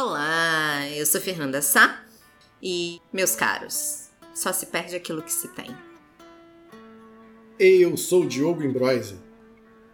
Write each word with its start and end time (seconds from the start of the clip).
Olá, 0.00 0.88
eu 0.90 1.04
sou 1.04 1.20
Fernanda 1.20 1.60
Sá 1.60 2.04
e, 2.62 3.00
meus 3.12 3.34
caros, 3.34 4.10
só 4.32 4.52
se 4.52 4.66
perde 4.66 4.94
aquilo 4.94 5.20
que 5.20 5.32
se 5.32 5.48
tem. 5.48 5.74
Eu 7.58 7.96
sou 7.96 8.24
Diogo 8.24 8.62
Imbroise 8.62 9.16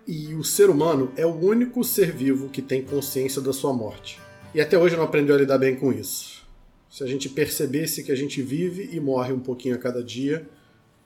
e 0.06 0.34
o 0.34 0.44
ser 0.44 0.68
humano 0.68 1.10
é 1.16 1.24
o 1.24 1.34
único 1.34 1.82
ser 1.82 2.12
vivo 2.12 2.50
que 2.50 2.60
tem 2.60 2.84
consciência 2.84 3.40
da 3.40 3.50
sua 3.50 3.72
morte. 3.72 4.20
E 4.54 4.60
até 4.60 4.76
hoje 4.76 4.94
não 4.94 5.04
aprendeu 5.04 5.36
a 5.36 5.38
lidar 5.38 5.56
bem 5.56 5.74
com 5.74 5.90
isso. 5.90 6.46
Se 6.90 7.02
a 7.02 7.06
gente 7.06 7.30
percebesse 7.30 8.04
que 8.04 8.12
a 8.12 8.16
gente 8.16 8.42
vive 8.42 8.90
e 8.92 9.00
morre 9.00 9.32
um 9.32 9.40
pouquinho 9.40 9.74
a 9.74 9.78
cada 9.78 10.04
dia, 10.04 10.46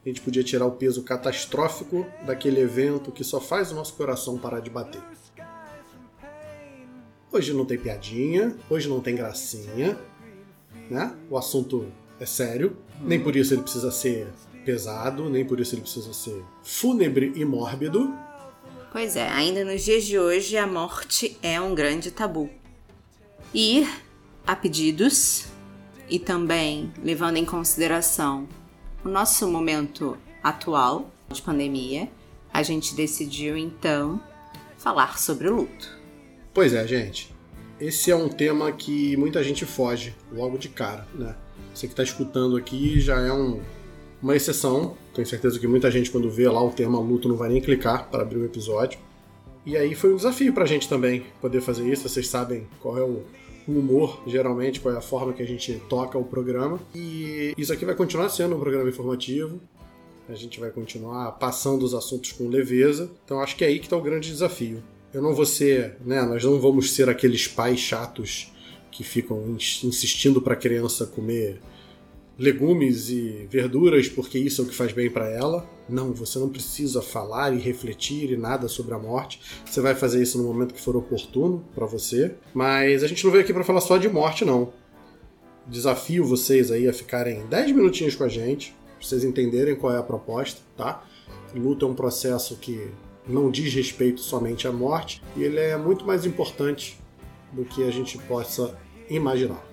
a 0.05 0.09
gente 0.09 0.21
podia 0.23 0.43
tirar 0.43 0.67
o 0.67 0.73
peso 0.73 1.05
catastrófico 1.05 2.05
daquele 2.27 2.61
evento 2.61 3.13
que 3.13 3.23
só 3.23 3.41
faz 3.41 3.71
o 3.71 3.77
nosso 3.77 3.95
coração 3.95 4.37
parar 4.37 4.59
de 4.59 4.71
bater. 4.71 5.01
Hoje 7.31 7.53
não 7.53 7.67
tem 7.67 7.77
piadinha, 7.77 8.57
hoje 8.71 8.89
não 8.89 9.01
tem 9.01 9.15
gracinha, 9.15 9.99
né? 10.89 11.15
O 11.29 11.37
assunto 11.37 11.87
é 12.19 12.25
sério, 12.25 12.77
nem 13.03 13.21
por 13.21 13.37
isso 13.37 13.53
ele 13.53 13.63
precisa 13.63 13.91
ser 13.91 14.29
pesado, 14.65 15.29
nem 15.29 15.45
por 15.45 15.61
isso 15.61 15.75
ele 15.75 15.83
precisa 15.83 16.13
ser 16.13 16.43
fúnebre 16.63 17.33
e 17.37 17.45
mórbido. 17.45 18.15
Pois 18.91 19.15
é, 19.15 19.29
ainda 19.29 19.63
nos 19.63 19.85
dias 19.85 20.05
de 20.05 20.19
hoje 20.19 20.57
a 20.57 20.67
morte 20.67 21.37
é 21.43 21.61
um 21.61 21.75
grande 21.75 22.11
tabu. 22.11 22.49
E, 23.55 23.87
a 24.47 24.57
pedidos, 24.57 25.45
e 26.09 26.19
também 26.19 26.91
levando 27.03 27.37
em 27.37 27.45
consideração 27.45 28.49
o 29.05 29.09
nosso 29.09 29.47
momento 29.47 30.17
atual 30.43 31.11
de 31.29 31.43
pandemia, 31.43 32.09
a 32.53 32.63
gente 32.63 32.95
decidiu 32.95 33.57
então 33.57 34.19
falar 34.79 35.19
sobre 35.19 35.49
o 35.49 35.57
luto. 35.57 35.98
Pois 36.59 36.75
é, 36.75 36.85
gente. 36.85 37.33
Esse 37.81 38.11
é 38.11 38.17
um 38.17 38.29
tema 38.29 38.73
que 38.73 39.17
muita 39.17 39.45
gente 39.45 39.65
foge 39.65 40.13
logo 40.33 40.59
de 40.59 40.69
cara, 40.69 41.07
né? 41.15 41.37
Você 41.73 41.87
que 41.87 41.93
está 41.93 42.03
escutando 42.03 42.57
aqui 42.57 42.99
já 42.99 43.21
é 43.21 43.33
um, 43.33 43.61
uma 44.21 44.35
exceção. 44.35 44.97
Tenho 45.15 45.25
certeza 45.25 45.57
que 45.61 45.69
muita 45.69 45.89
gente, 45.89 46.11
quando 46.11 46.29
vê 46.29 46.49
lá 46.49 46.61
o 46.61 46.73
tema 46.73 46.99
luto, 46.99 47.29
não 47.29 47.37
vai 47.37 47.49
nem 47.49 47.61
clicar 47.61 48.11
para 48.11 48.23
abrir 48.23 48.39
o 48.39 48.45
episódio. 48.45 48.99
E 49.65 49.77
aí 49.77 49.95
foi 49.95 50.13
um 50.13 50.17
desafio 50.17 50.53
para 50.53 50.65
a 50.65 50.67
gente 50.67 50.89
também 50.89 51.27
poder 51.41 51.61
fazer 51.61 51.89
isso. 51.89 52.09
Vocês 52.09 52.27
sabem 52.27 52.67
qual 52.81 52.99
é 52.99 53.03
o 53.03 53.23
humor, 53.69 54.21
geralmente, 54.27 54.81
qual 54.81 54.93
é 54.93 54.99
a 54.99 55.01
forma 55.01 55.33
que 55.33 55.43
a 55.45 55.47
gente 55.47 55.81
toca 55.89 56.19
o 56.19 56.25
programa. 56.25 56.81
E 56.93 57.55
isso 57.57 57.73
aqui 57.73 57.85
vai 57.85 57.95
continuar 57.95 58.31
sendo 58.31 58.57
um 58.57 58.59
programa 58.59 58.89
informativo. 58.89 59.61
A 60.29 60.35
gente 60.35 60.59
vai 60.59 60.71
continuar 60.71 61.31
passando 61.39 61.85
os 61.85 61.95
assuntos 61.95 62.33
com 62.33 62.49
leveza. 62.49 63.09
Então 63.25 63.39
acho 63.39 63.55
que 63.55 63.63
é 63.63 63.69
aí 63.69 63.79
que 63.79 63.87
está 63.87 63.97
o 63.97 64.03
grande 64.03 64.29
desafio. 64.29 64.83
Eu 65.13 65.23
não 65.23 65.35
vou 65.35 65.47
ser, 65.47 65.97
né? 66.05 66.23
Nós 66.23 66.45
não 66.45 66.61
vamos 66.61 66.93
ser 66.93 67.09
aqueles 67.09 67.49
pais 67.49 67.81
chatos 67.81 68.53
que 68.91 69.03
ficam 69.03 69.43
insistindo 69.49 70.43
para 70.43 70.55
a 70.55 70.57
criança 70.57 71.07
comer 71.07 71.61
legumes 72.39 73.09
e 73.09 73.49
verduras 73.51 74.09
porque 74.09 74.39
isso 74.39 74.63
é 74.63 74.65
o 74.65 74.69
que 74.69 74.75
faz 74.75 74.93
bem 74.93 75.11
para 75.11 75.29
ela. 75.29 75.69
Não, 75.89 76.13
você 76.13 76.39
não 76.39 76.49
precisa 76.49 77.03
falar 77.03 77.53
e 77.55 77.59
refletir 77.59 78.31
e 78.31 78.37
nada 78.37 78.69
sobre 78.69 78.95
a 78.95 78.99
morte. 78.99 79.41
Você 79.65 79.81
vai 79.81 79.95
fazer 79.95 80.23
isso 80.23 80.39
no 80.39 80.45
momento 80.45 80.75
que 80.75 80.81
for 80.81 80.95
oportuno 80.95 81.65
para 81.75 81.87
você. 81.87 82.35
Mas 82.55 83.03
a 83.03 83.07
gente 83.07 83.25
não 83.25 83.33
veio 83.33 83.43
aqui 83.43 83.53
para 83.53 83.65
falar 83.65 83.81
só 83.81 83.97
de 83.97 84.09
morte, 84.09 84.45
não. 84.45 84.73
Desafio 85.67 86.25
vocês 86.25 86.71
aí 86.71 86.89
a 86.89 86.93
ficarem 86.93 87.47
10 87.47 87.73
minutinhos 87.73 88.15
com 88.15 88.25
a 88.25 88.29
gente, 88.29 88.75
pra 88.99 89.07
vocês 89.07 89.25
entenderem 89.25 89.75
qual 89.75 89.93
é 89.93 89.99
a 89.99 90.03
proposta, 90.03 90.61
tá? 90.77 91.05
Luta 91.55 91.85
é 91.85 91.89
um 91.89 91.95
processo 91.95 92.57
que 92.57 92.89
não 93.29 93.51
diz 93.51 93.73
respeito 93.75 94.21
somente 94.21 94.67
à 94.67 94.73
morte, 94.73 95.23
e 95.37 95.43
ele 95.43 95.61
é 95.61 95.77
muito 95.77 96.07
mais 96.07 96.25
importante 96.25 96.99
do 97.53 97.65
que 97.65 97.85
a 97.85 97.91
gente 97.91 98.19
possa 98.19 98.77
imaginar. 99.09 99.65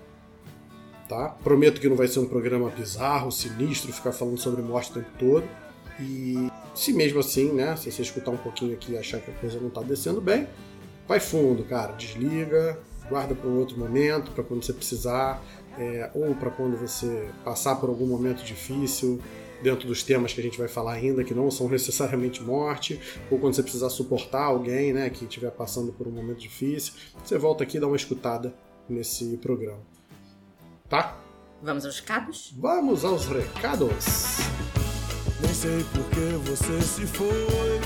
Tá? 1.07 1.29
Prometo 1.43 1.79
que 1.79 1.87
não 1.87 1.95
vai 1.95 2.07
ser 2.07 2.19
um 2.19 2.25
programa 2.25 2.69
bizarro, 2.69 3.31
sinistro, 3.31 3.93
ficar 3.93 4.11
falando 4.11 4.39
sobre 4.39 4.61
morte 4.61 4.91
o 4.91 4.93
tempo 4.95 5.09
todo. 5.19 5.47
E 5.99 6.49
se 6.73 6.91
mesmo 6.91 7.19
assim, 7.19 7.53
né, 7.53 7.75
se 7.75 7.91
você 7.91 8.01
escutar 8.01 8.31
um 8.31 8.37
pouquinho 8.37 8.73
aqui 8.73 8.93
e 8.93 8.97
achar 8.97 9.19
que 9.19 9.31
a 9.31 9.33
coisa 9.35 9.59
não 9.59 9.67
está 9.67 9.81
descendo 9.81 10.19
bem, 10.19 10.47
vai 11.07 11.19
fundo, 11.19 11.63
cara, 11.63 11.93
desliga, 11.93 12.79
guarda 13.07 13.35
para 13.35 13.47
um 13.47 13.57
outro 13.57 13.77
momento, 13.77 14.31
para 14.31 14.43
quando 14.43 14.63
você 14.63 14.73
precisar, 14.73 15.41
é, 15.77 16.09
ou 16.13 16.33
para 16.35 16.49
quando 16.49 16.75
você 16.75 17.29
passar 17.43 17.75
por 17.75 17.89
algum 17.89 18.07
momento 18.07 18.43
difícil, 18.43 19.21
dentro 19.65 19.87
dos 19.87 20.03
temas 20.03 20.31
que 20.31 20.39
a 20.39 20.43
gente 20.43 20.59
vai 20.59 20.67
falar 20.67 20.93
ainda, 20.93 21.23
que 21.23 21.33
não 21.33 21.49
são 21.49 21.67
necessariamente 21.67 22.43
morte, 22.43 23.01
ou 23.31 23.39
quando 23.39 23.55
você 23.55 23.63
precisar 23.63 23.89
suportar 23.89 24.43
alguém 24.43 24.93
né, 24.93 25.09
que 25.09 25.25
estiver 25.25 25.49
passando 25.49 25.91
por 25.91 26.07
um 26.07 26.11
momento 26.11 26.37
difícil, 26.37 26.93
você 27.23 27.35
volta 27.35 27.63
aqui 27.63 27.77
e 27.77 27.79
dá 27.79 27.87
uma 27.87 27.95
escutada 27.95 28.53
nesse 28.87 29.37
programa. 29.37 29.81
Tá? 30.87 31.17
Vamos 31.63 31.83
aos 31.83 31.99
recados? 31.99 32.53
Vamos 32.59 33.03
aos 33.03 33.25
recados! 33.25 34.05
Nem 35.41 35.53
sei 35.53 35.83
por 35.95 36.05
que 36.11 36.51
você 36.51 36.81
se 36.83 37.07
foi, 37.07 37.81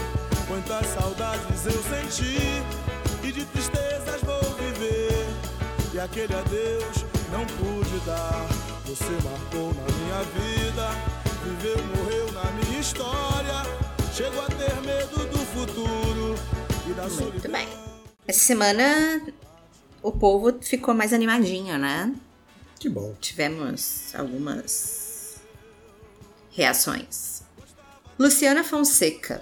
quantas 0.50 0.85
saudades 0.85 1.66
eu 1.66 1.72
senti, 1.72 2.61
e 3.25 3.31
de 3.31 3.46
tristezas 3.46 4.22
vou 4.23 4.41
viver, 4.57 5.25
e 5.94 6.00
aquele 6.00 6.34
adeus 6.34 7.06
não 7.31 7.46
pude 7.46 8.06
dar, 8.06 8.46
você 8.85 9.11
marcou 9.23 9.73
na 9.73 9.85
minha 9.96 10.23
vida 10.34 11.28
viveu, 11.44 11.78
morreu 11.96 12.32
na 12.32 12.52
minha 12.52 12.80
história. 12.80 13.54
Chego 14.14 14.40
a 14.42 14.48
ter 14.48 14.76
medo 14.82 15.26
do 15.30 15.38
futuro 15.40 16.36
e 16.90 16.94
da 16.94 17.04
Muito 17.04 17.16
solidão. 17.16 17.52
bem. 17.52 17.68
Essa 18.28 18.40
semana 18.40 19.22
o 20.02 20.12
povo 20.12 20.60
ficou 20.62 20.94
mais 20.94 21.14
animadinho, 21.14 21.78
né? 21.78 22.14
Que 22.80 22.90
bom. 22.90 23.16
Tivemos 23.20 24.14
algumas 24.16 25.38
reações. 26.52 27.44
Luciana 28.18 28.64
Fonseca. 28.64 29.42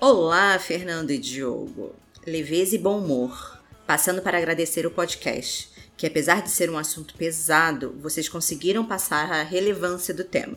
Olá, 0.00 0.58
Fernando 0.58 1.10
e 1.10 1.18
Diogo. 1.18 1.94
Leveza 2.26 2.74
e 2.74 2.78
bom 2.78 2.98
humor. 2.98 3.58
Passando 3.86 4.22
para 4.22 4.38
agradecer 4.38 4.86
o 4.86 4.90
podcast, 4.90 5.70
que 5.96 6.06
apesar 6.06 6.42
de 6.42 6.50
ser 6.50 6.70
um 6.70 6.78
assunto 6.78 7.14
pesado, 7.14 7.94
vocês 8.00 8.28
conseguiram 8.28 8.86
passar 8.86 9.32
a 9.32 9.42
relevância 9.42 10.14
do 10.14 10.22
tema. 10.22 10.56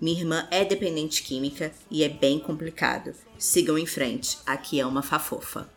Minha 0.00 0.20
irmã 0.20 0.48
é 0.50 0.64
dependente 0.64 1.22
química 1.22 1.72
e 1.90 2.02
é 2.02 2.08
bem 2.08 2.38
complicado. 2.38 3.12
Sigam 3.38 3.76
em 3.76 3.84
frente, 3.84 4.38
aqui 4.46 4.80
é 4.80 4.86
uma 4.86 5.02
fafofa. 5.02 5.68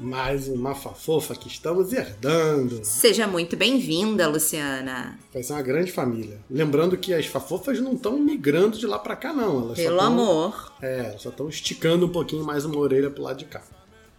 Mais 0.00 0.48
uma 0.48 0.74
fafofa 0.74 1.34
que 1.34 1.48
estamos 1.48 1.92
herdando. 1.92 2.80
Seja 2.84 3.26
muito 3.26 3.56
bem-vinda, 3.56 4.28
Luciana. 4.28 5.18
Vai 5.32 5.42
ser 5.42 5.52
uma 5.52 5.62
grande 5.62 5.90
família. 5.92 6.40
Lembrando 6.50 6.96
que 6.96 7.12
as 7.14 7.26
fafofas 7.26 7.80
não 7.80 7.94
estão 7.94 8.18
migrando 8.18 8.78
de 8.78 8.86
lá 8.86 8.98
para 8.98 9.16
cá, 9.16 9.32
não. 9.32 9.62
Elas 9.62 9.78
Pelo 9.78 9.98
tão, 9.98 10.06
amor. 10.06 10.72
É, 10.80 10.98
elas 11.06 11.22
só 11.22 11.30
estão 11.30 11.48
esticando 11.48 12.06
um 12.06 12.10
pouquinho 12.10 12.44
mais 12.44 12.64
uma 12.64 12.78
orelha 12.78 13.10
pro 13.10 13.22
lado 13.22 13.38
de 13.38 13.44
cá. 13.44 13.62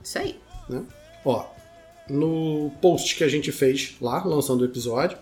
Isso 0.04 0.20
aí. 0.20 0.38
né? 0.70 0.84
Ó, 1.24 1.46
no 2.10 2.72
post 2.82 3.16
que 3.16 3.24
a 3.24 3.30
gente 3.30 3.52
fez 3.52 3.96
lá, 4.02 4.24
lançando 4.24 4.62
o 4.62 4.66
episódio, 4.66 5.18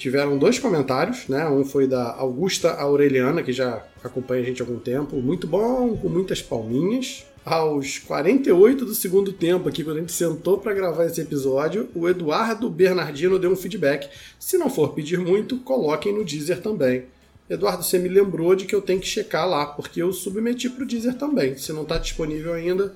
tiveram 0.00 0.38
dois 0.38 0.58
comentários, 0.58 1.28
né? 1.28 1.46
Um 1.46 1.62
foi 1.62 1.86
da 1.86 2.14
Augusta 2.14 2.70
Aureliana, 2.72 3.42
que 3.42 3.52
já 3.52 3.84
acompanha 4.02 4.40
a 4.40 4.44
gente 4.46 4.62
há 4.62 4.64
algum 4.64 4.78
tempo. 4.78 5.16
Muito 5.16 5.46
bom, 5.46 5.94
com 5.94 6.08
muitas 6.08 6.40
palminhas. 6.40 7.26
Aos 7.44 7.98
48 7.98 8.86
do 8.86 8.94
segundo 8.94 9.30
tempo, 9.30 9.68
aqui, 9.68 9.84
quando 9.84 9.98
a 9.98 10.00
gente 10.00 10.12
sentou 10.12 10.56
para 10.56 10.72
gravar 10.72 11.04
esse 11.04 11.20
episódio, 11.20 11.88
o 11.94 12.08
Eduardo 12.08 12.70
Bernardino 12.70 13.38
deu 13.38 13.50
um 13.52 13.56
feedback. 13.56 14.08
Se 14.38 14.56
não 14.56 14.70
for 14.70 14.94
pedir 14.94 15.18
muito, 15.18 15.58
coloquem 15.58 16.14
no 16.14 16.24
Deezer 16.24 16.62
também. 16.62 17.04
Eduardo, 17.48 17.82
você 17.82 17.98
me 17.98 18.08
lembrou 18.08 18.54
de 18.54 18.64
que 18.64 18.74
eu 18.74 18.80
tenho 18.80 19.00
que 19.00 19.06
checar 19.06 19.46
lá, 19.46 19.66
porque 19.66 20.00
eu 20.00 20.14
submeti 20.14 20.70
para 20.70 20.84
o 20.84 20.86
Deezer 20.86 21.14
também. 21.18 21.58
Se 21.58 21.74
não 21.74 21.82
está 21.82 21.98
disponível 21.98 22.54
ainda, 22.54 22.94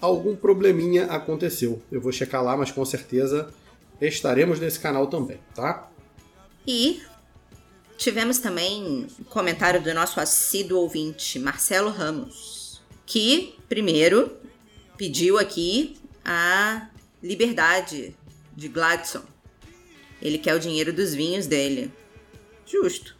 algum 0.00 0.36
probleminha 0.36 1.06
aconteceu. 1.06 1.82
Eu 1.90 2.00
vou 2.00 2.12
checar 2.12 2.44
lá, 2.44 2.56
mas 2.56 2.70
com 2.70 2.84
certeza 2.84 3.48
estaremos 4.00 4.60
nesse 4.60 4.78
canal 4.78 5.08
também, 5.08 5.38
tá? 5.52 5.90
E 6.66 7.02
tivemos 7.96 8.38
também 8.38 9.08
um 9.20 9.24
comentário 9.24 9.80
do 9.80 9.94
nosso 9.94 10.18
assíduo 10.20 10.80
ouvinte, 10.80 11.38
Marcelo 11.38 11.90
Ramos, 11.90 12.82
que, 13.04 13.54
primeiro, 13.68 14.36
pediu 14.96 15.38
aqui 15.38 15.96
a 16.24 16.88
liberdade 17.22 18.16
de 18.56 18.68
Gladson. 18.68 19.22
Ele 20.20 20.38
quer 20.38 20.54
o 20.54 20.60
dinheiro 20.60 20.92
dos 20.92 21.14
vinhos 21.14 21.46
dele. 21.46 21.92
Justo. 22.66 23.14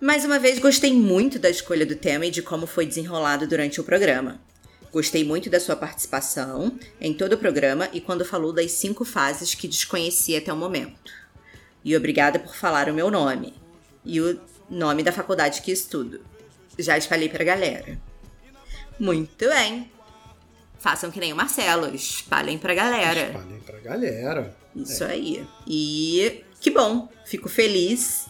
Mais 0.00 0.24
uma 0.24 0.38
vez, 0.38 0.58
gostei 0.58 0.92
muito 0.92 1.38
da 1.38 1.48
escolha 1.48 1.86
do 1.86 1.94
tema 1.94 2.26
e 2.26 2.30
de 2.30 2.42
como 2.42 2.66
foi 2.66 2.86
desenrolado 2.86 3.46
durante 3.46 3.80
o 3.80 3.84
programa. 3.84 4.40
Gostei 4.90 5.24
muito 5.24 5.48
da 5.48 5.60
sua 5.60 5.76
participação 5.76 6.76
em 7.00 7.14
todo 7.14 7.34
o 7.34 7.38
programa 7.38 7.88
e 7.92 8.00
quando 8.00 8.24
falou 8.24 8.52
das 8.52 8.72
cinco 8.72 9.04
fases 9.04 9.54
que 9.54 9.68
desconhecia 9.68 10.38
até 10.38 10.52
o 10.52 10.56
momento. 10.56 11.21
E 11.84 11.96
obrigada 11.96 12.38
por 12.38 12.54
falar 12.54 12.88
o 12.88 12.94
meu 12.94 13.10
nome 13.10 13.54
e 14.04 14.20
o 14.20 14.40
nome 14.70 15.02
da 15.02 15.12
faculdade 15.12 15.62
que 15.62 15.72
estudo. 15.72 16.20
Já 16.78 16.96
espalhei 16.96 17.28
pra 17.28 17.44
galera. 17.44 17.98
Muito 18.98 19.48
bem. 19.48 19.90
façam 20.78 21.10
que 21.10 21.20
nem 21.20 21.32
o 21.32 21.36
Marcelo, 21.36 21.94
espalhem 21.94 22.58
pra 22.58 22.74
galera. 22.74 23.28
Espalhem 23.28 23.60
pra 23.60 23.78
galera. 23.78 24.56
Isso 24.74 25.04
aí. 25.04 25.46
E 25.66 26.44
que 26.60 26.70
bom, 26.70 27.08
fico 27.24 27.48
feliz 27.48 28.26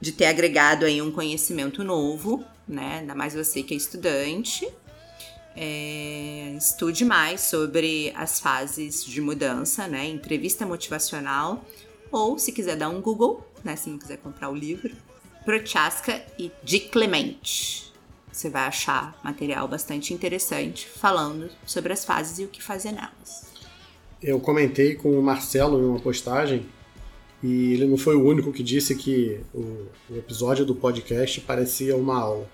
de 0.00 0.12
ter 0.12 0.26
agregado 0.26 0.84
aí 0.84 1.00
um 1.00 1.10
conhecimento 1.10 1.82
novo, 1.82 2.44
né? 2.68 2.98
Ainda 3.00 3.14
mais 3.14 3.34
você 3.34 3.62
que 3.62 3.74
é 3.74 3.76
estudante. 3.76 4.68
É, 5.56 6.54
estude 6.58 7.04
mais 7.04 7.40
sobre 7.40 8.12
as 8.14 8.38
fases 8.38 9.04
de 9.04 9.20
mudança, 9.20 9.88
né? 9.88 10.06
Entrevista 10.06 10.66
motivacional. 10.66 11.64
Ou 12.16 12.38
se 12.38 12.50
quiser 12.50 12.76
dar 12.76 12.88
um 12.88 13.02
Google, 13.02 13.46
né? 13.62 13.76
Se 13.76 13.90
não 13.90 13.98
quiser 13.98 14.16
comprar 14.16 14.48
o 14.48 14.54
livro. 14.54 14.90
Prochaska 15.44 16.24
e 16.38 16.50
de 16.64 16.80
Clemente. 16.80 17.92
Você 18.32 18.48
vai 18.48 18.62
achar 18.62 19.20
material 19.22 19.68
bastante 19.68 20.14
interessante 20.14 20.88
falando 20.88 21.50
sobre 21.66 21.92
as 21.92 22.06
fases 22.06 22.38
e 22.38 22.44
o 22.44 22.48
que 22.48 22.62
fazer 22.62 22.92
nelas. 22.92 23.44
Eu 24.22 24.40
comentei 24.40 24.94
com 24.94 25.18
o 25.18 25.22
Marcelo 25.22 25.78
em 25.78 25.84
uma 25.84 26.00
postagem 26.00 26.64
e 27.42 27.74
ele 27.74 27.86
não 27.86 27.98
foi 27.98 28.16
o 28.16 28.24
único 28.24 28.50
que 28.50 28.62
disse 28.62 28.94
que 28.94 29.38
o, 29.54 29.86
o 30.08 30.16
episódio 30.16 30.64
do 30.64 30.74
podcast 30.74 31.42
parecia 31.42 31.94
uma 31.96 32.18
aula. 32.18 32.50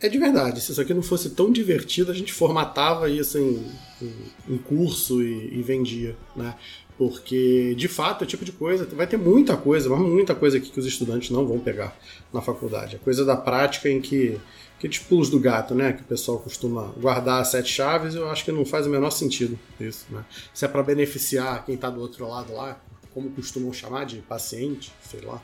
É 0.00 0.08
de 0.08 0.18
verdade, 0.18 0.60
se 0.60 0.72
isso 0.72 0.80
aqui 0.80 0.92
não 0.92 1.02
fosse 1.02 1.30
tão 1.30 1.52
divertido, 1.52 2.10
a 2.10 2.14
gente 2.14 2.32
formatava 2.32 3.08
isso 3.08 3.38
em, 3.38 3.64
em, 4.02 4.14
em 4.54 4.58
curso 4.58 5.22
e, 5.22 5.58
e, 5.58 5.62
vendia, 5.62 6.16
né? 6.34 6.56
Porque, 7.00 7.74
de 7.78 7.88
fato, 7.88 8.24
é 8.24 8.24
o 8.26 8.28
tipo 8.28 8.44
de 8.44 8.52
coisa, 8.52 8.84
vai 8.84 9.06
ter 9.06 9.16
muita 9.16 9.56
coisa, 9.56 9.88
mas 9.88 10.00
muita 10.00 10.34
coisa 10.34 10.58
aqui 10.58 10.68
que 10.68 10.78
os 10.78 10.84
estudantes 10.84 11.30
não 11.30 11.46
vão 11.46 11.58
pegar 11.58 11.96
na 12.30 12.42
faculdade. 12.42 12.96
É 12.96 12.98
coisa 12.98 13.24
da 13.24 13.34
prática 13.34 13.88
em 13.88 14.02
que 14.02 14.38
aqueles 14.76 14.98
pulos 14.98 15.30
do 15.30 15.40
gato, 15.40 15.74
né? 15.74 15.94
Que 15.94 16.02
o 16.02 16.04
pessoal 16.04 16.38
costuma 16.38 16.92
guardar 16.98 17.40
as 17.40 17.48
sete 17.48 17.72
chaves, 17.72 18.14
eu 18.14 18.28
acho 18.28 18.44
que 18.44 18.52
não 18.52 18.66
faz 18.66 18.86
o 18.86 18.90
menor 18.90 19.08
sentido 19.12 19.58
isso, 19.80 20.08
né? 20.10 20.22
Se 20.52 20.66
é 20.66 20.68
para 20.68 20.82
beneficiar 20.82 21.64
quem 21.64 21.74
está 21.74 21.88
do 21.88 22.02
outro 22.02 22.28
lado 22.28 22.52
lá, 22.52 22.78
como 23.14 23.30
costumam 23.30 23.72
chamar 23.72 24.04
de 24.04 24.18
paciente, 24.18 24.92
sei 25.02 25.22
lá. 25.22 25.42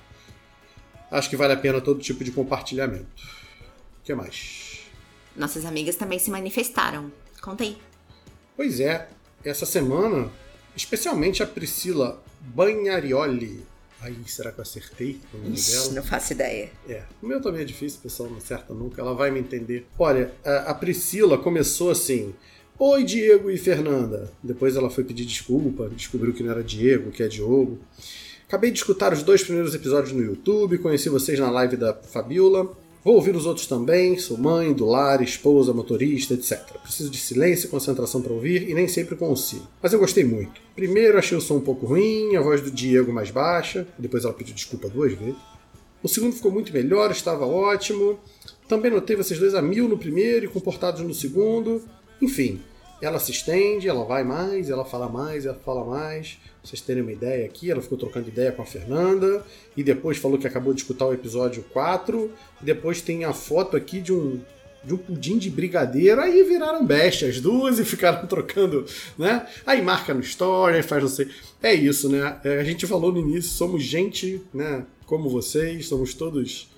Acho 1.10 1.30
que 1.30 1.38
vale 1.38 1.54
a 1.54 1.56
pena 1.56 1.80
todo 1.80 2.00
tipo 2.00 2.22
de 2.22 2.32
compartilhamento. 2.32 3.06
O 4.02 4.04
que 4.04 4.14
mais? 4.14 4.80
Nossas 5.34 5.64
amigas 5.64 5.96
também 5.96 6.18
se 6.18 6.30
manifestaram. 6.30 7.10
Conta 7.40 7.64
aí. 7.64 7.78
Pois 8.54 8.78
é, 8.78 9.08
essa 9.42 9.64
semana, 9.64 10.30
especialmente 10.76 11.42
a 11.42 11.46
Priscila 11.46 12.22
Bagnarioli, 12.40 13.64
Aí, 14.00 14.14
será 14.26 14.52
que 14.52 14.60
eu 14.60 14.62
acertei 14.62 15.18
o 15.32 15.38
nome 15.38 15.56
Ixi, 15.56 15.72
dela? 15.72 15.92
Não 15.94 16.02
faço 16.02 16.32
ideia. 16.32 16.70
É. 16.88 17.02
O 17.22 17.26
meu 17.26 17.40
também 17.40 17.62
é 17.62 17.64
difícil, 17.64 17.98
o 17.98 18.02
pessoal 18.02 18.28
não 18.28 18.36
acerta 18.36 18.74
nunca. 18.74 19.00
Ela 19.00 19.14
vai 19.14 19.30
me 19.30 19.40
entender. 19.40 19.86
Olha, 19.98 20.32
a, 20.44 20.70
a 20.70 20.74
Priscila 20.74 21.38
começou 21.38 21.90
assim. 21.90 22.34
Oi, 22.78 23.04
Diego 23.04 23.50
e 23.50 23.56
Fernanda. 23.56 24.30
Depois 24.42 24.76
ela 24.76 24.90
foi 24.90 25.02
pedir 25.02 25.24
desculpa, 25.24 25.88
descobriu 25.88 26.34
que 26.34 26.42
não 26.42 26.50
era 26.50 26.62
Diego, 26.62 27.10
que 27.10 27.22
é 27.22 27.28
Diogo. 27.28 27.78
Acabei 28.46 28.70
de 28.70 28.78
escutar 28.78 29.12
os 29.12 29.22
dois 29.22 29.42
primeiros 29.42 29.74
episódios 29.74 30.12
no 30.12 30.22
YouTube, 30.22 30.78
conheci 30.78 31.08
vocês 31.08 31.38
na 31.38 31.50
live 31.50 31.76
da 31.76 31.94
Fabiola. 31.94 32.76
Vou 33.06 33.14
ouvir 33.14 33.36
os 33.36 33.46
outros 33.46 33.68
também, 33.68 34.18
sou 34.18 34.36
mãe, 34.36 34.72
do 34.72 34.84
lar, 34.84 35.22
esposa, 35.22 35.72
motorista, 35.72 36.34
etc. 36.34 36.58
Preciso 36.82 37.08
de 37.08 37.18
silêncio 37.18 37.68
e 37.68 37.70
concentração 37.70 38.20
para 38.20 38.32
ouvir 38.32 38.68
e 38.68 38.74
nem 38.74 38.88
sempre 38.88 39.14
consigo. 39.14 39.64
Mas 39.80 39.92
eu 39.92 40.00
gostei 40.00 40.24
muito. 40.24 40.60
Primeiro 40.74 41.16
achei 41.16 41.38
o 41.38 41.40
som 41.40 41.58
um 41.58 41.60
pouco 41.60 41.86
ruim, 41.86 42.34
a 42.34 42.40
voz 42.40 42.60
do 42.60 42.68
Diego 42.68 43.12
mais 43.12 43.30
baixa, 43.30 43.86
depois 43.96 44.24
ela 44.24 44.34
pediu 44.34 44.56
desculpa 44.56 44.88
duas 44.88 45.12
vezes. 45.12 45.36
O 46.02 46.08
segundo 46.08 46.32
ficou 46.32 46.50
muito 46.50 46.72
melhor, 46.72 47.12
estava 47.12 47.46
ótimo. 47.46 48.18
Também 48.66 48.90
notei 48.90 49.14
vocês 49.14 49.38
dois 49.38 49.54
a 49.54 49.62
mil 49.62 49.88
no 49.88 49.96
primeiro 49.96 50.46
e 50.46 50.48
comportados 50.48 51.00
no 51.00 51.14
segundo. 51.14 51.84
Enfim, 52.20 52.60
ela 53.00 53.18
se 53.18 53.30
estende, 53.30 53.88
ela 53.88 54.04
vai 54.04 54.24
mais, 54.24 54.70
ela 54.70 54.84
fala 54.84 55.08
mais, 55.08 55.46
ela 55.46 55.58
fala 55.64 55.84
mais 55.84 56.38
vocês 56.66 56.80
terem 56.80 57.02
uma 57.02 57.12
ideia 57.12 57.46
aqui, 57.46 57.70
ela 57.70 57.80
ficou 57.80 57.96
trocando 57.96 58.28
ideia 58.28 58.50
com 58.50 58.60
a 58.60 58.66
Fernanda 58.66 59.44
e 59.76 59.84
depois 59.84 60.18
falou 60.18 60.36
que 60.36 60.48
acabou 60.48 60.74
de 60.74 60.80
escutar 60.80 61.06
o 61.06 61.14
episódio 61.14 61.64
4. 61.72 62.30
E 62.60 62.64
depois 62.64 63.00
tem 63.00 63.24
a 63.24 63.32
foto 63.32 63.76
aqui 63.76 64.00
de 64.00 64.12
um 64.12 64.40
de 64.82 64.94
um 64.94 64.98
pudim 64.98 65.36
de 65.36 65.50
brigadeiro, 65.50 66.20
aí 66.20 66.44
viraram 66.44 66.86
bestas 66.86 67.30
as 67.30 67.40
duas 67.40 67.78
e 67.80 67.84
ficaram 67.84 68.24
trocando, 68.28 68.86
né? 69.18 69.44
Aí 69.66 69.82
marca 69.82 70.14
no 70.14 70.20
story, 70.20 70.80
faz 70.80 71.02
não 71.02 71.10
sei. 71.10 71.28
É 71.60 71.74
isso, 71.74 72.08
né? 72.08 72.38
É, 72.44 72.60
a 72.60 72.64
gente 72.64 72.86
falou 72.86 73.10
no 73.10 73.18
início, 73.18 73.50
somos 73.50 73.82
gente, 73.82 74.40
né? 74.54 74.84
Como 75.04 75.28
vocês, 75.28 75.88
somos 75.88 76.14
todos 76.14 76.70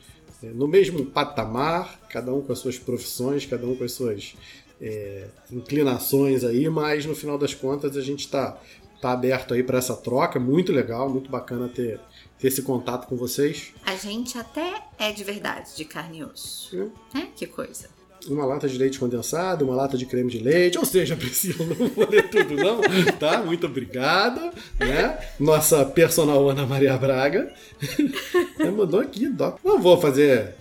é, 0.42 0.46
no 0.46 0.66
mesmo 0.66 1.04
patamar, 1.04 2.00
cada 2.08 2.32
um 2.32 2.40
com 2.40 2.50
as 2.50 2.60
suas 2.60 2.78
profissões, 2.78 3.44
cada 3.44 3.66
um 3.66 3.76
com 3.76 3.84
as 3.84 3.92
suas 3.92 4.34
é, 4.80 5.26
inclinações 5.50 6.44
aí, 6.44 6.68
mas 6.68 7.04
no 7.04 7.14
final 7.14 7.36
das 7.36 7.54
contas 7.54 7.96
a 7.96 8.00
gente 8.00 8.20
está 8.20 8.58
tá 9.00 9.12
aberto 9.12 9.54
aí 9.54 9.62
para 9.62 9.78
essa 9.78 9.96
troca. 9.96 10.38
Muito 10.38 10.72
legal, 10.72 11.08
muito 11.08 11.30
bacana 11.30 11.68
ter, 11.68 12.00
ter 12.38 12.48
esse 12.48 12.62
contato 12.62 13.06
com 13.06 13.16
vocês. 13.16 13.72
A 13.84 13.96
gente 13.96 14.38
até 14.38 14.82
é 14.98 15.12
de 15.12 15.24
verdade, 15.24 15.76
de 15.76 15.84
carne 15.84 16.18
e 16.18 16.24
osso. 16.24 16.90
É. 17.14 17.22
Que 17.34 17.46
coisa. 17.46 17.88
Uma 18.26 18.44
lata 18.44 18.68
de 18.68 18.76
leite 18.76 18.98
condensado, 18.98 19.64
uma 19.64 19.76
lata 19.76 19.96
de 19.96 20.04
creme 20.04 20.30
de 20.30 20.40
leite, 20.40 20.76
ou 20.76 20.84
seja, 20.84 21.14
Priscila, 21.16 21.64
não 21.64 21.88
vou 21.88 22.08
ler 22.08 22.28
tudo 22.28 22.56
não, 22.56 22.80
tá? 23.18 23.42
Muito 23.42 23.66
obrigado, 23.66 24.40
né? 24.78 25.18
Nossa 25.38 25.84
personal 25.84 26.48
Ana 26.48 26.66
Maria 26.66 26.96
Braga 26.96 27.52
mandou 28.76 29.00
aqui, 29.00 29.28
doc. 29.28 29.60
Não 29.64 29.80
vou 29.80 30.00
fazer 30.00 30.54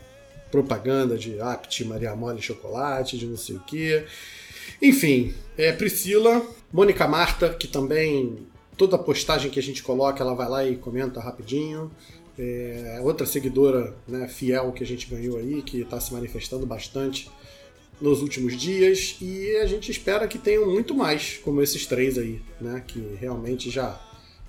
propaganda 0.51 1.17
de 1.17 1.39
Apt, 1.39 1.83
Maria 1.85 2.15
Mole 2.15 2.41
Chocolate, 2.41 3.17
de 3.17 3.25
não 3.25 3.37
sei 3.37 3.55
o 3.55 3.59
que. 3.61 4.03
Enfim, 4.81 5.33
é 5.57 5.71
Priscila, 5.71 6.45
Mônica 6.71 7.07
Marta, 7.07 7.49
que 7.49 7.67
também 7.67 8.47
toda 8.75 8.97
postagem 8.97 9.49
que 9.49 9.59
a 9.59 9.63
gente 9.63 9.81
coloca, 9.81 10.23
ela 10.23 10.35
vai 10.35 10.49
lá 10.49 10.65
e 10.65 10.75
comenta 10.75 11.19
rapidinho. 11.19 11.91
É, 12.39 12.99
outra 13.01 13.25
seguidora 13.25 13.95
né, 14.07 14.27
fiel 14.27 14.71
que 14.71 14.83
a 14.83 14.87
gente 14.87 15.07
ganhou 15.07 15.37
aí, 15.37 15.63
que 15.63 15.81
está 15.81 15.99
se 15.99 16.13
manifestando 16.13 16.67
bastante 16.67 17.29
nos 17.99 18.21
últimos 18.21 18.55
dias. 18.55 19.17
E 19.19 19.55
a 19.57 19.65
gente 19.65 19.89
espera 19.91 20.27
que 20.27 20.37
tenham 20.37 20.71
muito 20.71 20.93
mais, 20.93 21.37
como 21.43 21.61
esses 21.61 21.87
três 21.87 22.17
aí, 22.17 22.39
né, 22.61 22.83
que 22.85 23.17
realmente 23.19 23.71
já 23.71 23.99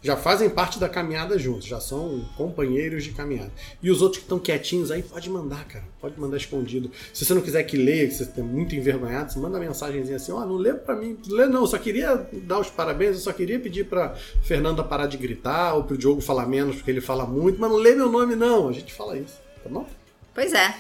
já 0.02 0.16
fazem 0.16 0.48
parte 0.48 0.78
da 0.78 0.88
caminhada 0.88 1.38
juntos, 1.38 1.66
já 1.66 1.80
são 1.80 2.24
companheiros 2.36 3.04
de 3.04 3.10
caminhada. 3.10 3.50
E 3.82 3.90
os 3.90 4.00
outros 4.00 4.18
que 4.18 4.24
estão 4.24 4.38
quietinhos 4.38 4.90
aí, 4.90 5.02
pode 5.02 5.28
mandar, 5.28 5.64
cara. 5.66 5.84
Pode 6.00 6.18
mandar 6.18 6.36
escondido. 6.36 6.90
Se 7.12 7.24
você 7.24 7.34
não 7.34 7.40
quiser 7.40 7.62
que 7.64 7.76
leia, 7.76 8.06
que 8.06 8.14
você 8.14 8.22
está 8.22 8.42
muito 8.42 8.74
envergonhado, 8.74 9.32
você 9.32 9.38
manda 9.38 9.58
mensagenzinha 9.58 10.16
assim: 10.16 10.32
ó, 10.32 10.42
oh, 10.42 10.46
não 10.46 10.56
lê 10.56 10.74
para 10.74 10.94
mim, 10.94 11.18
lê 11.28 11.46
não, 11.46 11.66
só 11.66 11.78
queria 11.78 12.28
dar 12.32 12.60
os 12.60 12.70
parabéns, 12.70 13.16
eu 13.16 13.22
só 13.22 13.32
queria 13.32 13.58
pedir 13.58 13.84
para 13.84 14.14
Fernanda 14.42 14.84
parar 14.84 15.06
de 15.06 15.16
gritar 15.16 15.74
ou 15.74 15.84
pro 15.84 15.98
Diogo 15.98 16.20
falar 16.20 16.46
menos, 16.46 16.76
porque 16.76 16.90
ele 16.90 17.00
fala 17.00 17.26
muito, 17.26 17.60
mas 17.60 17.70
não 17.70 17.78
lê 17.78 17.94
meu 17.94 18.10
nome 18.10 18.36
não. 18.36 18.68
A 18.68 18.72
gente 18.72 18.92
fala 18.92 19.16
isso, 19.18 19.38
tá 19.62 19.68
bom? 19.68 19.86
Pois 20.34 20.52
é. 20.52 20.74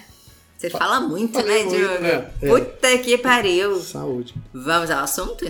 Você 0.56 0.70
fala 0.70 1.00
muito, 1.00 1.40
né, 1.40 1.64
Diogo? 1.64 2.04
É, 2.04 2.30
é. 2.42 2.48
Puta 2.48 2.98
que 2.98 3.16
pariu. 3.16 3.76
Saúde. 3.80 4.34
Vamos 4.52 4.90
ao 4.90 5.04
assunto? 5.04 5.44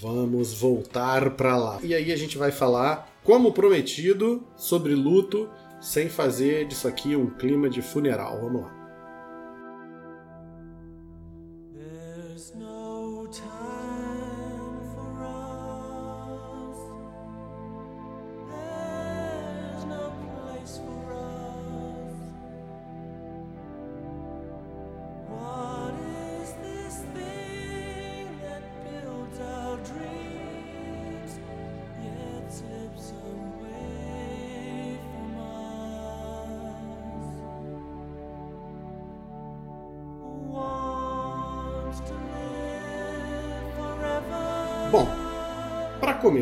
Vamos 0.00 0.54
voltar 0.54 1.30
para 1.30 1.56
lá. 1.56 1.78
E 1.82 1.94
aí 1.94 2.12
a 2.12 2.16
gente 2.16 2.36
vai 2.36 2.50
falar, 2.50 3.10
como 3.22 3.52
prometido, 3.52 4.42
sobre 4.56 4.94
luto, 4.94 5.48
sem 5.80 6.08
fazer 6.08 6.66
disso 6.66 6.88
aqui 6.88 7.14
um 7.14 7.30
clima 7.30 7.68
de 7.68 7.82
funeral. 7.82 8.40
Vamos 8.40 8.62
lá. 8.62 8.85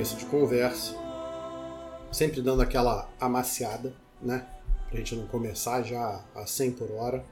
Começo 0.05 0.17
de 0.19 0.27
conversa, 0.27 0.95
sempre 2.13 2.43
dando 2.43 2.61
aquela 2.61 3.11
amaciada, 3.19 3.97
né? 4.21 4.47
Pra 4.91 4.99
gente 4.99 5.17
não 5.17 5.27
começar 5.27 5.83
já 5.83 6.23
a 6.35 6.47
100 6.47 6.73
por 6.73 6.91
hora. 6.91 7.25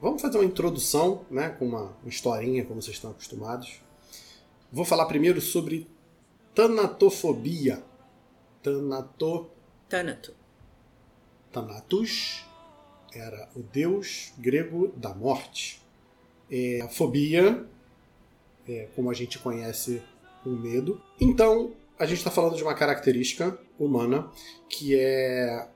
Vamos 0.00 0.20
fazer 0.20 0.36
uma 0.36 0.44
introdução, 0.44 1.24
né? 1.30 1.50
Com 1.50 1.66
uma 1.68 1.96
historinha, 2.04 2.64
como 2.64 2.82
vocês 2.82 2.96
estão 2.96 3.12
acostumados. 3.12 3.80
Vou 4.72 4.84
falar 4.84 5.06
primeiro 5.06 5.40
sobre 5.40 5.86
tanatofobia. 6.52 7.80
Tanato. 8.60 9.48
Tanato. 9.88 10.34
Thanatos 11.52 12.44
era 13.14 13.48
o 13.54 13.62
deus 13.62 14.32
grego 14.36 14.88
da 14.96 15.14
morte. 15.14 15.80
É, 16.50 16.80
a 16.80 16.88
fobia 16.88 17.64
é, 18.68 18.88
como 18.96 19.08
a 19.12 19.14
gente 19.14 19.38
conhece 19.38 20.02
o 20.44 20.50
medo. 20.50 21.00
Então, 21.20 21.72
a 22.00 22.06
gente 22.06 22.16
está 22.16 22.30
falando 22.30 22.56
de 22.56 22.62
uma 22.62 22.74
característica 22.74 23.58
humana 23.78 24.30
que 24.70 24.98
é 24.98 25.68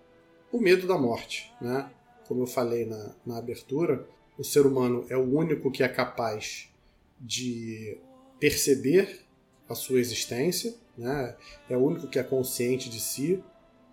o 0.51 0.59
medo 0.59 0.87
da 0.87 0.97
morte. 0.97 1.53
Né? 1.61 1.91
Como 2.27 2.43
eu 2.43 2.47
falei 2.47 2.87
na, 2.87 3.15
na 3.27 3.37
abertura, 3.37 4.09
o 4.39 4.43
ser 4.43 4.65
humano 4.65 5.05
é 5.11 5.17
o 5.19 5.23
único 5.23 5.71
que 5.71 5.83
é 5.83 5.89
capaz 5.89 6.73
de 7.21 7.99
perceber 8.41 9.21
a 9.69 9.75
sua 9.75 10.01
existência, 10.01 10.75
né? 10.97 11.37
é 11.69 11.77
o 11.77 11.81
único 11.81 12.09
que 12.09 12.19
é 12.19 12.23
consciente 12.23 12.89
de 12.89 13.01
si. 13.01 13.45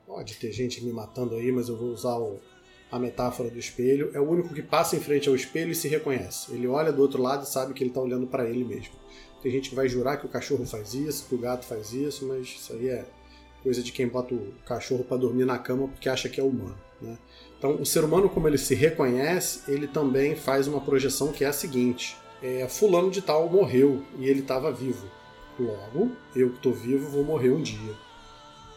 Pode 0.07 0.35
ter 0.35 0.53
gente 0.53 0.81
me 0.81 0.93
matando 0.93 1.35
aí, 1.35 1.51
mas 1.51 1.67
eu 1.67 1.75
vou 1.75 1.89
usar 1.89 2.17
o, 2.17 2.39
a 2.89 2.97
metáfora 2.97 3.49
do 3.49 3.59
espelho. 3.59 4.09
É 4.13 4.21
o 4.21 4.29
único 4.29 4.53
que 4.53 4.63
passa 4.63 4.95
em 4.95 5.01
frente 5.01 5.27
ao 5.27 5.35
espelho 5.35 5.71
e 5.71 5.75
se 5.75 5.89
reconhece. 5.89 6.53
Ele 6.53 6.65
olha 6.65 6.93
do 6.93 7.01
outro 7.01 7.21
lado 7.21 7.43
e 7.43 7.47
sabe 7.47 7.73
que 7.73 7.83
ele 7.83 7.89
está 7.89 7.99
olhando 7.99 8.25
para 8.25 8.49
ele 8.49 8.63
mesmo. 8.63 8.93
Tem 9.41 9.51
gente 9.51 9.69
que 9.69 9.75
vai 9.75 9.87
jurar 9.87 10.17
que 10.17 10.25
o 10.25 10.29
cachorro 10.29 10.65
faz 10.65 10.93
isso, 10.93 11.25
que 11.27 11.35
o 11.35 11.37
gato 11.37 11.65
faz 11.65 11.93
isso, 11.93 12.25
mas 12.27 12.47
isso 12.47 12.73
aí 12.73 12.89
é 12.89 13.05
coisa 13.63 13.81
de 13.81 13.91
quem 13.91 14.07
bota 14.07 14.33
o 14.33 14.53
cachorro 14.65 15.03
para 15.03 15.17
dormir 15.17 15.45
na 15.45 15.57
cama 15.57 15.87
porque 15.87 16.09
acha 16.09 16.29
que 16.29 16.39
é 16.39 16.43
humano. 16.43 16.77
Né? 17.01 17.17
Então, 17.57 17.75
o 17.81 17.85
ser 17.85 18.03
humano, 18.03 18.29
como 18.29 18.47
ele 18.47 18.57
se 18.57 18.75
reconhece, 18.75 19.71
ele 19.71 19.87
também 19.87 20.35
faz 20.35 20.67
uma 20.67 20.81
projeção 20.81 21.31
que 21.31 21.43
é 21.43 21.47
a 21.47 21.53
seguinte: 21.53 22.15
é, 22.41 22.67
Fulano 22.67 23.09
de 23.09 23.21
Tal 23.21 23.49
morreu 23.49 24.03
e 24.17 24.27
ele 24.27 24.41
estava 24.41 24.71
vivo. 24.71 25.07
Logo, 25.59 26.11
eu 26.35 26.49
que 26.49 26.57
estou 26.57 26.73
vivo 26.73 27.09
vou 27.09 27.23
morrer 27.23 27.51
um 27.51 27.61
dia. 27.61 27.95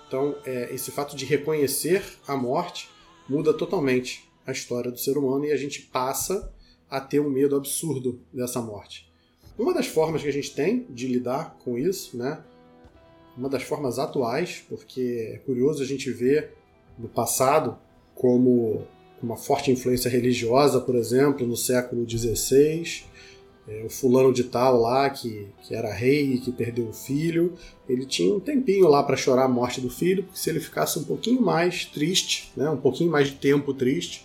Então, 0.06 0.36
é, 0.44 0.74
esse 0.74 0.90
fato 0.90 1.16
de 1.16 1.24
reconhecer 1.24 2.02
a 2.26 2.36
morte 2.36 2.90
muda 3.28 3.54
totalmente 3.54 4.30
a 4.46 4.52
história 4.52 4.90
do 4.90 4.98
ser 4.98 5.16
humano 5.16 5.46
e 5.46 5.52
a 5.52 5.56
gente 5.56 5.82
passa 5.82 6.52
a 6.90 7.00
ter 7.00 7.20
um 7.20 7.30
medo 7.30 7.56
absurdo 7.56 8.20
dessa 8.32 8.60
morte. 8.60 9.10
Uma 9.58 9.72
das 9.72 9.86
formas 9.86 10.22
que 10.22 10.28
a 10.28 10.32
gente 10.32 10.52
tem 10.54 10.86
de 10.90 11.06
lidar 11.06 11.56
com 11.64 11.78
isso, 11.78 12.16
né? 12.16 12.40
Uma 13.36 13.48
das 13.48 13.62
formas 13.62 13.98
atuais, 13.98 14.64
porque 14.68 15.32
é 15.34 15.38
curioso 15.38 15.82
a 15.82 15.86
gente 15.86 16.10
ver 16.10 16.52
no 16.98 17.08
passado 17.08 17.76
como 18.14 18.86
uma 19.22 19.36
forte 19.36 19.70
influência 19.70 20.10
religiosa, 20.10 20.80
por 20.80 20.94
exemplo, 20.94 21.46
no 21.46 21.56
século 21.56 22.08
XVI, 22.08 23.04
é, 23.66 23.82
o 23.84 23.88
fulano 23.88 24.32
de 24.32 24.44
tal 24.44 24.80
lá, 24.80 25.08
que, 25.08 25.48
que 25.62 25.74
era 25.74 25.92
rei 25.92 26.34
e 26.34 26.38
que 26.38 26.52
perdeu 26.52 26.88
o 26.88 26.92
filho, 26.92 27.54
ele 27.88 28.04
tinha 28.04 28.34
um 28.34 28.40
tempinho 28.40 28.88
lá 28.88 29.02
para 29.02 29.16
chorar 29.16 29.44
a 29.44 29.48
morte 29.48 29.80
do 29.80 29.88
filho, 29.88 30.24
porque 30.24 30.38
se 30.38 30.50
ele 30.50 30.60
ficasse 30.60 30.98
um 30.98 31.04
pouquinho 31.04 31.40
mais 31.40 31.86
triste, 31.86 32.52
né, 32.56 32.68
um 32.68 32.76
pouquinho 32.76 33.10
mais 33.10 33.28
de 33.28 33.36
tempo 33.36 33.72
triste, 33.72 34.23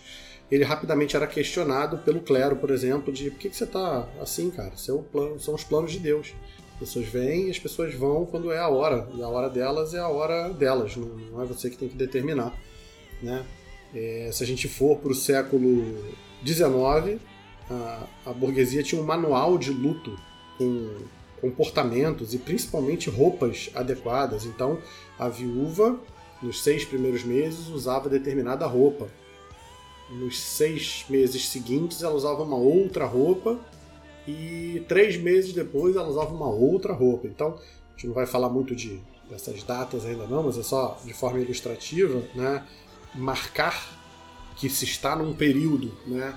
ele 0.51 0.63
rapidamente 0.63 1.15
era 1.15 1.27
questionado 1.27 1.99
pelo 1.99 2.21
clero, 2.21 2.55
por 2.55 2.71
exemplo, 2.71 3.13
de 3.13 3.29
por 3.29 3.39
que, 3.39 3.49
que 3.49 3.55
você 3.55 3.65
está 3.65 4.07
assim, 4.19 4.49
cara? 4.49 4.73
Plano, 5.11 5.39
são 5.39 5.53
os 5.53 5.63
planos 5.63 5.91
de 5.91 5.99
Deus. 5.99 6.33
As 6.73 6.79
pessoas 6.79 7.05
vêm 7.05 7.47
e 7.47 7.51
as 7.51 7.59
pessoas 7.59 7.93
vão 7.93 8.25
quando 8.25 8.51
é 8.51 8.57
a 8.57 8.67
hora. 8.67 9.07
E 9.13 9.21
a 9.21 9.27
hora 9.27 9.49
delas 9.49 9.93
é 9.93 9.99
a 9.99 10.07
hora 10.07 10.49
delas, 10.49 10.95
não, 10.95 11.07
não 11.07 11.41
é 11.41 11.45
você 11.45 11.69
que 11.69 11.77
tem 11.77 11.87
que 11.87 11.95
determinar. 11.95 12.57
Né? 13.21 13.45
É, 13.93 14.29
se 14.31 14.43
a 14.43 14.47
gente 14.47 14.67
for 14.67 14.97
para 14.97 15.11
o 15.11 15.15
século 15.15 16.13
XIX, 16.43 17.21
a, 17.69 18.07
a 18.25 18.33
burguesia 18.33 18.81
tinha 18.81 18.99
um 18.99 19.05
manual 19.05 19.57
de 19.57 19.71
luto 19.71 20.17
com 20.57 20.95
comportamentos 21.39 22.33
e 22.33 22.39
principalmente 22.39 23.09
roupas 23.09 23.69
adequadas. 23.75 24.45
Então, 24.45 24.79
a 25.17 25.29
viúva, 25.29 25.99
nos 26.41 26.63
seis 26.63 26.83
primeiros 26.83 27.23
meses, 27.23 27.67
usava 27.67 28.09
determinada 28.09 28.65
roupa 28.65 29.07
nos 30.09 30.39
seis 30.39 31.05
meses 31.09 31.47
seguintes 31.49 32.01
ela 32.01 32.15
usava 32.15 32.43
uma 32.43 32.57
outra 32.57 33.05
roupa 33.05 33.59
e 34.27 34.83
três 34.87 35.17
meses 35.17 35.53
depois 35.53 35.95
ela 35.95 36.07
usava 36.07 36.33
uma 36.33 36.47
outra 36.49 36.93
roupa. 36.93 37.27
Então, 37.27 37.57
a 37.57 37.91
gente 37.91 38.07
não 38.07 38.13
vai 38.13 38.25
falar 38.25 38.49
muito 38.49 38.75
de, 38.75 38.99
dessas 39.29 39.63
datas 39.63 40.05
ainda 40.05 40.25
não, 40.25 40.43
mas 40.43 40.57
é 40.57 40.63
só 40.63 40.99
de 41.03 41.13
forma 41.13 41.39
ilustrativa, 41.39 42.23
né? 42.35 42.65
Marcar 43.15 43.97
que 44.55 44.69
se 44.69 44.85
está 44.85 45.15
num 45.15 45.33
período, 45.33 45.91
né? 46.05 46.35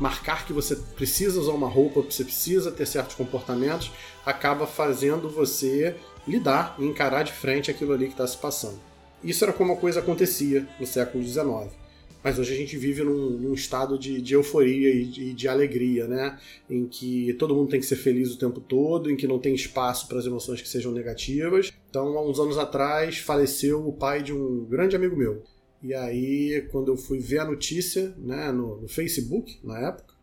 Marcar 0.00 0.46
que 0.46 0.52
você 0.52 0.74
precisa 0.74 1.38
usar 1.38 1.52
uma 1.52 1.68
roupa, 1.68 2.02
que 2.02 2.12
você 2.14 2.24
precisa 2.24 2.72
ter 2.72 2.86
certos 2.86 3.14
comportamentos, 3.14 3.92
acaba 4.24 4.66
fazendo 4.66 5.28
você 5.28 5.94
lidar 6.26 6.74
e 6.78 6.84
encarar 6.84 7.22
de 7.22 7.32
frente 7.32 7.70
aquilo 7.70 7.92
ali 7.92 8.06
que 8.06 8.12
está 8.12 8.26
se 8.26 8.36
passando. 8.36 8.80
Isso 9.22 9.44
era 9.44 9.52
como 9.52 9.72
a 9.72 9.76
coisa 9.76 10.00
acontecia 10.00 10.66
no 10.80 10.86
século 10.86 11.22
XIX. 11.22 11.81
Mas 12.22 12.38
hoje 12.38 12.54
a 12.54 12.56
gente 12.56 12.76
vive 12.76 13.02
num, 13.02 13.30
num 13.30 13.52
estado 13.52 13.98
de, 13.98 14.20
de 14.20 14.34
euforia 14.34 14.94
e 14.94 15.04
de, 15.04 15.32
de, 15.32 15.48
alegria, 15.48 16.06
né? 16.06 16.38
Em 16.70 16.86
que 16.86 17.34
todo 17.34 17.54
mundo 17.54 17.70
tem 17.70 17.80
que 17.80 17.86
ser 17.86 17.96
feliz 17.96 18.32
o 18.32 18.38
tempo 18.38 18.60
todo, 18.60 19.10
em 19.10 19.16
que 19.16 19.26
não 19.26 19.38
tem 19.38 19.54
espaço 19.54 20.06
para 20.06 20.18
as 20.18 20.26
emoções 20.26 20.62
que 20.62 20.68
sejam 20.68 20.92
negativas. 20.92 21.72
Então, 21.90 22.16
há 22.16 22.24
uns 22.24 22.38
anos 22.38 22.58
atrás, 22.58 23.18
faleceu 23.18 23.86
o 23.86 23.92
pai 23.92 24.22
de 24.22 24.32
um 24.32 24.64
grande 24.64 24.94
amigo 24.94 25.16
meu. 25.16 25.42
E 25.82 25.92
aí, 25.94 26.68
quando 26.70 26.92
eu 26.92 26.96
fui 26.96 27.18
ver 27.18 27.40
a 27.40 27.44
notícia 27.44 28.14
né, 28.16 28.52
no, 28.52 28.80
no 28.80 28.88
Facebook, 28.88 29.58
na 29.64 29.88
época, 29.88 30.14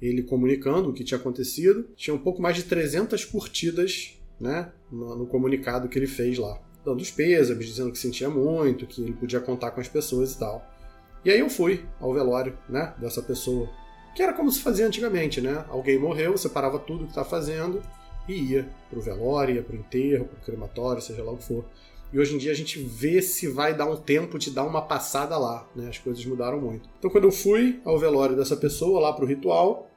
ele 0.00 0.22
comunicando 0.22 0.90
o 0.90 0.92
que 0.92 1.02
tinha 1.02 1.18
acontecido, 1.18 1.88
tinha 1.96 2.14
um 2.14 2.18
pouco 2.18 2.42
mais 2.42 2.54
de 2.54 2.64
300 2.64 3.24
curtidas 3.24 4.18
né, 4.38 4.70
no, 4.92 5.16
no 5.16 5.26
comunicado 5.26 5.88
que 5.88 5.98
ele 5.98 6.06
fez 6.06 6.36
lá. 6.36 6.60
Dando 6.84 7.00
os 7.00 7.10
pêsames, 7.10 7.66
dizendo 7.66 7.90
que 7.90 7.98
sentia 7.98 8.28
muito, 8.28 8.86
que 8.86 9.00
ele 9.00 9.14
podia 9.14 9.40
contar 9.40 9.70
com 9.70 9.80
as 9.80 9.88
pessoas 9.88 10.34
e 10.34 10.38
tal. 10.38 10.75
E 11.24 11.30
aí 11.30 11.40
eu 11.40 11.50
fui 11.50 11.84
ao 12.00 12.12
velório, 12.12 12.56
né, 12.68 12.94
dessa 12.98 13.22
pessoa. 13.22 13.68
Que 14.14 14.22
era 14.22 14.32
como 14.32 14.50
se 14.50 14.60
fazia 14.60 14.86
antigamente, 14.86 15.40
né? 15.40 15.64
Alguém 15.68 15.98
morreu, 15.98 16.32
você 16.32 16.48
parava 16.48 16.78
tudo 16.78 17.04
que 17.04 17.10
estava 17.10 17.28
fazendo 17.28 17.82
e 18.28 18.52
ia 18.52 18.68
pro 18.88 19.00
velório, 19.00 19.56
ia 19.56 19.62
pro 19.62 19.76
enterro, 19.76 20.24
pro 20.24 20.40
crematório, 20.40 21.02
seja 21.02 21.22
lá 21.22 21.32
o 21.32 21.36
que 21.36 21.44
for. 21.44 21.64
E 22.12 22.18
hoje 22.18 22.34
em 22.34 22.38
dia 22.38 22.52
a 22.52 22.54
gente 22.54 22.78
vê 22.78 23.20
se 23.20 23.48
vai 23.48 23.74
dar 23.74 23.86
um 23.86 23.96
tempo 23.96 24.38
de 24.38 24.50
dar 24.50 24.64
uma 24.64 24.80
passada 24.80 25.36
lá, 25.36 25.68
né? 25.74 25.88
As 25.88 25.98
coisas 25.98 26.24
mudaram 26.24 26.60
muito. 26.60 26.88
Então 26.98 27.10
quando 27.10 27.24
eu 27.24 27.32
fui 27.32 27.80
ao 27.84 27.98
velório 27.98 28.36
dessa 28.36 28.56
pessoa, 28.56 29.00
lá 29.00 29.12
pro 29.12 29.26
ritual, 29.26 29.90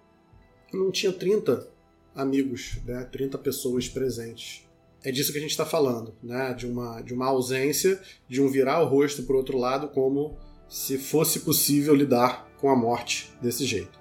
não 0.74 0.92
tinha 0.92 1.14
30 1.14 1.68
amigos, 2.16 2.80
né? 2.86 3.08
30 3.12 3.38
pessoas 3.38 3.88
presentes. 3.88 4.68
É 5.04 5.12
disso 5.12 5.32
que 5.32 5.38
a 5.38 5.42
gente 5.42 5.52
está 5.52 5.66
falando, 5.66 6.14
né? 6.22 6.54
De 6.54 6.68
uma, 6.68 7.02
de 7.02 7.14
uma 7.14 7.28
ausência, 7.28 8.02
de 8.28 8.42
um 8.42 8.50
virar 8.50 8.82
o 8.82 8.88
rosto 8.88 9.24
para 9.24 9.36
o 9.36 9.38
outro 9.38 9.58
lado 9.58 9.88
como 9.90 10.38
se 10.70 10.98
fosse 11.00 11.40
possível 11.40 11.96
lidar 11.96 12.48
com 12.58 12.70
a 12.70 12.76
morte 12.76 13.34
desse 13.42 13.66
jeito. 13.66 14.00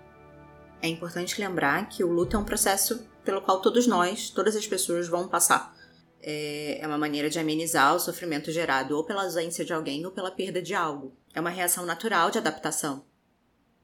É 0.82 0.88
importante 0.88 1.40
lembrar 1.40 1.88
que 1.88 2.04
o 2.04 2.12
luto 2.12 2.36
é 2.36 2.38
um 2.38 2.44
processo 2.44 3.04
pelo 3.24 3.40
qual 3.40 3.60
todos 3.60 3.86
nós, 3.86 4.30
todas 4.30 4.54
as 4.54 4.66
pessoas 4.66 5.08
vão 5.08 5.26
passar. 5.26 5.76
É, 6.20 6.78
é 6.80 6.86
uma 6.86 6.98
maneira 6.98 7.30
de 7.30 7.38
amenizar 7.38 7.94
o 7.94 8.00
sofrimento 8.00 8.52
gerado 8.52 8.96
ou 8.96 9.04
pela 9.04 9.22
ausência 9.22 9.64
de 9.64 9.72
alguém 9.72 10.04
ou 10.04 10.12
pela 10.12 10.30
perda 10.30 10.60
de 10.60 10.74
algo. 10.74 11.16
É 11.34 11.40
uma 11.40 11.50
reação 11.50 11.86
natural 11.86 12.30
de 12.30 12.38
adaptação 12.38 13.04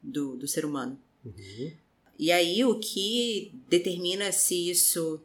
do, 0.03 0.37
do 0.37 0.47
ser 0.47 0.65
humano. 0.65 0.99
Uhum. 1.25 1.73
E 2.19 2.31
aí, 2.31 2.65
o 2.65 2.79
que 2.79 3.53
determina 3.69 4.31
se 4.31 4.71
isso 4.71 5.21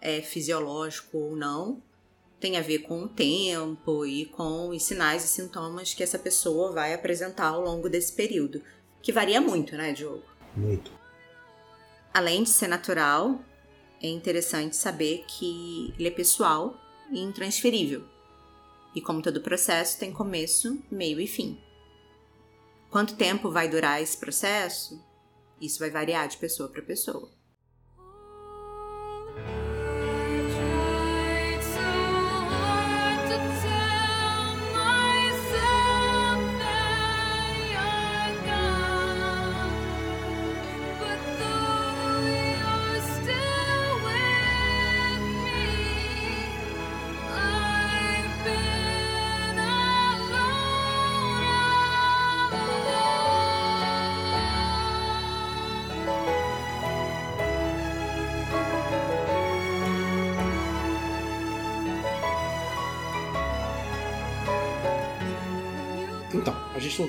é 0.00 0.20
fisiológico 0.22 1.18
ou 1.18 1.36
não 1.36 1.82
tem 2.40 2.56
a 2.56 2.62
ver 2.62 2.80
com 2.80 3.02
o 3.02 3.08
tempo 3.08 4.06
e 4.06 4.24
com 4.24 4.70
os 4.70 4.82
sinais 4.82 5.24
e 5.24 5.28
sintomas 5.28 5.92
que 5.92 6.02
essa 6.02 6.18
pessoa 6.18 6.72
vai 6.72 6.94
apresentar 6.94 7.48
ao 7.48 7.60
longo 7.60 7.88
desse 7.88 8.12
período, 8.14 8.62
que 9.02 9.12
varia 9.12 9.40
muito, 9.40 9.76
né, 9.76 9.92
Diogo? 9.92 10.24
Muito. 10.56 10.90
Além 12.12 12.42
de 12.42 12.50
ser 12.50 12.66
natural, 12.66 13.38
é 14.02 14.08
interessante 14.08 14.74
saber 14.74 15.24
que 15.28 15.94
ele 15.98 16.08
é 16.08 16.10
pessoal 16.10 16.74
e 17.12 17.20
intransferível. 17.20 18.04
E 18.94 19.00
como 19.00 19.22
todo 19.22 19.42
processo, 19.42 19.98
tem 19.98 20.12
começo, 20.12 20.82
meio 20.90 21.20
e 21.20 21.26
fim. 21.26 21.60
Quanto 22.90 23.14
tempo 23.14 23.50
vai 23.50 23.68
durar 23.68 24.02
esse 24.02 24.16
processo? 24.16 25.00
Isso 25.60 25.78
vai 25.78 25.90
variar 25.90 26.26
de 26.26 26.38
pessoa 26.38 26.68
para 26.68 26.82
pessoa. 26.82 27.30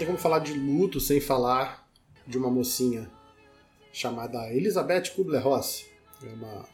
Tem 0.01 0.07
como 0.07 0.17
falar 0.17 0.39
de 0.39 0.53
luto 0.53 0.99
sem 0.99 1.21
falar 1.21 1.87
de 2.25 2.35
uma 2.35 2.49
mocinha 2.49 3.07
chamada 3.93 4.51
Elizabeth 4.51 5.11
Kubler-Ross. 5.15 5.85
É 6.23 6.33
uma 6.33 6.65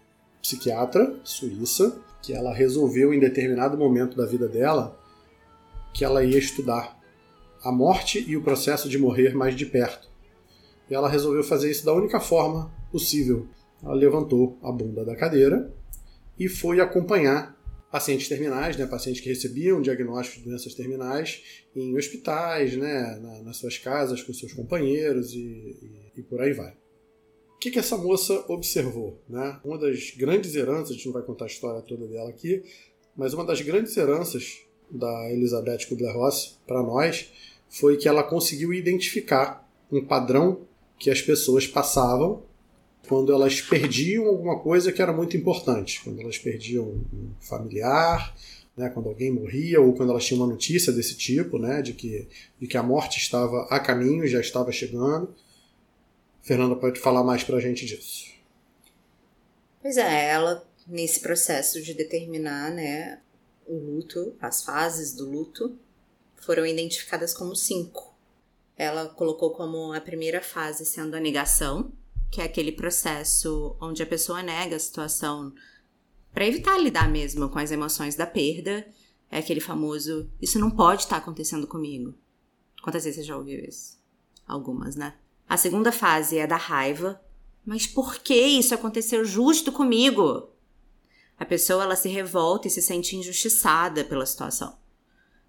psiquiatra 0.41 1.19
suíça 1.25 1.99
que 2.21 2.31
ela 2.31 2.53
resolveu 2.53 3.13
em 3.13 3.19
determinado 3.19 3.77
momento 3.77 4.15
da 4.15 4.25
vida 4.25 4.47
dela 4.47 4.97
que 5.93 6.05
ela 6.05 6.23
ia 6.23 6.37
estudar 6.37 6.97
a 7.61 7.69
morte 7.69 8.23
e 8.25 8.37
o 8.37 8.43
processo 8.43 8.87
de 8.87 8.97
morrer 8.97 9.35
mais 9.35 9.57
de 9.57 9.65
perto. 9.65 10.07
E 10.89 10.95
ela 10.95 11.09
resolveu 11.09 11.43
fazer 11.43 11.69
isso 11.69 11.85
da 11.85 11.91
única 11.91 12.21
forma 12.21 12.71
possível. 12.89 13.45
Ela 13.83 13.93
levantou 13.93 14.57
a 14.63 14.71
bunda 14.71 15.03
da 15.03 15.17
cadeira 15.17 15.69
e 16.39 16.47
foi 16.47 16.79
acompanhar 16.79 17.56
pacientes 17.91 18.27
terminais, 18.27 18.75
né, 18.75 18.85
pacientes 18.85 19.21
que 19.21 19.29
recebiam 19.29 19.81
diagnósticos 19.81 20.43
de 20.43 20.49
doenças 20.49 20.73
terminais 20.73 21.41
em 21.75 21.95
hospitais, 21.97 22.75
né, 22.75 23.17
na, 23.21 23.43
nas 23.43 23.57
suas 23.57 23.77
casas 23.77 24.21
com 24.21 24.33
seus 24.33 24.53
companheiros 24.53 25.33
e, 25.33 25.37
e, 25.37 26.19
e 26.19 26.23
por 26.23 26.41
aí 26.41 26.53
vai. 26.53 26.71
O 27.55 27.59
que, 27.59 27.71
que 27.71 27.79
essa 27.79 27.97
moça 27.97 28.45
observou? 28.49 29.19
Né? 29.27 29.59
Uma 29.63 29.79
das 29.79 30.11
grandes 30.11 30.53
heranças, 30.53 30.91
a 30.91 30.93
gente 30.93 31.07
não 31.07 31.13
vai 31.13 31.23
contar 31.23 31.45
a 31.45 31.47
história 31.47 31.81
toda 31.81 32.05
dela 32.07 32.29
aqui, 32.29 32.61
mas 33.15 33.33
uma 33.33 33.43
das 33.43 33.61
grandes 33.61 33.97
heranças 33.97 34.59
da 34.91 35.31
Elizabeth 35.31 35.87
Kubler-Ross 35.89 36.59
para 36.67 36.83
nós 36.83 37.31
foi 37.69 37.97
que 37.97 38.07
ela 38.07 38.23
conseguiu 38.23 38.73
identificar 38.73 39.67
um 39.91 40.05
padrão 40.05 40.67
que 40.99 41.09
as 41.09 41.21
pessoas 41.21 41.65
passavam 41.65 42.43
quando 43.07 43.31
elas 43.33 43.61
perdiam 43.61 44.27
alguma 44.27 44.59
coisa 44.59 44.91
que 44.91 45.01
era 45.01 45.13
muito 45.13 45.35
importante, 45.37 46.01
quando 46.03 46.21
elas 46.21 46.37
perdiam 46.37 46.85
um 46.85 47.31
familiar, 47.39 48.35
né, 48.75 48.89
quando 48.89 49.09
alguém 49.09 49.31
morria 49.31 49.81
ou 49.81 49.93
quando 49.93 50.11
elas 50.11 50.25
tinham 50.25 50.43
uma 50.43 50.51
notícia 50.51 50.93
desse 50.93 51.15
tipo, 51.15 51.57
né, 51.57 51.81
de 51.81 51.93
que, 51.93 52.27
de 52.59 52.67
que 52.67 52.77
a 52.77 52.83
morte 52.83 53.17
estava 53.17 53.65
a 53.69 53.79
caminho, 53.79 54.27
já 54.27 54.39
estava 54.39 54.71
chegando. 54.71 55.33
Fernanda 56.41 56.75
pode 56.75 56.99
falar 56.99 57.23
mais 57.23 57.43
para 57.43 57.57
a 57.57 57.59
gente 57.59 57.85
disso. 57.85 58.27
Pois 59.81 59.97
é, 59.97 60.29
ela 60.29 60.65
nesse 60.87 61.19
processo 61.19 61.81
de 61.81 61.93
determinar, 61.93 62.71
né, 62.71 63.19
o 63.67 63.75
luto, 63.77 64.35
as 64.39 64.63
fases 64.63 65.13
do 65.13 65.29
luto, 65.29 65.77
foram 66.35 66.65
identificadas 66.65 67.33
como 67.33 67.55
cinco. 67.55 68.15
Ela 68.77 69.09
colocou 69.09 69.51
como 69.51 69.91
a 69.91 69.99
primeira 69.99 70.41
fase 70.41 70.85
sendo 70.85 71.15
a 71.15 71.19
negação, 71.19 71.91
que 72.31 72.41
é 72.41 72.43
aquele 72.43 72.71
processo 72.71 73.75
onde 73.81 74.03
a 74.03 74.07
pessoa 74.07 74.43
nega 74.43 74.75
a 74.75 74.79
situação 74.79 75.53
para 76.33 76.45
evitar 76.45 76.77
lidar 76.77 77.09
mesmo 77.09 77.49
com 77.49 77.57
as 77.57 77.71
emoções 77.71 78.15
da 78.15 78.27
perda. 78.27 78.87
É 79.29 79.39
aquele 79.39 79.59
famoso: 79.59 80.29
Isso 80.41 80.59
não 80.59 80.69
pode 80.69 81.03
estar 81.03 81.17
acontecendo 81.17 81.65
comigo. 81.65 82.13
Quantas 82.81 83.03
vezes 83.03 83.21
você 83.21 83.25
já 83.25 83.35
ouviu 83.35 83.59
isso? 83.59 83.97
Algumas, 84.47 84.95
né? 84.95 85.15
A 85.49 85.57
segunda 85.57 85.91
fase 85.91 86.37
é 86.37 86.45
da 86.45 86.57
raiva. 86.57 87.21
Mas 87.65 87.85
por 87.85 88.19
que 88.19 88.35
isso 88.35 88.73
aconteceu 88.73 89.25
justo 89.25 89.71
comigo? 89.71 90.49
A 91.37 91.43
pessoa 91.43 91.83
ela 91.83 91.95
se 91.95 92.07
revolta 92.07 92.67
e 92.67 92.71
se 92.71 92.81
sente 92.81 93.15
injustiçada 93.15 94.05
pela 94.05 94.25
situação. 94.25 94.77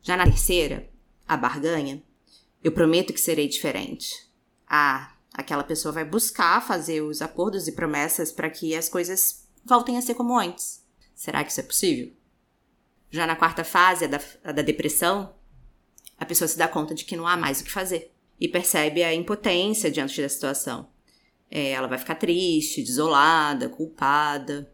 Já 0.03 0.17
na 0.17 0.25
terceira, 0.25 0.91
a 1.27 1.37
barganha, 1.37 2.03
eu 2.65 2.73
prometo 2.73 3.13
que 3.13 3.21
serei 3.21 3.47
diferente. 3.47 4.29
Ah, 4.67 5.18
aquela 5.39 5.63
pessoa 5.63 5.93
vai 5.93 6.05
buscar 6.05 6.61
fazer 6.67 7.01
os 7.01 7.23
acordos 7.23 7.69
e 7.69 7.73
promessas 7.73 8.33
para 8.33 8.51
que 8.51 8.75
as 8.75 8.89
coisas 8.89 9.47
voltem 9.65 9.97
a 9.97 10.03
ser 10.03 10.17
como 10.17 10.37
antes. 10.37 10.85
Será 11.15 11.45
que 11.45 11.53
isso 11.53 11.61
é 11.61 11.63
possível? 11.63 12.13
Já 13.09 13.25
na 13.25 13.37
quarta 13.37 13.63
fase, 13.63 14.05
a 14.05 14.09
da, 14.09 14.21
a 14.43 14.51
da 14.51 14.63
depressão, 14.63 15.33
a 16.19 16.27
pessoa 16.27 16.49
se 16.49 16.59
dá 16.59 16.67
conta 16.67 16.93
de 16.93 17.05
que 17.05 17.17
não 17.17 17.25
há 17.25 17.37
mais 17.37 17.61
o 17.61 17.65
que 17.65 17.71
fazer 17.71 18.13
e 18.41 18.49
percebe 18.49 19.05
a 19.05 19.15
impotência 19.15 19.93
diante 19.93 20.21
da 20.21 20.29
situação. 20.29 20.89
É, 21.49 21.71
ela 21.71 21.87
vai 21.87 21.99
ficar 21.99 22.17
triste, 22.17 22.83
desolada, 22.83 23.69
culpada. 23.69 24.69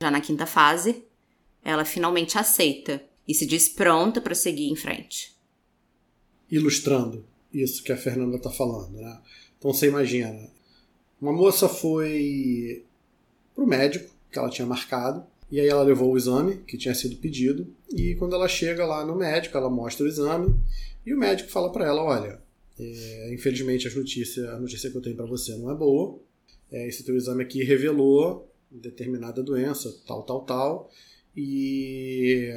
Já 0.00 0.12
na 0.12 0.20
quinta 0.20 0.46
fase, 0.46 1.04
ela 1.60 1.84
finalmente 1.84 2.38
aceita 2.38 3.02
e 3.26 3.34
se 3.34 3.44
diz 3.44 3.68
pronta 3.68 4.20
para 4.20 4.34
seguir 4.34 4.70
em 4.70 4.76
frente. 4.76 5.36
Ilustrando 6.48 7.26
isso 7.52 7.82
que 7.82 7.90
a 7.90 7.96
Fernanda 7.96 8.36
está 8.36 8.50
falando, 8.50 8.92
né? 8.92 9.20
Então 9.62 9.72
você 9.72 9.86
imagina, 9.86 10.50
uma 11.20 11.32
moça 11.32 11.68
foi 11.68 12.84
pro 13.54 13.64
médico 13.64 14.12
que 14.28 14.36
ela 14.36 14.50
tinha 14.50 14.66
marcado, 14.66 15.24
e 15.48 15.60
aí 15.60 15.68
ela 15.68 15.84
levou 15.84 16.12
o 16.12 16.16
exame 16.16 16.56
que 16.66 16.76
tinha 16.76 16.92
sido 16.96 17.14
pedido, 17.14 17.72
e 17.94 18.16
quando 18.16 18.34
ela 18.34 18.48
chega 18.48 18.84
lá 18.84 19.06
no 19.06 19.14
médico, 19.14 19.56
ela 19.56 19.70
mostra 19.70 20.04
o 20.04 20.08
exame, 20.08 20.52
e 21.06 21.14
o 21.14 21.16
médico 21.16 21.48
fala 21.48 21.70
para 21.70 21.86
ela, 21.86 22.02
olha, 22.02 22.40
é, 22.76 23.32
infelizmente 23.32 23.86
as 23.86 23.94
notícias, 23.94 24.48
a 24.48 24.58
notícia 24.58 24.90
que 24.90 24.96
eu 24.96 25.00
tenho 25.00 25.14
para 25.14 25.26
você 25.26 25.54
não 25.54 25.70
é 25.70 25.76
boa, 25.76 26.18
é, 26.72 26.88
esse 26.88 27.04
teu 27.04 27.14
exame 27.14 27.44
aqui 27.44 27.62
revelou 27.62 28.52
determinada 28.68 29.44
doença, 29.44 29.94
tal, 30.04 30.24
tal, 30.24 30.40
tal, 30.40 30.90
e 31.36 32.52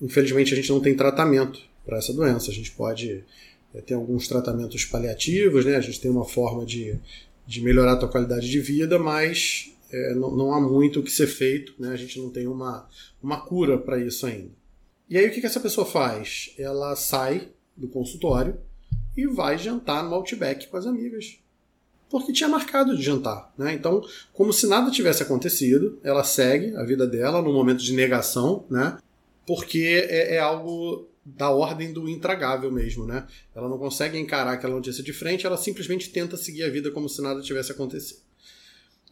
infelizmente 0.00 0.52
a 0.52 0.56
gente 0.56 0.70
não 0.70 0.80
tem 0.80 0.94
tratamento 0.94 1.60
para 1.84 1.98
essa 1.98 2.12
doença, 2.12 2.52
a 2.52 2.54
gente 2.54 2.70
pode 2.70 3.24
tem 3.82 3.96
alguns 3.96 4.28
tratamentos 4.28 4.84
paliativos, 4.84 5.64
né? 5.64 5.76
A 5.76 5.80
gente 5.80 6.00
tem 6.00 6.10
uma 6.10 6.24
forma 6.24 6.64
de, 6.64 6.98
de 7.46 7.60
melhorar 7.60 7.92
a 7.92 7.96
tua 7.96 8.08
qualidade 8.08 8.48
de 8.48 8.60
vida, 8.60 8.98
mas 8.98 9.72
é, 9.90 10.14
não, 10.14 10.36
não, 10.36 10.52
há 10.52 10.60
muito 10.60 11.00
o 11.00 11.02
que 11.02 11.10
ser 11.10 11.26
feito, 11.26 11.74
né? 11.78 11.90
A 11.90 11.96
gente 11.96 12.18
não 12.18 12.30
tem 12.30 12.46
uma, 12.46 12.88
uma 13.22 13.40
cura 13.40 13.78
para 13.78 13.98
isso 13.98 14.26
ainda. 14.26 14.50
E 15.08 15.18
aí 15.18 15.28
o 15.28 15.32
que, 15.32 15.40
que 15.40 15.46
essa 15.46 15.60
pessoa 15.60 15.86
faz? 15.86 16.54
Ela 16.58 16.96
sai 16.96 17.48
do 17.76 17.88
consultório 17.88 18.56
e 19.16 19.26
vai 19.26 19.58
jantar 19.58 20.02
no 20.02 20.14
Outback 20.14 20.66
com 20.68 20.76
as 20.76 20.86
amigas. 20.86 21.38
Porque 22.08 22.32
tinha 22.32 22.48
marcado 22.48 22.96
de 22.96 23.02
jantar. 23.02 23.52
Né? 23.58 23.74
Então, 23.74 24.02
como 24.32 24.52
se 24.52 24.66
nada 24.66 24.90
tivesse 24.90 25.22
acontecido, 25.22 25.98
ela 26.02 26.22
segue 26.22 26.76
a 26.76 26.84
vida 26.84 27.06
dela 27.06 27.42
no 27.42 27.52
momento 27.52 27.82
de 27.82 27.92
negação, 27.92 28.64
né? 28.70 28.98
porque 29.46 30.06
é, 30.08 30.36
é 30.36 30.38
algo 30.38 31.08
da 31.24 31.50
ordem 31.50 31.92
do 31.92 32.08
intragável 32.08 32.70
mesmo, 32.70 33.06
né? 33.06 33.26
Ela 33.54 33.68
não 33.68 33.78
consegue 33.78 34.18
encarar 34.18 34.52
aquela 34.52 34.74
notícia 34.74 35.02
de 35.02 35.12
frente, 35.12 35.46
ela 35.46 35.56
simplesmente 35.56 36.10
tenta 36.10 36.36
seguir 36.36 36.64
a 36.64 36.70
vida 36.70 36.90
como 36.90 37.08
se 37.08 37.22
nada 37.22 37.40
tivesse 37.40 37.72
acontecido. 37.72 38.20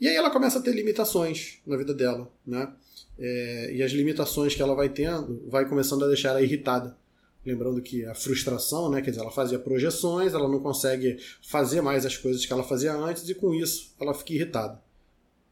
E 0.00 0.08
aí 0.08 0.16
ela 0.16 0.30
começa 0.30 0.58
a 0.58 0.62
ter 0.62 0.74
limitações 0.74 1.58
na 1.66 1.76
vida 1.76 1.94
dela, 1.94 2.30
né? 2.46 2.72
É, 3.18 3.72
e 3.74 3.82
as 3.82 3.92
limitações 3.92 4.54
que 4.54 4.62
ela 4.62 4.74
vai 4.74 4.88
tendo 4.88 5.44
vai 5.48 5.68
começando 5.68 6.04
a 6.04 6.08
deixar 6.08 6.30
ela 6.30 6.42
irritada. 6.42 6.96
Lembrando 7.44 7.80
que 7.80 8.04
a 8.04 8.14
frustração, 8.14 8.90
né? 8.90 9.00
Quer 9.00 9.10
dizer, 9.10 9.22
ela 9.22 9.30
fazia 9.30 9.58
projeções, 9.58 10.34
ela 10.34 10.48
não 10.48 10.60
consegue 10.60 11.18
fazer 11.40 11.80
mais 11.80 12.04
as 12.04 12.16
coisas 12.16 12.44
que 12.44 12.52
ela 12.52 12.62
fazia 12.62 12.94
antes 12.94 13.28
e 13.28 13.34
com 13.34 13.54
isso 13.54 13.94
ela 14.00 14.12
fica 14.14 14.32
irritada. 14.32 14.80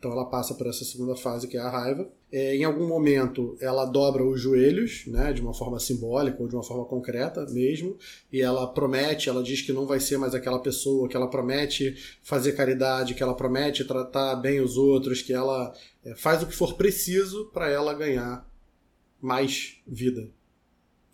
Então 0.01 0.13
ela 0.13 0.25
passa 0.25 0.55
por 0.55 0.67
essa 0.67 0.83
segunda 0.83 1.15
fase 1.15 1.47
que 1.47 1.59
é 1.59 1.61
a 1.61 1.69
raiva. 1.69 2.11
É, 2.33 2.57
em 2.57 2.65
algum 2.65 2.89
momento 2.89 3.55
ela 3.61 3.85
dobra 3.85 4.25
os 4.25 4.41
joelhos, 4.41 5.05
né, 5.07 5.31
de 5.31 5.43
uma 5.43 5.53
forma 5.53 5.79
simbólica 5.79 6.43
ou 6.43 6.49
de 6.49 6.55
uma 6.55 6.63
forma 6.63 6.87
concreta 6.87 7.45
mesmo, 7.51 7.99
e 8.33 8.41
ela 8.41 8.67
promete, 8.67 9.29
ela 9.29 9.43
diz 9.43 9.61
que 9.61 9.75
não 9.75 9.87
vai 9.87 10.01
ser 10.01 10.17
mais 10.17 10.35
aquela 10.35 10.59
pessoa, 10.59 11.07
que 11.07 11.15
ela 11.15 11.29
promete 11.29 11.95
fazer 12.23 12.53
caridade, 12.53 13.15
que 13.15 13.23
ela 13.23 13.35
promete 13.35 13.85
tratar 13.85 14.37
bem 14.37 14.61
os 14.61 14.79
outros, 14.79 15.21
que 15.21 15.35
ela 15.35 15.75
é, 16.03 16.15
faz 16.15 16.43
o 16.43 16.47
que 16.47 16.55
for 16.55 16.75
preciso 16.77 17.51
para 17.53 17.69
ela 17.69 17.93
ganhar 17.93 18.49
mais 19.21 19.77
vida. 19.87 20.31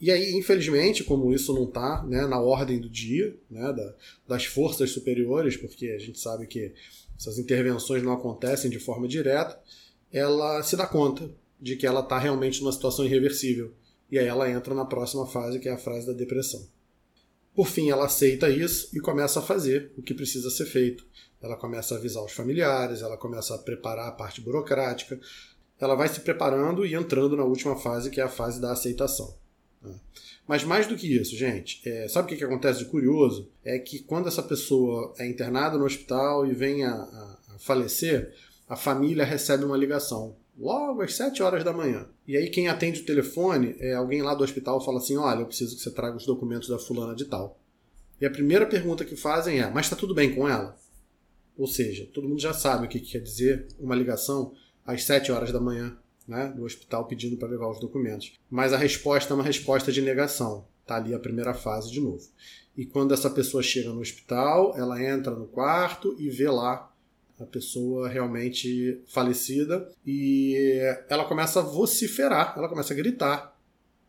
E 0.00 0.12
aí, 0.12 0.32
infelizmente, 0.34 1.02
como 1.02 1.32
isso 1.32 1.52
não 1.52 1.64
está 1.64 2.04
né, 2.04 2.24
na 2.26 2.38
ordem 2.38 2.78
do 2.78 2.88
dia, 2.88 3.34
né, 3.50 3.72
da, 3.72 3.94
das 4.28 4.44
forças 4.44 4.90
superiores, 4.92 5.56
porque 5.56 5.88
a 5.88 5.98
gente 5.98 6.20
sabe 6.20 6.46
que 6.46 6.72
essas 7.18 7.38
intervenções 7.38 8.02
não 8.02 8.12
acontecem 8.12 8.70
de 8.70 8.78
forma 8.78 9.08
direta, 9.08 9.60
ela 10.12 10.62
se 10.62 10.76
dá 10.76 10.86
conta 10.86 11.30
de 11.60 11.76
que 11.76 11.86
ela 11.86 12.00
está 12.00 12.18
realmente 12.18 12.60
numa 12.60 12.72
situação 12.72 13.04
irreversível. 13.04 13.72
E 14.10 14.18
aí 14.18 14.26
ela 14.26 14.48
entra 14.50 14.74
na 14.74 14.84
próxima 14.84 15.26
fase, 15.26 15.58
que 15.58 15.68
é 15.68 15.72
a 15.72 15.78
fase 15.78 16.06
da 16.06 16.12
depressão. 16.12 16.66
Por 17.54 17.66
fim, 17.66 17.90
ela 17.90 18.04
aceita 18.04 18.50
isso 18.50 18.94
e 18.94 19.00
começa 19.00 19.40
a 19.40 19.42
fazer 19.42 19.90
o 19.96 20.02
que 20.02 20.14
precisa 20.14 20.50
ser 20.50 20.66
feito. 20.66 21.06
Ela 21.40 21.56
começa 21.56 21.94
a 21.94 21.98
avisar 21.98 22.22
os 22.22 22.32
familiares, 22.32 23.00
ela 23.00 23.16
começa 23.16 23.54
a 23.54 23.58
preparar 23.58 24.08
a 24.08 24.12
parte 24.12 24.40
burocrática, 24.40 25.18
ela 25.78 25.94
vai 25.94 26.08
se 26.08 26.20
preparando 26.20 26.84
e 26.84 26.94
entrando 26.94 27.36
na 27.36 27.44
última 27.44 27.76
fase, 27.76 28.10
que 28.10 28.20
é 28.20 28.24
a 28.24 28.28
fase 28.28 28.60
da 28.60 28.72
aceitação. 28.72 29.36
Mas 30.46 30.62
mais 30.62 30.86
do 30.86 30.96
que 30.96 31.12
isso, 31.12 31.36
gente, 31.36 31.86
é, 31.88 32.08
sabe 32.08 32.26
o 32.26 32.28
que, 32.28 32.36
que 32.36 32.44
acontece 32.44 32.78
de 32.78 32.84
curioso? 32.84 33.50
É 33.64 33.78
que 33.78 33.98
quando 33.98 34.28
essa 34.28 34.42
pessoa 34.42 35.12
é 35.18 35.26
internada 35.26 35.76
no 35.76 35.84
hospital 35.84 36.46
e 36.46 36.54
vem 36.54 36.84
a, 36.84 36.92
a, 36.92 37.38
a 37.54 37.58
falecer, 37.58 38.32
a 38.68 38.76
família 38.76 39.24
recebe 39.24 39.64
uma 39.64 39.76
ligação 39.76 40.36
logo 40.56 41.02
às 41.02 41.14
7 41.14 41.42
horas 41.42 41.64
da 41.64 41.72
manhã. 41.72 42.06
E 42.26 42.36
aí 42.36 42.48
quem 42.48 42.68
atende 42.68 43.00
o 43.00 43.04
telefone 43.04 43.76
é 43.78 43.94
alguém 43.94 44.22
lá 44.22 44.34
do 44.34 44.44
hospital 44.44 44.84
fala 44.84 44.98
assim: 44.98 45.16
"Olha, 45.16 45.40
eu 45.40 45.46
preciso 45.46 45.76
que 45.76 45.82
você 45.82 45.90
traga 45.90 46.16
os 46.16 46.26
documentos 46.26 46.68
da 46.68 46.78
fulana 46.78 47.14
de 47.14 47.24
tal". 47.24 47.60
E 48.20 48.24
a 48.24 48.30
primeira 48.30 48.66
pergunta 48.66 49.04
que 49.04 49.16
fazem 49.16 49.60
é: 49.60 49.68
"Mas 49.70 49.86
está 49.86 49.96
tudo 49.96 50.14
bem 50.14 50.34
com 50.34 50.48
ela?". 50.48 50.76
Ou 51.58 51.66
seja, 51.66 52.08
todo 52.12 52.28
mundo 52.28 52.40
já 52.40 52.52
sabe 52.52 52.86
o 52.86 52.88
que 52.88 53.00
quer 53.00 53.20
dizer 53.20 53.66
uma 53.78 53.94
ligação 53.94 54.52
às 54.84 55.04
7 55.04 55.32
horas 55.32 55.50
da 55.50 55.60
manhã 55.60 55.96
né, 56.26 56.52
do 56.54 56.64
hospital 56.64 57.06
pedindo 57.06 57.36
para 57.36 57.48
levar 57.48 57.70
os 57.70 57.80
documentos. 57.80 58.32
Mas 58.50 58.72
a 58.72 58.76
resposta 58.76 59.32
é 59.32 59.34
uma 59.34 59.44
resposta 59.44 59.92
de 59.92 60.02
negação. 60.02 60.64
Está 60.82 60.96
ali 60.96 61.14
a 61.14 61.18
primeira 61.18 61.54
fase 61.54 61.90
de 61.90 62.00
novo. 62.00 62.22
E 62.76 62.84
quando 62.84 63.14
essa 63.14 63.30
pessoa 63.30 63.62
chega 63.62 63.90
no 63.90 64.00
hospital, 64.00 64.74
ela 64.76 65.02
entra 65.02 65.34
no 65.34 65.46
quarto 65.46 66.14
e 66.18 66.28
vê 66.28 66.48
lá 66.48 66.92
a 67.40 67.44
pessoa 67.44 68.08
realmente 68.08 69.02
falecida, 69.06 69.86
e 70.06 70.80
ela 71.08 71.26
começa 71.26 71.60
a 71.60 71.62
vociferar, 71.62 72.54
ela 72.56 72.68
começa 72.68 72.94
a 72.94 72.96
gritar 72.96 73.54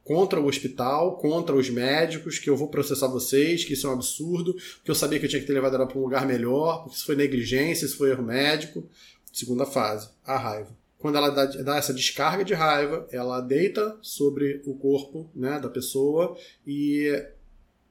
contra 0.03 0.39
o 0.39 0.47
hospital, 0.47 1.17
contra 1.17 1.53
os 1.53 1.69
médicos, 1.69 2.39
que 2.39 2.49
eu 2.49 2.55
vou 2.55 2.69
processar 2.69 3.07
vocês, 3.07 3.65
que 3.65 3.73
isso 3.73 3.87
é 3.87 3.89
um 3.89 3.93
absurdo, 3.93 4.55
que 4.81 4.89
eu 4.89 4.95
sabia 4.95 5.19
que 5.19 5.25
eu 5.25 5.29
tinha 5.29 5.41
que 5.41 5.47
ter 5.47 5.51
levado 5.51 5.75
ela 5.75 5.85
para 5.85 5.97
um 5.97 6.01
lugar 6.01 6.25
melhor, 6.25 6.83
porque 6.83 6.95
isso 6.95 7.05
foi 7.05 7.17
negligência, 7.17 7.85
isso 7.85 7.97
foi 7.97 8.11
erro 8.11 8.23
médico. 8.23 8.87
Segunda 9.33 9.65
fase, 9.65 10.09
a 10.23 10.37
raiva. 10.37 10.73
Quando 10.99 11.17
ela 11.17 11.29
dá, 11.29 11.45
dá, 11.45 11.77
essa 11.77 11.93
descarga 11.93 12.43
de 12.43 12.53
raiva, 12.53 13.07
ela 13.11 13.39
deita 13.39 13.97
sobre 14.01 14.61
o 14.65 14.73
corpo 14.75 15.29
né, 15.35 15.59
da 15.59 15.69
pessoa 15.69 16.35
e 16.65 17.11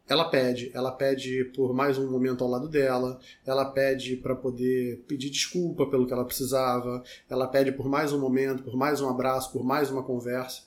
ela 0.08 0.28
pede, 0.28 0.70
ela 0.72 0.92
pede 0.92 1.44
por 1.46 1.74
mais 1.74 1.98
um 1.98 2.10
momento 2.10 2.44
ao 2.44 2.50
lado 2.50 2.68
dela, 2.68 3.18
ela 3.44 3.64
pede 3.64 4.16
para 4.16 4.36
poder 4.36 5.04
pedir 5.06 5.30
desculpa 5.30 5.86
pelo 5.86 6.06
que 6.06 6.12
ela 6.12 6.24
precisava, 6.24 7.02
ela 7.28 7.48
pede 7.48 7.72
por 7.72 7.88
mais 7.88 8.12
um 8.12 8.20
momento, 8.20 8.62
por 8.62 8.76
mais 8.76 9.00
um 9.00 9.08
abraço, 9.08 9.52
por 9.52 9.64
mais 9.64 9.90
uma 9.90 10.04
conversa. 10.04 10.62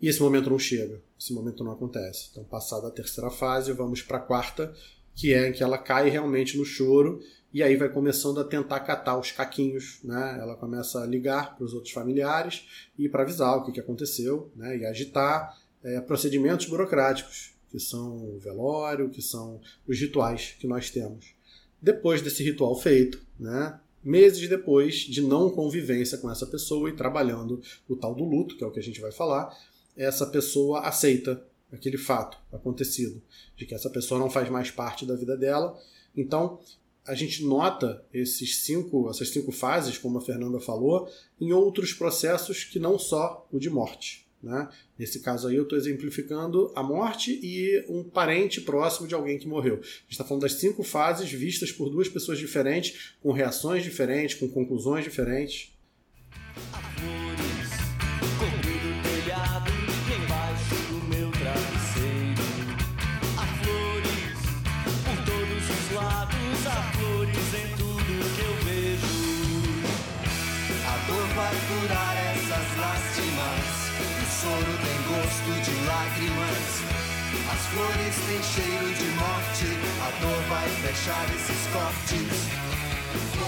E 0.00 0.08
esse 0.08 0.20
momento 0.20 0.50
não 0.50 0.58
chega, 0.58 1.00
esse 1.18 1.32
momento 1.32 1.64
não 1.64 1.72
acontece. 1.72 2.28
Então, 2.30 2.44
passada 2.44 2.88
a 2.88 2.90
terceira 2.90 3.30
fase, 3.30 3.72
vamos 3.72 4.02
para 4.02 4.18
a 4.18 4.20
quarta, 4.20 4.72
que 5.14 5.32
é 5.34 5.48
em 5.48 5.52
que 5.52 5.62
ela 5.62 5.78
cai 5.78 6.08
realmente 6.08 6.56
no 6.56 6.64
choro 6.64 7.20
e 7.52 7.62
aí 7.62 7.76
vai 7.76 7.88
começando 7.88 8.40
a 8.40 8.44
tentar 8.44 8.80
catar 8.80 9.18
os 9.18 9.32
caquinhos, 9.32 10.00
né? 10.04 10.38
Ela 10.40 10.54
começa 10.54 11.02
a 11.02 11.06
ligar 11.06 11.56
para 11.56 11.64
os 11.64 11.72
outros 11.72 11.92
familiares 11.92 12.88
e 12.98 13.08
para 13.08 13.22
avisar 13.22 13.56
o 13.56 13.64
que, 13.64 13.72
que 13.72 13.80
aconteceu, 13.80 14.50
né? 14.54 14.76
E 14.76 14.84
agitar 14.84 15.58
é, 15.82 16.00
procedimentos 16.00 16.66
burocráticos 16.66 17.54
que 17.70 17.78
são 17.78 18.34
o 18.34 18.38
velório, 18.38 19.10
que 19.10 19.22
são 19.22 19.60
os 19.86 19.98
rituais 19.98 20.54
que 20.58 20.66
nós 20.66 20.90
temos. 20.90 21.34
Depois 21.80 22.22
desse 22.22 22.42
ritual 22.42 22.74
feito, 22.78 23.20
né, 23.38 23.78
meses 24.02 24.48
depois 24.48 24.96
de 24.96 25.20
não 25.20 25.50
convivência 25.50 26.18
com 26.18 26.30
essa 26.30 26.46
pessoa 26.46 26.88
e 26.88 26.96
trabalhando 26.96 27.60
o 27.88 27.96
tal 27.96 28.14
do 28.14 28.24
luto, 28.24 28.56
que 28.56 28.64
é 28.64 28.66
o 28.66 28.70
que 28.70 28.80
a 28.80 28.82
gente 28.82 29.00
vai 29.00 29.12
falar, 29.12 29.54
essa 29.96 30.26
pessoa 30.26 30.80
aceita 30.80 31.42
aquele 31.70 31.98
fato 31.98 32.38
acontecido, 32.52 33.20
de 33.56 33.66
que 33.66 33.74
essa 33.74 33.90
pessoa 33.90 34.18
não 34.18 34.30
faz 34.30 34.48
mais 34.48 34.70
parte 34.70 35.04
da 35.04 35.14
vida 35.14 35.36
dela. 35.36 35.78
Então, 36.16 36.60
a 37.08 37.14
gente 37.14 37.42
nota 37.42 38.04
esses 38.12 38.58
cinco, 38.58 39.08
essas 39.08 39.30
cinco 39.30 39.50
fases, 39.50 39.96
como 39.96 40.18
a 40.18 40.20
Fernanda 40.20 40.60
falou, 40.60 41.10
em 41.40 41.52
outros 41.52 41.94
processos 41.94 42.64
que 42.64 42.78
não 42.78 42.98
só 42.98 43.48
o 43.50 43.58
de 43.58 43.70
morte. 43.70 44.28
Né? 44.42 44.68
Nesse 44.96 45.20
caso 45.20 45.48
aí, 45.48 45.56
eu 45.56 45.62
estou 45.64 45.76
exemplificando 45.76 46.70
a 46.76 46.82
morte 46.82 47.40
e 47.42 47.84
um 47.88 48.04
parente 48.04 48.60
próximo 48.60 49.08
de 49.08 49.14
alguém 49.14 49.38
que 49.38 49.48
morreu. 49.48 49.76
A 49.76 49.76
gente 49.76 50.10
está 50.10 50.24
falando 50.24 50.42
das 50.42 50.52
cinco 50.54 50.84
fases 50.84 51.32
vistas 51.32 51.72
por 51.72 51.88
duas 51.88 52.08
pessoas 52.08 52.38
diferentes, 52.38 53.14
com 53.22 53.32
reações 53.32 53.82
diferentes, 53.82 54.38
com 54.38 54.48
conclusões 54.48 55.02
diferentes. 55.02 55.72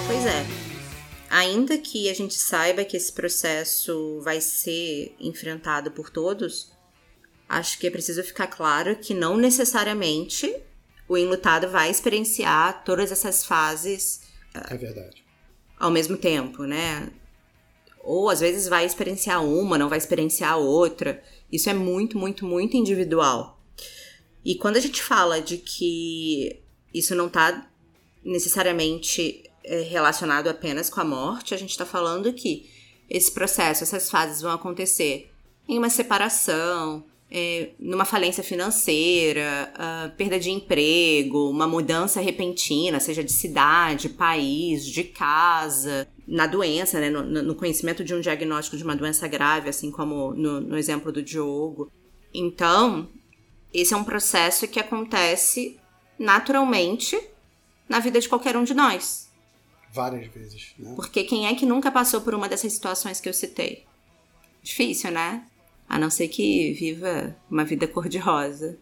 Pois 0.07 0.27
é. 0.27 0.45
Ainda 1.31 1.79
que 1.79 2.11
a 2.11 2.15
gente 2.15 2.35
saiba 2.35 2.85
que 2.85 2.97
esse 2.97 3.13
processo 3.13 4.21
vai 4.23 4.41
ser 4.41 5.15
enfrentado 5.21 5.91
por 5.93 6.11
todos, 6.11 6.73
acho 7.49 7.79
que 7.79 7.87
é 7.87 7.91
preciso 7.91 8.23
ficar 8.25 8.49
claro 8.49 8.97
que 8.97 9.15
não 9.15 9.37
necessariamente 9.37 10.53
o 11.09 11.17
enlutado 11.17 11.69
vai 11.69 11.91
experienciar 11.91 12.85
todas 12.85 13.13
essas 13.13 13.45
fases. 13.45 14.23
É 14.69 14.77
verdade. 14.77 15.25
Ao 15.79 15.91
mesmo 15.91 16.17
tempo, 16.17 16.65
né? 16.65 17.11
Ou 18.03 18.29
às 18.29 18.41
vezes 18.41 18.67
vai 18.67 18.85
experienciar 18.85 19.45
uma, 19.45 19.79
não 19.79 19.89
vai 19.89 19.99
experienciar 19.99 20.59
outra. 20.59 21.23
Isso 21.51 21.71
é 21.71 21.75
muito, 21.75 22.19
muito, 22.19 22.45
muito 22.45 22.77
individual. 22.77 23.60
E 24.45 24.55
quando 24.55 24.77
a 24.77 24.81
gente 24.81 25.03
fala 25.03 25.41
de 25.41 25.59
que 25.59 26.61
isso 26.93 27.15
não 27.15 27.27
está 27.27 27.69
necessariamente 28.25 29.45
é, 29.65 29.83
relacionado 29.83 30.49
apenas 30.49 30.89
com 30.89 31.01
a 31.01 31.05
morte, 31.05 31.55
a 31.55 31.59
gente 31.59 31.71
está 31.71 31.87
falando 31.87 32.33
que 32.33 32.69
esse 33.09 33.33
processo, 33.33 33.83
essas 33.83 34.11
fases 34.11 34.41
vão 34.41 34.53
acontecer 34.53 35.31
em 35.69 35.79
uma 35.79 35.91
separação, 35.91 37.05
é, 37.31 37.71
numa 37.79 38.05
falência 38.05 38.43
financeira, 38.43 39.73
perda 40.17 40.39
de 40.39 40.51
emprego, 40.51 41.49
uma 41.49 41.67
mudança 41.67 42.21
repentina, 42.21 42.99
seja 42.99 43.23
de 43.23 43.33
cidade, 43.33 44.09
país, 44.09 44.85
de 44.85 45.05
casa, 45.05 46.09
na 46.27 46.47
doença, 46.47 46.99
né, 46.99 47.09
no, 47.09 47.23
no 47.23 47.55
conhecimento 47.55 48.03
de 48.03 48.15
um 48.15 48.21
diagnóstico 48.21 48.77
de 48.77 48.83
uma 48.83 48.97
doença 48.97 49.29
grave, 49.29 49.69
assim 49.69 49.91
como 49.93 50.35
no, 50.35 50.61
no 50.61 50.77
exemplo 50.77 51.13
do 51.13 51.23
Diogo. 51.23 51.91
Então, 52.35 53.09
esse 53.73 53.95
é 53.95 53.97
um 53.97 54.05
processo 54.05 54.69
que 54.69 54.81
acontece 54.81 55.79
naturalmente 56.19 57.21
na 57.89 57.99
vida 57.99 58.21
de 58.21 58.29
qualquer 58.29 58.57
um 58.57 58.65
de 58.65 58.75
nós. 58.75 59.29
Várias 59.93 60.33
vezes, 60.33 60.75
né? 60.79 60.93
Porque 60.95 61.25
quem 61.25 61.47
é 61.47 61.55
que 61.55 61.67
nunca 61.67 61.91
passou 61.91 62.21
por 62.21 62.35
uma 62.35 62.49
dessas 62.49 62.73
situações 62.73 63.21
que 63.21 63.29
eu 63.29 63.35
citei? 63.35 63.85
Difícil, 64.63 65.11
né? 65.11 65.45
a 65.91 65.99
não 65.99 66.09
ser 66.09 66.29
que 66.29 66.73
viva 66.75 67.37
uma 67.51 67.65
vida 67.65 67.89
cor-de-rosa. 67.89 68.79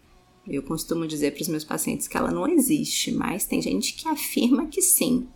Eu 0.47 0.63
costumo 0.63 1.07
dizer 1.07 1.33
para 1.33 1.41
os 1.41 1.49
meus 1.49 1.65
pacientes 1.65 2.07
que 2.07 2.19
ela 2.19 2.31
não 2.31 2.47
existe, 2.47 3.11
mas 3.11 3.47
tem 3.47 3.63
gente 3.63 3.95
que 3.95 4.07
afirma 4.07 4.67
que 4.67 4.83
sim. 4.83 5.27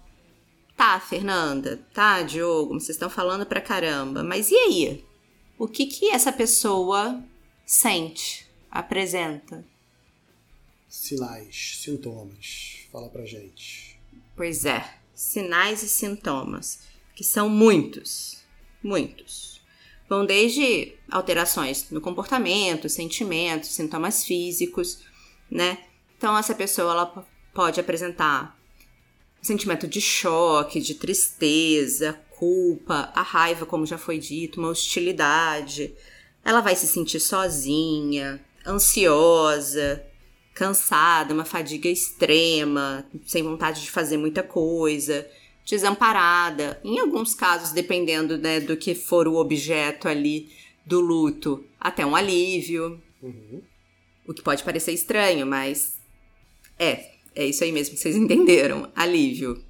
Tá, 0.77 1.01
Fernanda, 1.01 1.83
tá, 1.95 2.23
Diogo, 2.23 2.75
vocês 2.75 2.91
estão 2.91 3.09
falando 3.09 3.47
pra 3.47 3.61
caramba, 3.61 4.23
mas 4.23 4.51
e 4.51 4.55
aí? 4.55 5.05
O 5.59 5.67
que 5.67 5.87
que 5.87 6.11
essa 6.11 6.31
pessoa 6.31 7.23
sente, 7.65 8.47
apresenta? 8.73 9.63
Sinais, 10.89 11.79
sintomas. 11.83 12.87
Fala 12.91 13.11
pra 13.11 13.27
gente. 13.27 14.01
Pois 14.35 14.65
é, 14.65 14.95
sinais 15.15 15.83
e 15.83 15.89
sintomas, 15.89 16.81
que 17.15 17.23
são 17.23 17.49
muitos, 17.49 18.43
muitos. 18.83 19.61
Vão 20.09 20.25
desde 20.25 20.95
alterações 21.11 21.91
no 21.91 22.01
comportamento, 22.01 22.89
sentimentos, 22.89 23.71
sintomas 23.71 24.25
físicos, 24.25 25.01
né? 25.51 25.85
Então, 26.17 26.37
essa 26.37 26.55
pessoa 26.55 26.93
ela 26.93 27.27
pode 27.53 27.79
apresentar 27.79 28.59
sentimento 29.41 29.87
de 29.87 30.01
choque, 30.01 30.81
de 30.81 30.95
tristeza, 30.95 32.19
culpa, 32.31 33.11
a 33.15 33.23
raiva, 33.23 33.67
como 33.67 33.87
já 33.87 33.99
foi 33.99 34.19
dito, 34.19 34.61
uma 34.61 34.69
hostilidade. 34.69 35.95
Ela 36.45 36.61
vai 36.61 36.77
se 36.77 36.87
sentir 36.87 37.21
sozinha, 37.21 38.45
ansiosa, 38.67 40.05
cansada, 40.55 41.35
uma 41.35 41.45
fadiga 41.45 41.89
extrema, 41.89 43.05
sem 43.27 43.43
vontade 43.43 43.83
de 43.83 43.91
fazer 43.91 44.17
muita 44.17 44.43
coisa 44.43 45.27
desamparada. 45.65 46.81
Em 46.85 46.99
alguns 46.99 47.35
casos, 47.35 47.73
dependendo 47.73 48.37
né, 48.39 48.61
do 48.61 48.77
que 48.77 48.95
for 48.95 49.29
o 49.29 49.37
objeto 49.37 50.09
ali 50.09 50.51
do 50.85 51.01
luto, 51.01 51.65
até 51.79 52.05
um 52.05 52.17
alívio. 52.17 53.01
Uhum. 53.23 53.63
O 54.27 54.35
que 54.35 54.43
pode 54.43 54.63
parecer 54.63 54.93
estranho, 54.93 55.47
mas 55.47 56.01
é, 56.79 57.13
é 57.35 57.47
isso 57.47 57.65
aí 57.65 57.73
mesmo 57.73 57.95
que 57.95 58.01
vocês 58.01 58.17
entenderam. 58.17 58.91
Alívio. 58.95 59.63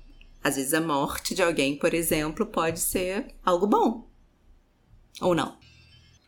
Às 0.42 0.56
vezes 0.56 0.74
a 0.74 0.80
morte 0.80 1.34
de 1.34 1.42
alguém, 1.42 1.76
por 1.76 1.94
exemplo, 1.94 2.44
pode 2.44 2.80
ser 2.80 3.26
algo 3.44 3.66
bom. 3.66 4.08
Ou 5.20 5.34
não. 5.34 5.56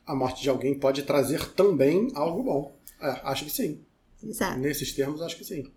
A 0.06 0.14
morte 0.14 0.42
de 0.42 0.50
alguém 0.50 0.78
pode 0.78 1.02
trazer 1.02 1.46
também 1.50 2.10
algo 2.14 2.42
bom. 2.42 2.76
É, 3.00 3.20
acho 3.24 3.44
que 3.44 3.50
sim. 3.50 3.80
Exato. 4.22 4.58
Nesses 4.58 4.92
termos, 4.92 5.22
acho 5.22 5.36
que 5.36 5.44
sim. 5.44 5.70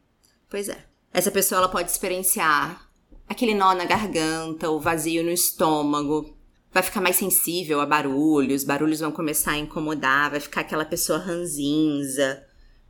Pois 0.49 0.69
é. 0.69 0.77
Essa 1.13 1.31
pessoa 1.31 1.59
ela 1.59 1.69
pode 1.69 1.89
experienciar 1.89 2.87
aquele 3.27 3.53
nó 3.53 3.73
na 3.73 3.85
garganta, 3.85 4.69
o 4.69 4.79
vazio 4.79 5.23
no 5.23 5.31
estômago. 5.31 6.35
Vai 6.71 6.83
ficar 6.83 7.01
mais 7.01 7.15
sensível 7.15 7.81
a 7.81 7.85
barulhos, 7.85 8.63
barulhos 8.63 8.99
vão 8.99 9.11
começar 9.11 9.51
a 9.51 9.57
incomodar, 9.57 10.31
vai 10.31 10.39
ficar 10.39 10.61
aquela 10.61 10.85
pessoa 10.85 11.17
ranzinza, 11.17 12.45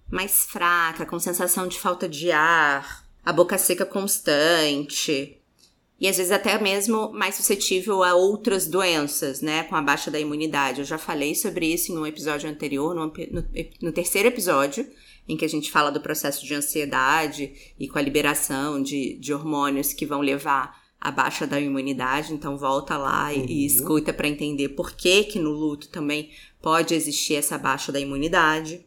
mais 0.10 0.46
fraca, 0.46 1.06
com 1.06 1.20
sensação 1.20 1.68
de 1.68 1.80
falta 1.80 2.08
de 2.08 2.32
ar, 2.32 3.06
a 3.24 3.32
boca 3.32 3.58
seca 3.58 3.86
constante. 3.86 5.37
E 6.00 6.08
às 6.08 6.18
vezes 6.18 6.32
até 6.32 6.62
mesmo 6.62 7.12
mais 7.12 7.36
suscetível 7.36 8.04
a 8.04 8.14
outras 8.14 8.68
doenças, 8.68 9.42
né? 9.42 9.64
Com 9.64 9.76
a 9.76 9.82
baixa 9.82 10.12
da 10.12 10.20
imunidade. 10.20 10.80
Eu 10.80 10.86
já 10.86 10.98
falei 10.98 11.34
sobre 11.34 11.66
isso 11.74 11.92
em 11.92 11.98
um 11.98 12.06
episódio 12.06 12.50
anterior, 12.50 12.94
no, 12.94 13.08
no, 13.08 13.46
no 13.82 13.92
terceiro 13.92 14.28
episódio, 14.28 14.88
em 15.28 15.36
que 15.36 15.44
a 15.44 15.50
gente 15.50 15.72
fala 15.72 15.90
do 15.92 16.00
processo 16.00 16.46
de 16.46 16.54
ansiedade 16.54 17.52
e 17.80 17.88
com 17.88 17.98
a 17.98 18.02
liberação 18.02 18.82
de, 18.82 19.18
de 19.20 19.34
hormônios 19.34 19.92
que 19.92 20.06
vão 20.06 20.22
levar 20.22 20.86
a 21.00 21.12
baixa 21.12 21.46
da 21.46 21.60
imunidade, 21.60 22.34
então 22.34 22.58
volta 22.58 22.98
lá 22.98 23.32
e, 23.34 23.38
Uhum. 23.40 23.46
e 23.48 23.66
escuta 23.66 24.12
para 24.14 24.28
entender 24.28 24.70
por 24.70 24.92
que 24.94 25.24
que 25.26 25.38
no 25.40 25.52
luto 25.52 25.90
também 25.90 26.32
pode 26.62 26.94
existir 26.96 27.36
essa 27.36 27.58
baixa 27.58 27.92
da 27.92 28.00
imunidade. 28.00 28.84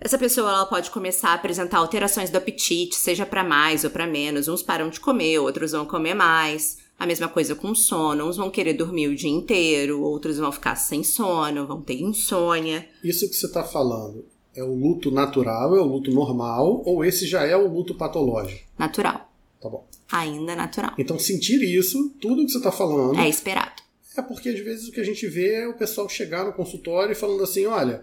Essa 0.00 0.16
pessoa 0.16 0.48
ela 0.48 0.66
pode 0.66 0.90
começar 0.90 1.30
a 1.30 1.34
apresentar 1.34 1.78
alterações 1.78 2.30
do 2.30 2.38
apetite, 2.38 2.96
seja 2.96 3.26
para 3.26 3.44
mais 3.44 3.84
ou 3.84 3.90
para 3.90 4.06
menos. 4.06 4.48
Uns 4.48 4.62
param 4.62 4.88
de 4.88 4.98
comer, 4.98 5.38
outros 5.38 5.72
vão 5.72 5.84
comer 5.84 6.14
mais. 6.14 6.78
A 6.98 7.06
mesma 7.06 7.28
coisa 7.28 7.54
com 7.54 7.74
sono, 7.74 8.26
uns 8.26 8.36
vão 8.36 8.50
querer 8.50 8.74
dormir 8.74 9.08
o 9.08 9.14
dia 9.14 9.30
inteiro, 9.30 10.02
outros 10.02 10.38
vão 10.38 10.50
ficar 10.52 10.74
sem 10.76 11.02
sono, 11.04 11.66
vão 11.66 11.82
ter 11.82 12.00
insônia. 12.00 12.88
Isso 13.04 13.28
que 13.28 13.34
você 13.36 13.46
está 13.46 13.62
falando 13.62 14.24
é 14.54 14.62
o 14.64 14.74
luto 14.74 15.10
natural, 15.10 15.76
é 15.76 15.80
o 15.80 15.84
luto 15.86 16.10
normal, 16.10 16.82
ou 16.84 17.04
esse 17.04 17.26
já 17.26 17.44
é 17.46 17.56
o 17.56 17.66
luto 17.68 17.94
patológico? 17.94 18.62
Natural, 18.78 19.30
Tá 19.60 19.68
bom. 19.68 19.86
ainda 20.10 20.54
natural. 20.56 20.92
Então, 20.98 21.18
sentir 21.18 21.62
isso, 21.62 22.10
tudo 22.20 22.44
que 22.44 22.50
você 22.52 22.58
está 22.58 22.72
falando, 22.72 23.18
É 23.18 23.28
esperado. 23.28 23.80
é 24.16 24.20
porque 24.22 24.48
às 24.50 24.60
vezes 24.60 24.88
o 24.88 24.92
que 24.92 25.00
a 25.00 25.04
gente 25.04 25.26
vê 25.26 25.54
é 25.62 25.68
o 25.68 25.74
pessoal 25.78 26.06
chegar 26.08 26.44
no 26.44 26.52
consultório 26.52 27.12
e 27.12 27.14
falando 27.16 27.42
assim: 27.44 27.64
olha, 27.64 28.02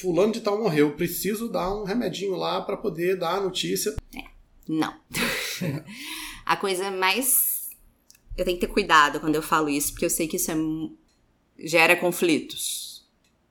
fulano 0.00 0.32
de 0.32 0.40
tal 0.40 0.58
morreu, 0.58 0.94
preciso 0.94 1.48
dar 1.48 1.74
um 1.74 1.84
remedinho 1.84 2.36
lá 2.36 2.60
para 2.60 2.76
poder 2.76 3.16
dar 3.16 3.36
a 3.36 3.40
notícia. 3.40 3.94
Não. 4.68 4.94
a 6.44 6.56
coisa 6.56 6.90
mais. 6.90 7.70
Eu 8.36 8.44
tenho 8.44 8.58
que 8.58 8.66
ter 8.66 8.72
cuidado 8.72 9.20
quando 9.20 9.36
eu 9.36 9.42
falo 9.42 9.68
isso, 9.68 9.92
porque 9.92 10.04
eu 10.04 10.10
sei 10.10 10.28
que 10.28 10.36
isso 10.36 10.50
é... 10.50 10.56
gera 11.58 11.96
conflitos 11.96 13.06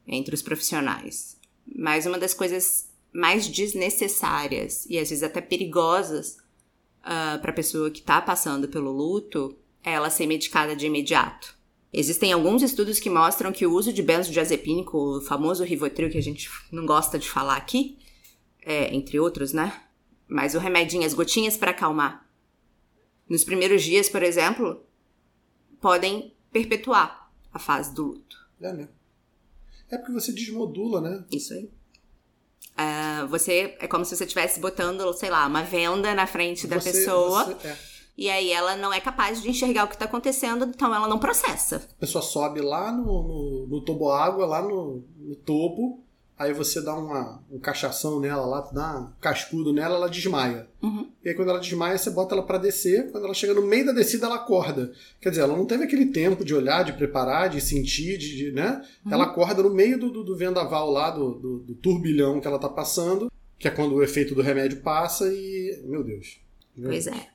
entre 0.08 0.36
os 0.36 0.42
profissionais. 0.42 1.38
Mas 1.66 2.06
uma 2.06 2.20
das 2.20 2.34
coisas 2.34 2.90
mais 3.12 3.48
desnecessárias 3.48 4.86
e 4.88 5.00
às 5.00 5.10
vezes 5.10 5.24
até 5.24 5.42
perigosas 5.42 6.38
para 7.02 7.50
a 7.50 7.54
pessoa 7.54 7.90
que 7.90 8.00
está 8.00 8.22
passando 8.22 8.68
pelo 8.68 8.92
luto 8.92 9.58
é 9.84 9.94
ela 9.94 10.10
ser 10.10 10.28
medicada 10.28 10.76
de 10.76 10.86
imediato. 10.86 11.55
Existem 11.98 12.34
alguns 12.34 12.62
estudos 12.62 13.00
que 13.00 13.10
mostram 13.10 13.54
que 13.54 13.66
o 13.66 13.72
uso 13.74 13.94
de 13.94 14.04
benzodiazepínico, 14.04 14.98
o 14.98 15.22
famoso 15.22 15.64
Rivotril 15.64 16.10
que 16.10 16.18
a 16.18 16.22
gente 16.22 16.50
não 16.70 16.86
gosta 16.86 17.18
de 17.18 17.30
falar 17.30 17.56
aqui, 17.56 17.98
é, 18.62 18.94
entre 18.94 19.18
outros, 19.18 19.54
né? 19.54 19.82
Mas 20.28 20.56
o 20.56 20.60
remedinho, 20.60 21.06
as 21.06 21.14
gotinhas 21.14 21.56
para 21.56 21.72
acalmar, 21.72 22.28
nos 23.30 23.46
primeiros 23.46 23.82
dias, 23.82 24.10
por 24.10 24.22
exemplo, 24.24 24.84
podem 25.80 26.34
perpetuar 26.52 27.32
a 27.54 27.60
fase 27.60 27.94
do 27.94 28.04
luto. 28.04 28.38
É, 28.60 28.74
né? 28.74 28.90
É 29.90 29.98
porque 29.98 30.12
você 30.12 30.34
desmodula, 30.34 31.00
né? 31.00 31.24
Isso 31.32 31.54
aí. 31.54 31.70
Ah, 32.76 33.26
você 33.30 33.78
é 33.80 33.88
como 33.88 34.04
se 34.04 34.18
você 34.18 34.26
estivesse 34.26 34.60
botando, 34.60 35.14
sei 35.14 35.30
lá, 35.30 35.48
uma 35.48 35.64
venda 35.64 36.14
na 36.14 36.28
frente 36.28 36.68
da 36.68 36.78
Você- 36.80 36.92
pessoa 36.92 37.46
você- 37.46 37.68
é. 37.68 37.78
E 38.18 38.30
aí 38.30 38.52
ela 38.52 38.76
não 38.76 38.94
é 38.94 39.00
capaz 39.00 39.42
de 39.42 39.50
enxergar 39.50 39.86
o 39.86 39.88
que 39.88 39.98
tá 39.98 40.06
acontecendo, 40.06 40.66
então 40.66 40.94
ela 40.94 41.08
não 41.08 41.20
processa. 41.20 41.78
A 41.98 42.00
pessoa 42.00 42.22
sobe 42.22 42.62
lá 42.62 42.92
no, 42.92 43.04
no, 43.24 43.68
no 43.68 43.82
toboágua, 43.82 44.46
lá 44.46 44.62
no, 44.62 45.04
no 45.20 45.36
topo, 45.36 46.00
aí 46.38 46.54
você 46.54 46.82
dá 46.82 46.94
uma, 46.94 47.42
um 47.52 47.58
cachação 47.60 48.20
nela 48.20 48.46
lá, 48.46 48.62
dá 48.74 49.00
um 49.00 49.12
cascudo 49.22 49.72
nela, 49.74 49.96
ela 49.96 50.10
desmaia. 50.10 50.68
Uhum. 50.82 51.10
E 51.24 51.30
aí 51.30 51.36
quando 51.36 51.50
ela 51.50 51.60
desmaia, 51.60 51.98
você 51.98 52.10
bota 52.10 52.36
ela 52.36 52.44
pra 52.44 52.58
descer, 52.58 53.10
quando 53.12 53.24
ela 53.26 53.34
chega 53.34 53.54
no 53.54 53.62
meio 53.66 53.86
da 53.86 53.92
descida, 53.94 54.26
ela 54.28 54.36
acorda. 54.36 54.92
Quer 55.22 55.30
dizer, 55.30 55.42
ela 55.42 55.56
não 55.58 55.66
teve 55.66 55.84
aquele 55.86 56.08
tempo 56.08 56.44
de 56.46 56.54
olhar, 56.54 56.84
de 56.84 56.94
preparar, 56.94 57.50
de 57.50 57.60
sentir, 57.62 58.18
de, 58.18 58.36
de- 58.38 58.52
né? 58.52 58.82
Ela 59.10 59.24
acorda 59.26 59.64
no 59.64 59.74
meio 59.74 59.98
do, 60.00 60.10
do, 60.10 60.24
do 60.24 60.36
vendaval 60.38 60.90
lá, 60.92 61.10
do, 61.10 61.34
do, 61.36 61.60
do 61.60 61.76
turbilhão 61.76 62.40
que 62.42 62.48
ela 62.48 62.60
tá 62.60 62.70
passando, 62.70 63.32
que 63.58 63.68
é 63.68 63.72
quando 63.72 63.96
o 63.96 64.04
efeito 64.04 64.36
do 64.36 64.42
remédio 64.42 64.82
passa 64.82 65.28
e... 65.34 65.82
Meu 65.86 66.04
Deus. 66.04 66.38
Meu 66.76 66.90
Pois 66.90 67.06
Deus. 67.06 67.18
é. 67.18 67.35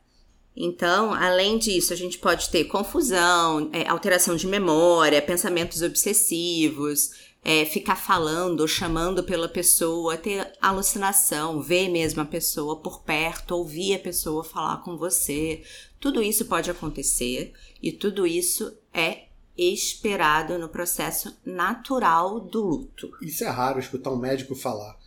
Então, 0.62 1.14
além 1.14 1.56
disso, 1.56 1.90
a 1.90 1.96
gente 1.96 2.18
pode 2.18 2.50
ter 2.50 2.64
confusão, 2.64 3.70
é, 3.72 3.88
alteração 3.88 4.36
de 4.36 4.46
memória, 4.46 5.22
pensamentos 5.22 5.80
obsessivos, 5.80 7.12
é, 7.42 7.64
ficar 7.64 7.96
falando 7.96 8.60
ou 8.60 8.68
chamando 8.68 9.24
pela 9.24 9.48
pessoa, 9.48 10.18
ter 10.18 10.52
alucinação, 10.60 11.62
ver 11.62 11.88
mesmo 11.88 12.20
a 12.20 12.26
pessoa 12.26 12.76
por 12.76 13.02
perto, 13.02 13.52
ouvir 13.52 13.94
a 13.94 13.98
pessoa 13.98 14.44
falar 14.44 14.82
com 14.82 14.98
você. 14.98 15.62
Tudo 15.98 16.22
isso 16.22 16.44
pode 16.44 16.70
acontecer 16.70 17.54
e 17.82 17.90
tudo 17.90 18.26
isso 18.26 18.76
é 18.92 19.28
esperado 19.56 20.58
no 20.58 20.68
processo 20.68 21.34
natural 21.42 22.38
do 22.38 22.62
luto. 22.62 23.10
Isso 23.22 23.44
é 23.44 23.48
raro 23.48 23.80
escutar 23.80 24.10
um 24.10 24.16
médico 24.16 24.54
falar. 24.54 24.98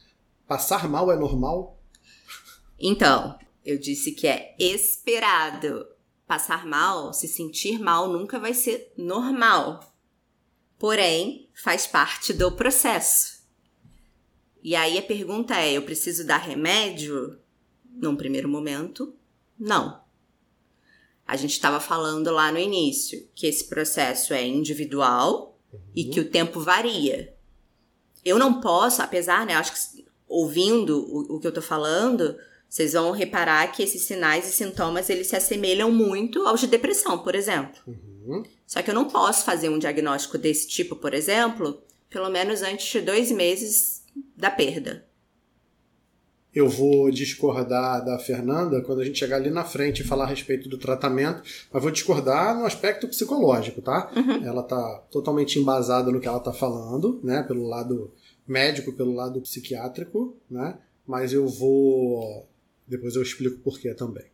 Passar 0.47 0.89
mal 0.89 1.11
é 1.11 1.15
normal? 1.15 1.77
Então, 2.79 3.37
eu 3.65 3.77
disse 3.77 4.11
que 4.11 4.27
é 4.27 4.55
esperado. 4.59 5.87
Passar 6.25 6.65
mal, 6.65 7.13
se 7.13 7.27
sentir 7.27 7.79
mal, 7.79 8.07
nunca 8.07 8.39
vai 8.39 8.53
ser 8.53 8.93
normal. 8.97 9.93
Porém, 10.79 11.49
faz 11.53 11.85
parte 11.85 12.33
do 12.33 12.51
processo. 12.51 13.43
E 14.63 14.75
aí 14.75 14.97
a 14.97 15.01
pergunta 15.01 15.55
é: 15.59 15.73
eu 15.73 15.83
preciso 15.83 16.25
dar 16.25 16.37
remédio? 16.37 17.37
Num 17.85 18.15
primeiro 18.15 18.49
momento, 18.49 19.13
não. 19.59 20.01
A 21.27 21.35
gente 21.35 21.51
estava 21.51 21.79
falando 21.79 22.31
lá 22.31 22.51
no 22.51 22.57
início 22.57 23.29
que 23.35 23.45
esse 23.45 23.65
processo 23.65 24.33
é 24.33 24.45
individual 24.45 25.59
e 25.95 26.05
que 26.05 26.19
o 26.19 26.29
tempo 26.29 26.59
varia. 26.59 27.35
Eu 28.25 28.39
não 28.39 28.59
posso, 28.59 29.01
apesar, 29.01 29.45
né? 29.45 29.53
Acho 29.53 29.73
que 29.73 30.05
ouvindo 30.27 30.99
o, 30.99 31.35
o 31.35 31.39
que 31.39 31.47
eu 31.47 31.51
tô 31.51 31.61
falando, 31.61 32.35
vocês 32.73 32.93
vão 32.93 33.11
reparar 33.11 33.71
que 33.71 33.83
esses 33.83 34.01
sinais 34.01 34.49
e 34.49 34.51
sintomas 34.51 35.07
eles 35.07 35.27
se 35.27 35.35
assemelham 35.35 35.91
muito 35.91 36.41
aos 36.47 36.59
de 36.59 36.65
depressão, 36.65 37.19
por 37.19 37.35
exemplo. 37.35 37.79
Uhum. 37.85 38.41
Só 38.65 38.81
que 38.81 38.89
eu 38.89 38.95
não 38.95 39.07
posso 39.07 39.45
fazer 39.45 39.69
um 39.69 39.77
diagnóstico 39.77 40.39
desse 40.39 40.67
tipo, 40.67 40.95
por 40.95 41.13
exemplo, 41.13 41.79
pelo 42.09 42.31
menos 42.31 42.63
antes 42.63 42.91
de 42.91 43.01
dois 43.01 43.31
meses 43.31 44.03
da 44.35 44.49
perda. 44.49 45.05
Eu 46.51 46.67
vou 46.67 47.11
discordar 47.11 48.03
da 48.03 48.17
Fernanda 48.17 48.81
quando 48.81 49.01
a 49.01 49.05
gente 49.05 49.19
chegar 49.19 49.35
ali 49.35 49.51
na 49.51 49.63
frente 49.63 49.99
e 49.99 50.03
falar 50.03 50.23
a 50.23 50.29
respeito 50.29 50.67
do 50.67 50.79
tratamento, 50.79 51.43
mas 51.71 51.83
vou 51.83 51.91
discordar 51.91 52.57
no 52.57 52.65
aspecto 52.65 53.07
psicológico, 53.07 53.83
tá? 53.83 54.11
Ela 54.43 54.63
tá 54.63 55.03
totalmente 55.11 55.59
embasada 55.59 56.11
no 56.11 56.19
que 56.19 56.27
ela 56.27 56.39
tá 56.39 56.51
falando, 56.51 57.19
né? 57.23 57.43
Pelo 57.43 57.67
lado 57.67 58.11
médico, 58.47 58.93
pelo 58.93 59.13
lado 59.13 59.39
psiquiátrico, 59.41 60.35
né? 60.49 60.79
Mas 61.05 61.33
eu 61.33 61.47
vou. 61.47 62.51
Depois 62.87 63.15
eu 63.15 63.21
explico 63.21 63.59
por 63.59 63.79
quê 63.79 63.93
também. 63.93 64.32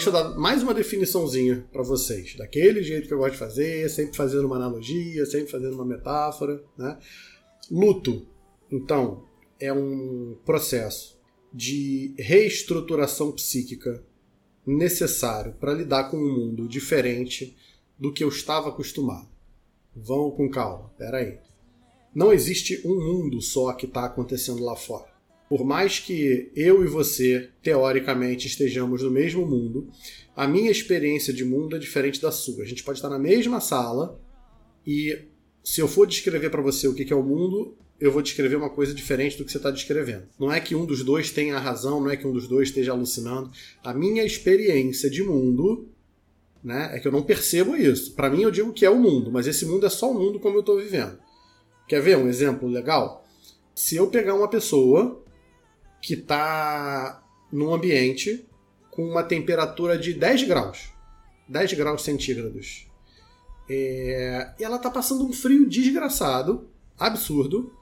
Deixa 0.00 0.08
eu 0.08 0.14
dar 0.14 0.30
mais 0.38 0.62
uma 0.62 0.72
definiçãozinha 0.72 1.68
para 1.70 1.82
vocês, 1.82 2.34
daquele 2.34 2.82
jeito 2.82 3.06
que 3.06 3.12
eu 3.12 3.18
gosto 3.18 3.32
de 3.32 3.38
fazer, 3.38 3.90
sempre 3.90 4.16
fazendo 4.16 4.46
uma 4.46 4.56
analogia, 4.56 5.26
sempre 5.26 5.50
fazendo 5.50 5.74
uma 5.74 5.84
metáfora, 5.84 6.64
né? 6.74 6.98
Luto, 7.70 8.26
então, 8.72 9.26
é 9.60 9.70
um 9.70 10.38
processo 10.42 11.20
de 11.52 12.14
reestruturação 12.16 13.30
psíquica 13.30 14.02
necessário 14.66 15.52
para 15.60 15.74
lidar 15.74 16.04
com 16.10 16.16
um 16.16 16.34
mundo 16.34 16.66
diferente 16.66 17.54
do 17.98 18.10
que 18.10 18.24
eu 18.24 18.30
estava 18.30 18.70
acostumado. 18.70 19.28
Vão 19.94 20.30
com 20.30 20.48
calma, 20.48 20.90
peraí. 20.96 21.38
Não 22.14 22.32
existe 22.32 22.80
um 22.86 22.94
mundo 22.94 23.42
só 23.42 23.70
que 23.74 23.84
está 23.84 24.06
acontecendo 24.06 24.64
lá 24.64 24.74
fora. 24.74 25.09
Por 25.50 25.64
mais 25.64 25.98
que 25.98 26.52
eu 26.54 26.84
e 26.84 26.86
você, 26.86 27.50
teoricamente, 27.60 28.46
estejamos 28.46 29.02
no 29.02 29.10
mesmo 29.10 29.44
mundo, 29.44 29.90
a 30.36 30.46
minha 30.46 30.70
experiência 30.70 31.32
de 31.32 31.44
mundo 31.44 31.74
é 31.74 31.78
diferente 31.80 32.22
da 32.22 32.30
sua. 32.30 32.62
A 32.62 32.66
gente 32.66 32.84
pode 32.84 32.98
estar 32.98 33.08
na 33.08 33.18
mesma 33.18 33.60
sala 33.60 34.16
e, 34.86 35.24
se 35.64 35.80
eu 35.80 35.88
for 35.88 36.06
descrever 36.06 36.50
para 36.50 36.62
você 36.62 36.86
o 36.86 36.94
que 36.94 37.12
é 37.12 37.16
o 37.16 37.22
mundo, 37.24 37.76
eu 37.98 38.12
vou 38.12 38.22
descrever 38.22 38.54
uma 38.54 38.70
coisa 38.70 38.94
diferente 38.94 39.36
do 39.36 39.44
que 39.44 39.50
você 39.50 39.56
está 39.56 39.72
descrevendo. 39.72 40.22
Não 40.38 40.52
é 40.52 40.60
que 40.60 40.76
um 40.76 40.86
dos 40.86 41.02
dois 41.02 41.32
tenha 41.32 41.58
razão, 41.58 42.00
não 42.00 42.10
é 42.10 42.16
que 42.16 42.28
um 42.28 42.32
dos 42.32 42.46
dois 42.46 42.68
esteja 42.68 42.92
alucinando. 42.92 43.50
A 43.82 43.92
minha 43.92 44.24
experiência 44.24 45.10
de 45.10 45.24
mundo 45.24 45.88
né, 46.62 46.92
é 46.92 47.00
que 47.00 47.08
eu 47.08 47.12
não 47.12 47.24
percebo 47.24 47.74
isso. 47.74 48.14
Para 48.14 48.30
mim, 48.30 48.42
eu 48.42 48.52
digo 48.52 48.72
que 48.72 48.86
é 48.86 48.90
o 48.90 49.00
mundo, 49.00 49.32
mas 49.32 49.48
esse 49.48 49.66
mundo 49.66 49.84
é 49.84 49.90
só 49.90 50.12
o 50.12 50.14
mundo 50.14 50.38
como 50.38 50.54
eu 50.54 50.60
estou 50.60 50.78
vivendo. 50.78 51.18
Quer 51.88 52.00
ver 52.00 52.16
um 52.16 52.28
exemplo 52.28 52.68
legal? 52.68 53.20
se 53.80 53.96
eu 53.96 54.08
pegar 54.08 54.34
uma 54.34 54.48
pessoa 54.48 55.22
que 56.00 56.14
está 56.14 57.22
num 57.52 57.74
ambiente 57.74 58.46
com 58.90 59.04
uma 59.08 59.22
temperatura 59.22 59.98
de 59.98 60.14
10 60.14 60.44
graus, 60.44 60.90
10 61.48 61.74
graus 61.74 62.02
centígrados, 62.02 62.88
é, 63.68 64.52
e 64.58 64.64
ela 64.64 64.76
está 64.76 64.90
passando 64.90 65.24
um 65.24 65.32
frio 65.32 65.68
desgraçado, 65.68 66.68
absurdo, 66.98 67.72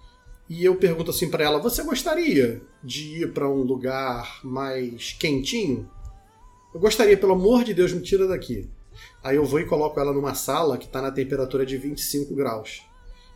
e 0.48 0.64
eu 0.64 0.76
pergunto 0.76 1.10
assim 1.10 1.30
para 1.30 1.44
ela: 1.44 1.58
você 1.58 1.82
gostaria 1.82 2.62
de 2.82 3.22
ir 3.22 3.32
para 3.32 3.48
um 3.48 3.62
lugar 3.62 4.40
mais 4.44 5.12
quentinho? 5.12 5.90
Eu 6.74 6.80
gostaria, 6.80 7.16
pelo 7.16 7.32
amor 7.32 7.64
de 7.64 7.72
Deus, 7.72 7.92
me 7.92 8.02
tira 8.02 8.26
daqui. 8.26 8.68
Aí 9.22 9.36
eu 9.36 9.44
vou 9.44 9.60
e 9.60 9.66
coloco 9.66 9.98
ela 9.98 10.12
numa 10.12 10.34
sala 10.34 10.76
que 10.76 10.86
está 10.86 11.00
na 11.00 11.10
temperatura 11.10 11.64
de 11.64 11.76
25 11.76 12.34
graus. 12.34 12.82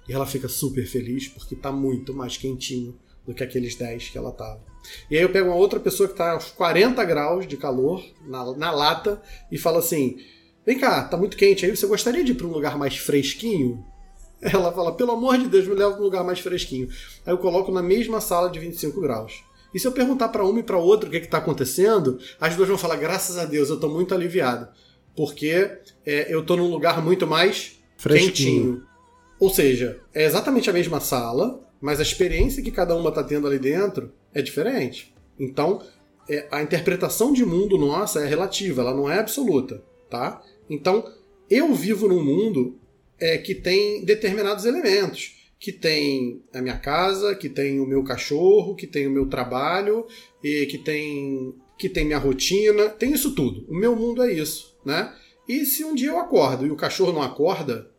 E 0.09 0.13
ela 0.13 0.27
fica 0.27 0.49
super 0.49 0.87
feliz 0.87 1.29
porque 1.29 1.55
está 1.55 1.71
muito 1.71 2.13
mais 2.13 2.37
quentinho 2.37 2.95
do 3.27 3.35
que 3.35 3.43
aqueles 3.43 3.75
10 3.77 4.11
que 4.11 4.19
ela 4.19 4.31
estava. 4.31 4.72
E 5.11 5.17
aí 5.17 5.23
eu 5.23 5.31
pego 5.31 5.49
uma 5.49 5.57
outra 5.57 5.79
pessoa 5.79 6.09
que 6.09 6.15
está 6.15 6.33
aos 6.33 6.51
40 6.51 7.05
graus 7.05 7.47
de 7.47 7.57
calor 7.57 8.03
na, 8.27 8.57
na 8.57 8.71
lata 8.71 9.21
e 9.51 9.59
falo 9.59 9.79
assim: 9.79 10.17
Vem 10.65 10.79
cá, 10.79 11.05
tá 11.05 11.17
muito 11.17 11.37
quente 11.37 11.65
aí, 11.65 11.75
você 11.75 11.87
gostaria 11.87 12.25
de 12.25 12.33
ir 12.33 12.35
para 12.35 12.47
um 12.47 12.53
lugar 12.53 12.79
mais 12.79 12.97
fresquinho? 12.97 13.85
Ela 14.43 14.73
fala: 14.73 14.95
Pelo 14.95 15.13
amor 15.13 15.39
de 15.39 15.49
Deus, 15.49 15.67
me 15.69 15.75
leva 15.75 15.93
para 15.93 16.01
um 16.01 16.05
lugar 16.05 16.25
mais 16.25 16.41
fresquinho. 16.41 16.89
Aí 17.25 17.33
eu 17.33 17.39
coloco 17.39 17.71
na 17.71 17.83
mesma 17.83 18.21
sala 18.21 18.51
de 18.51 18.59
25 18.59 19.01
graus. 19.01 19.45
E 19.73 19.79
se 19.79 19.87
eu 19.87 19.93
perguntar 19.93 20.29
para 20.29 20.45
uma 20.45 20.61
e 20.61 20.63
para 20.63 20.77
outra 20.77 21.09
o 21.09 21.13
que 21.13 21.19
está 21.19 21.39
acontecendo, 21.39 22.19
as 22.41 22.57
duas 22.57 22.69
vão 22.69 22.77
falar: 22.77 22.97
Graças 22.97 23.39
a 23.39 23.45
Deus, 23.45 23.69
eu 23.69 23.77
estou 23.77 23.91
muito 23.91 24.15
aliviado. 24.15 24.69
Porque 25.15 25.71
é, 26.05 26.33
eu 26.33 26.41
estou 26.41 26.57
num 26.57 26.71
lugar 26.71 27.03
muito 27.03 27.27
mais 27.27 27.79
Fresquinho. 27.97 28.33
quentinho. 28.33 28.83
Ou 29.39 29.51
seja, 29.51 30.01
é 30.15 30.25
exatamente 30.25 30.71
a 30.71 30.73
mesma 30.73 31.01
sala, 31.01 31.61
mas 31.83 31.99
a 31.99 32.05
experiência 32.05 32.63
que 32.63 32.71
cada 32.71 32.97
uma 32.97 33.09
está 33.09 33.25
tendo 33.25 33.47
ali 33.47 33.59
dentro 33.59 34.13
é 34.33 34.41
diferente. 34.41 35.13
Então, 35.39 35.83
é, 36.31 36.47
a 36.51 36.63
interpretação 36.63 37.33
de 37.33 37.45
mundo 37.45 37.77
nossa 37.77 38.21
é 38.21 38.27
relativa, 38.29 38.83
ela 38.83 38.95
não 38.95 39.11
é 39.11 39.19
absoluta, 39.19 39.83
tá? 40.09 40.41
Então, 40.71 41.05
eu 41.51 41.75
vivo 41.75 42.07
num 42.07 42.25
mundo 42.25 42.79
é, 43.19 43.37
que 43.37 43.55
tem 43.55 44.05
determinados 44.05 44.65
elementos, 44.65 45.51
que 45.59 45.73
tem 45.73 46.43
a 46.55 46.63
minha 46.63 46.79
casa, 46.79 47.35
que 47.35 47.49
tem 47.49 47.81
o 47.81 47.87
meu 47.87 48.05
cachorro, 48.05 48.77
que 48.77 48.87
tem 48.87 49.09
o 49.09 49.11
meu 49.11 49.27
trabalho, 49.27 50.07
e 50.43 50.67
que 50.67 50.79
tem 50.79 51.55
que 51.77 51.89
tem 51.89 52.05
minha 52.05 52.19
rotina, 52.19 52.91
tem 52.91 53.13
isso 53.13 53.35
tudo. 53.35 53.67
O 53.69 53.75
meu 53.75 53.97
mundo 53.97 54.23
é 54.23 54.33
isso, 54.33 54.77
né? 54.85 55.13
E 55.49 55.67
se 55.67 55.85
um 55.85 55.97
dia 55.97 56.11
eu 56.11 56.19
acordo 56.19 56.65
e 56.65 56.71
o 56.71 56.77
cachorro 56.77 57.13
não 57.13 57.23
acorda, 57.23 57.92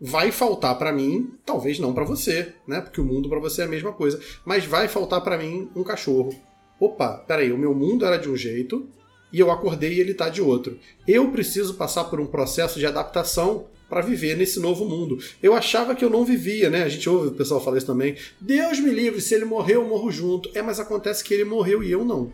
vai 0.00 0.30
faltar 0.30 0.78
para 0.78 0.92
mim, 0.92 1.34
talvez 1.44 1.78
não 1.78 1.92
para 1.92 2.04
você, 2.04 2.54
né? 2.66 2.80
Porque 2.80 3.00
o 3.00 3.04
mundo 3.04 3.28
para 3.28 3.40
você 3.40 3.62
é 3.62 3.64
a 3.64 3.68
mesma 3.68 3.92
coisa, 3.92 4.20
mas 4.44 4.64
vai 4.64 4.88
faltar 4.88 5.20
para 5.22 5.38
mim 5.38 5.70
um 5.74 5.82
cachorro. 5.82 6.34
Opa, 6.78 7.24
peraí, 7.26 7.52
o 7.52 7.58
meu 7.58 7.74
mundo 7.74 8.04
era 8.04 8.16
de 8.16 8.28
um 8.28 8.36
jeito 8.36 8.88
e 9.32 9.40
eu 9.40 9.50
acordei 9.50 9.94
e 9.94 10.00
ele 10.00 10.14
tá 10.14 10.28
de 10.28 10.40
outro. 10.40 10.78
Eu 11.06 11.30
preciso 11.30 11.74
passar 11.74 12.04
por 12.04 12.20
um 12.20 12.26
processo 12.26 12.78
de 12.78 12.86
adaptação 12.86 13.66
para 13.88 14.00
viver 14.00 14.36
nesse 14.36 14.60
novo 14.60 14.84
mundo. 14.84 15.18
Eu 15.42 15.54
achava 15.54 15.94
que 15.94 16.04
eu 16.04 16.10
não 16.10 16.24
vivia, 16.24 16.70
né? 16.70 16.82
A 16.82 16.88
gente 16.88 17.08
ouve 17.08 17.28
o 17.28 17.34
pessoal 17.34 17.62
falar 17.62 17.78
isso 17.78 17.86
também. 17.86 18.16
Deus 18.40 18.78
me 18.78 18.90
livre, 18.90 19.20
se 19.20 19.34
ele 19.34 19.44
morreu, 19.44 19.82
eu 19.82 19.88
morro 19.88 20.10
junto. 20.10 20.50
É, 20.54 20.62
mas 20.62 20.78
acontece 20.78 21.24
que 21.24 21.32
ele 21.32 21.44
morreu 21.44 21.82
e 21.82 21.90
eu 21.90 22.04
não. 22.04 22.32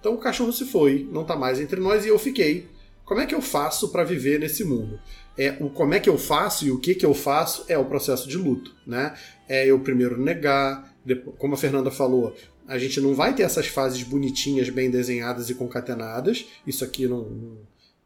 Então 0.00 0.14
o 0.14 0.18
cachorro 0.18 0.52
se 0.52 0.64
foi, 0.64 1.08
não 1.10 1.24
tá 1.24 1.36
mais 1.36 1.60
entre 1.60 1.80
nós 1.80 2.04
e 2.04 2.08
eu 2.08 2.18
fiquei. 2.18 2.68
Como 3.04 3.20
é 3.20 3.26
que 3.26 3.34
eu 3.34 3.42
faço 3.42 3.88
para 3.88 4.04
viver 4.04 4.38
nesse 4.38 4.62
mundo? 4.64 5.00
É 5.38 5.56
o 5.60 5.70
como 5.70 5.94
é 5.94 6.00
que 6.00 6.08
eu 6.08 6.18
faço 6.18 6.66
e 6.66 6.70
o 6.70 6.78
que 6.78 6.94
que 6.94 7.06
eu 7.06 7.14
faço 7.14 7.64
é 7.68 7.78
o 7.78 7.84
processo 7.84 8.28
de 8.28 8.36
luto, 8.36 8.74
né? 8.86 9.14
É 9.48 9.64
eu 9.66 9.78
primeiro 9.78 10.20
negar, 10.20 10.92
depois, 11.04 11.36
como 11.38 11.54
a 11.54 11.56
Fernanda 11.56 11.90
falou, 11.90 12.34
a 12.66 12.76
gente 12.76 13.00
não 13.00 13.14
vai 13.14 13.34
ter 13.34 13.44
essas 13.44 13.68
fases 13.68 14.02
bonitinhas, 14.02 14.68
bem 14.68 14.90
desenhadas 14.90 15.48
e 15.48 15.54
concatenadas. 15.54 16.44
Isso 16.66 16.84
aqui 16.84 17.06
não, 17.06 17.22
não, 17.22 17.56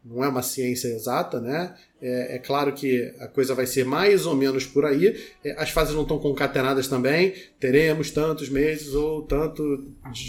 não 0.03 0.21
é 0.21 0.27
uma 0.27 0.41
ciência 0.41 0.89
exata, 0.89 1.39
né? 1.39 1.73
É, 2.01 2.35
é 2.35 2.39
claro 2.39 2.73
que 2.73 3.13
a 3.19 3.27
coisa 3.27 3.55
vai 3.55 3.65
ser 3.65 3.85
mais 3.85 4.25
ou 4.25 4.35
menos 4.35 4.65
por 4.65 4.83
aí. 4.83 5.17
É, 5.43 5.53
as 5.57 5.69
fases 5.69 5.95
não 5.95 6.01
estão 6.01 6.19
concatenadas 6.19 6.89
também. 6.89 7.33
Teremos 7.57 8.11
tantos 8.11 8.49
meses, 8.49 8.93
ou 8.93 9.21
tantos 9.21 9.79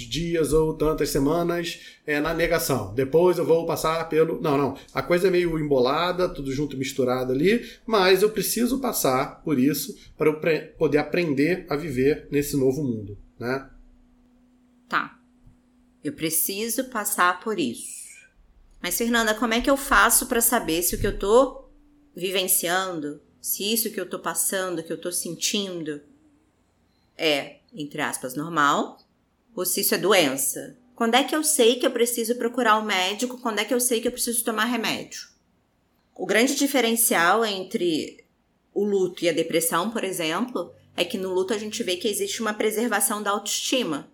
dias, 0.08 0.52
ou 0.52 0.74
tantas 0.74 1.10
semanas 1.10 1.98
é, 2.06 2.20
na 2.20 2.32
negação. 2.32 2.94
Depois 2.94 3.36
eu 3.36 3.44
vou 3.44 3.66
passar 3.66 4.08
pelo. 4.08 4.40
Não, 4.40 4.56
não. 4.56 4.76
A 4.94 5.02
coisa 5.02 5.26
é 5.26 5.30
meio 5.30 5.58
embolada, 5.58 6.28
tudo 6.28 6.52
junto 6.52 6.78
misturado 6.78 7.32
ali, 7.32 7.68
mas 7.84 8.22
eu 8.22 8.30
preciso 8.30 8.78
passar 8.78 9.42
por 9.42 9.58
isso 9.58 9.98
para 10.16 10.28
eu 10.28 10.40
poder 10.78 10.98
aprender 10.98 11.66
a 11.68 11.74
viver 11.74 12.28
nesse 12.30 12.56
novo 12.56 12.84
mundo, 12.84 13.18
né? 13.40 13.68
Tá. 14.88 15.18
Eu 16.04 16.12
preciso 16.12 16.84
passar 16.84 17.40
por 17.40 17.58
isso. 17.58 18.03
Mas, 18.84 18.98
Fernanda, 18.98 19.34
como 19.34 19.54
é 19.54 19.62
que 19.62 19.70
eu 19.70 19.78
faço 19.78 20.26
para 20.26 20.42
saber 20.42 20.82
se 20.82 20.94
o 20.94 21.00
que 21.00 21.06
eu 21.06 21.18
tô 21.18 21.64
vivenciando, 22.14 23.18
se 23.40 23.72
isso 23.72 23.90
que 23.90 23.98
eu 23.98 24.04
tô 24.04 24.18
passando, 24.18 24.82
que 24.82 24.92
eu 24.92 25.00
tô 25.00 25.10
sentindo 25.10 26.02
é, 27.16 27.60
entre 27.72 28.02
aspas, 28.02 28.34
normal, 28.34 28.98
ou 29.56 29.64
se 29.64 29.80
isso 29.80 29.94
é 29.94 29.98
doença? 29.98 30.76
Quando 30.94 31.14
é 31.14 31.24
que 31.24 31.34
eu 31.34 31.42
sei 31.42 31.76
que 31.76 31.86
eu 31.86 31.90
preciso 31.92 32.34
procurar 32.34 32.76
o 32.76 32.84
médico? 32.84 33.38
Quando 33.38 33.60
é 33.60 33.64
que 33.64 33.72
eu 33.72 33.80
sei 33.80 34.02
que 34.02 34.08
eu 34.08 34.12
preciso 34.12 34.44
tomar 34.44 34.66
remédio? 34.66 35.28
O 36.14 36.26
grande 36.26 36.54
diferencial 36.54 37.42
entre 37.42 38.22
o 38.74 38.84
luto 38.84 39.24
e 39.24 39.30
a 39.30 39.32
depressão, 39.32 39.88
por 39.88 40.04
exemplo, 40.04 40.74
é 40.94 41.06
que 41.06 41.16
no 41.16 41.32
luto 41.32 41.54
a 41.54 41.58
gente 41.58 41.82
vê 41.82 41.96
que 41.96 42.06
existe 42.06 42.42
uma 42.42 42.52
preservação 42.52 43.22
da 43.22 43.30
autoestima. 43.30 44.12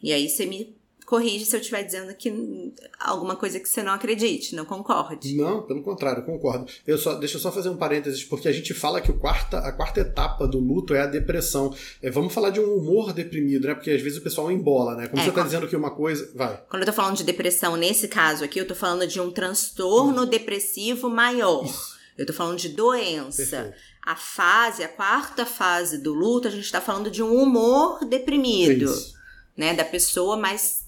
E 0.00 0.12
aí 0.12 0.28
você 0.28 0.46
me 0.46 0.77
corrige 1.08 1.46
se 1.46 1.56
eu 1.56 1.60
estiver 1.60 1.82
dizendo 1.82 2.14
que 2.14 2.72
alguma 3.00 3.34
coisa 3.34 3.58
que 3.58 3.68
você 3.68 3.82
não 3.82 3.92
acredite, 3.92 4.54
não 4.54 4.64
concorde. 4.66 5.34
Não, 5.34 5.62
pelo 5.62 5.82
contrário, 5.82 6.22
concordo. 6.24 6.70
Eu 6.86 6.98
só, 6.98 7.14
deixa 7.14 7.36
eu 7.36 7.40
só 7.40 7.50
fazer 7.50 7.70
um 7.70 7.76
parênteses, 7.78 8.22
porque 8.24 8.46
a 8.46 8.52
gente 8.52 8.74
fala 8.74 9.00
que 9.00 9.10
o 9.10 9.18
quarta, 9.18 9.58
a 9.58 9.72
quarta 9.72 10.00
etapa 10.00 10.46
do 10.46 10.58
luto 10.58 10.94
é 10.94 11.00
a 11.00 11.06
depressão. 11.06 11.74
É, 12.02 12.10
vamos 12.10 12.34
falar 12.34 12.50
de 12.50 12.60
um 12.60 12.74
humor 12.76 13.12
deprimido, 13.14 13.66
né? 13.68 13.74
Porque 13.74 13.90
às 13.90 14.02
vezes 14.02 14.18
o 14.18 14.22
pessoal 14.22 14.52
embola, 14.52 14.94
né? 14.96 15.06
Como 15.08 15.20
É, 15.22 15.24
você 15.24 15.30
tá 15.32 15.40
com- 15.40 15.46
dizendo 15.46 15.66
que 15.66 15.74
uma 15.76 15.90
coisa. 15.90 16.30
Vai. 16.34 16.62
Quando 16.68 16.82
eu 16.82 16.86
tô 16.86 16.92
falando 16.92 17.16
de 17.16 17.24
depressão, 17.24 17.74
nesse 17.76 18.06
caso 18.08 18.44
aqui, 18.44 18.58
eu 18.60 18.66
tô 18.66 18.74
falando 18.74 19.06
de 19.06 19.18
um 19.20 19.30
transtorno 19.30 20.26
depressivo 20.26 21.08
maior. 21.08 21.64
Eu 22.18 22.26
tô 22.26 22.32
falando 22.34 22.58
de 22.58 22.68
doença. 22.70 23.36
Perfeito. 23.46 23.74
A 24.04 24.16
fase, 24.16 24.82
a 24.82 24.88
quarta 24.88 25.46
fase 25.46 25.98
do 26.02 26.12
luto, 26.12 26.48
a 26.48 26.50
gente 26.50 26.70
tá 26.70 26.80
falando 26.80 27.10
de 27.10 27.22
um 27.22 27.32
humor 27.34 27.98
É 28.02 28.04
deprimido. 28.06 28.84
isso. 28.92 29.14
né? 29.56 29.72
Da 29.74 29.84
pessoa 29.84 30.36
mais 30.36 30.87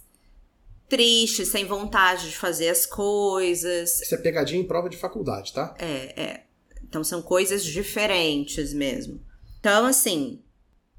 triste, 0.90 1.46
sem 1.46 1.64
vontade 1.64 2.28
de 2.28 2.36
fazer 2.36 2.68
as 2.68 2.84
coisas. 2.84 4.02
Isso 4.02 4.14
é 4.14 4.18
pegadinha 4.18 4.60
em 4.60 4.66
prova 4.66 4.90
de 4.90 4.96
faculdade, 4.96 5.54
tá? 5.54 5.74
É, 5.78 6.20
é. 6.20 6.44
Então 6.82 7.04
são 7.04 7.22
coisas 7.22 7.64
diferentes 7.64 8.74
mesmo. 8.74 9.24
Então, 9.60 9.86
assim, 9.86 10.42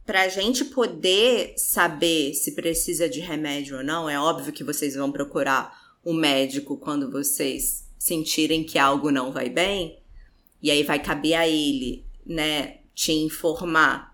pra 0.06 0.30
gente 0.30 0.66
poder 0.66 1.54
saber 1.58 2.34
se 2.34 2.56
precisa 2.56 3.10
de 3.10 3.20
remédio 3.20 3.78
ou 3.78 3.84
não, 3.84 4.10
é 4.10 4.18
óbvio 4.18 4.54
que 4.54 4.64
vocês 4.64 4.96
vão 4.96 5.12
procurar 5.12 5.78
um 6.04 6.14
médico 6.14 6.78
quando 6.78 7.12
vocês 7.12 7.88
sentirem 8.00 8.64
que 8.64 8.80
algo 8.80 9.12
não 9.12 9.32
vai 9.32 9.50
bem. 9.50 10.00
E 10.62 10.72
aí 10.72 10.84
vai 10.84 11.02
caber 11.02 11.34
a 11.34 11.48
ele, 11.48 12.06
né, 12.26 12.78
te 12.96 13.12
informar. 13.12 14.11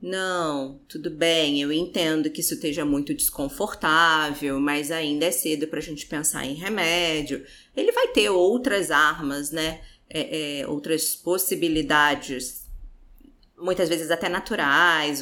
Não, 0.00 0.80
tudo 0.88 1.10
bem, 1.10 1.60
eu 1.60 1.72
entendo 1.72 2.30
que 2.30 2.40
isso 2.40 2.54
esteja 2.54 2.84
muito 2.84 3.12
desconfortável, 3.12 4.60
mas 4.60 4.92
ainda 4.92 5.26
é 5.26 5.30
cedo 5.32 5.66
pra 5.66 5.80
gente 5.80 6.06
pensar 6.06 6.46
em 6.46 6.54
remédio. 6.54 7.44
Ele 7.76 7.90
vai 7.90 8.08
ter 8.08 8.30
outras 8.30 8.92
armas, 8.92 9.50
né? 9.50 9.80
é, 10.10 10.60
é, 10.60 10.66
outras 10.66 11.14
possibilidades, 11.14 12.66
muitas 13.56 13.88
vezes 13.88 14.10
até 14.10 14.28
naturais, 14.28 15.20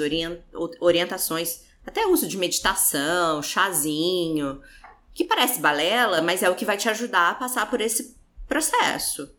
orientações, 0.80 1.64
até 1.84 2.06
uso 2.06 2.26
de 2.26 2.36
meditação, 2.36 3.42
chazinho, 3.42 4.60
que 5.12 5.24
parece 5.24 5.60
balela, 5.60 6.22
mas 6.22 6.42
é 6.42 6.50
o 6.50 6.54
que 6.54 6.64
vai 6.64 6.76
te 6.76 6.88
ajudar 6.88 7.30
a 7.30 7.34
passar 7.34 7.68
por 7.68 7.80
esse 7.80 8.16
processo. 8.46 9.34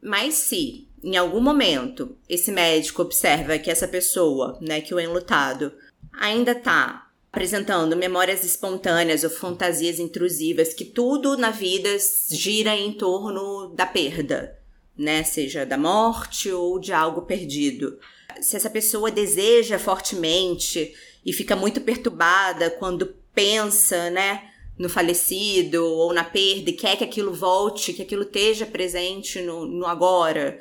Mas 0.00 0.34
se 0.34 0.88
em 1.02 1.16
algum 1.16 1.40
momento 1.40 2.16
esse 2.28 2.52
médico 2.52 3.02
observa 3.02 3.58
que 3.58 3.70
essa 3.70 3.88
pessoa, 3.88 4.58
né, 4.60 4.80
que 4.80 4.94
o 4.94 5.00
enlutado, 5.00 5.72
ainda 6.12 6.54
tá 6.54 7.08
apresentando 7.32 7.96
memórias 7.96 8.44
espontâneas 8.44 9.24
ou 9.24 9.30
fantasias 9.30 9.98
intrusivas, 9.98 10.74
que 10.74 10.84
tudo 10.84 11.36
na 11.36 11.50
vida 11.50 11.88
gira 12.30 12.76
em 12.76 12.92
torno 12.92 13.68
da 13.74 13.86
perda, 13.86 14.58
né, 14.96 15.22
seja 15.22 15.64
da 15.64 15.78
morte 15.78 16.50
ou 16.50 16.78
de 16.78 16.92
algo 16.92 17.22
perdido. 17.22 17.98
Se 18.40 18.56
essa 18.56 18.68
pessoa 18.68 19.10
deseja 19.10 19.78
fortemente 19.78 20.94
e 21.24 21.32
fica 21.32 21.56
muito 21.56 21.80
perturbada 21.80 22.70
quando 22.70 23.14
pensa, 23.34 24.10
né, 24.10 24.50
no 24.78 24.88
falecido 24.88 25.84
ou 25.84 26.12
na 26.12 26.24
perda 26.24 26.70
e 26.70 26.74
quer 26.74 26.96
que 26.96 27.04
aquilo 27.04 27.32
volte, 27.32 27.92
que 27.92 28.02
aquilo 28.02 28.22
esteja 28.22 28.66
presente 28.66 29.40
no, 29.40 29.64
no 29.66 29.86
agora. 29.86 30.58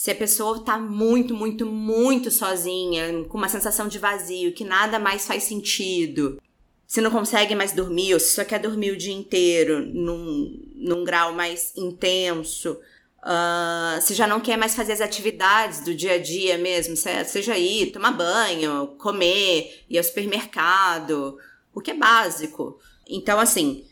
Se 0.00 0.10
a 0.10 0.14
pessoa 0.14 0.64
tá 0.64 0.78
muito, 0.78 1.34
muito, 1.34 1.66
muito 1.66 2.30
sozinha, 2.30 3.22
com 3.24 3.36
uma 3.36 3.50
sensação 3.50 3.86
de 3.86 3.98
vazio, 3.98 4.54
que 4.54 4.64
nada 4.64 4.98
mais 4.98 5.26
faz 5.26 5.42
sentido, 5.42 6.40
se 6.86 7.02
não 7.02 7.10
consegue 7.10 7.54
mais 7.54 7.72
dormir, 7.72 8.14
ou 8.14 8.18
se 8.18 8.34
só 8.34 8.42
quer 8.42 8.60
dormir 8.60 8.92
o 8.92 8.96
dia 8.96 9.12
inteiro 9.12 9.84
num, 9.84 10.58
num 10.74 11.04
grau 11.04 11.34
mais 11.34 11.76
intenso, 11.76 12.80
uh, 13.18 14.00
se 14.00 14.14
já 14.14 14.26
não 14.26 14.40
quer 14.40 14.56
mais 14.56 14.74
fazer 14.74 14.92
as 14.94 15.02
atividades 15.02 15.80
do 15.80 15.94
dia 15.94 16.14
a 16.14 16.18
dia 16.18 16.56
mesmo, 16.56 16.96
seja 16.96 17.58
ir 17.58 17.92
tomar 17.92 18.12
banho, 18.12 18.96
comer, 18.96 19.84
ir 19.86 19.98
ao 19.98 20.04
supermercado, 20.04 21.36
o 21.74 21.80
que 21.82 21.90
é 21.90 21.94
básico. 21.94 22.78
Então, 23.06 23.38
assim, 23.38 23.84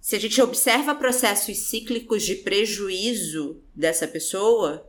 se 0.00 0.14
a 0.14 0.20
gente 0.20 0.40
observa 0.40 0.94
processos 0.94 1.58
cíclicos 1.68 2.22
de 2.22 2.36
prejuízo 2.36 3.60
dessa 3.74 4.06
pessoa, 4.06 4.87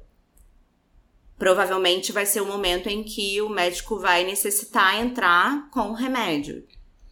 provavelmente 1.39 2.11
vai 2.11 2.25
ser 2.25 2.41
o 2.41 2.45
momento 2.45 2.87
em 2.87 3.01
que 3.01 3.41
o 3.41 3.49
médico 3.49 3.97
vai 3.97 4.25
necessitar 4.25 5.01
entrar 5.01 5.69
com 5.71 5.89
o 5.89 5.93
remédio, 5.93 6.65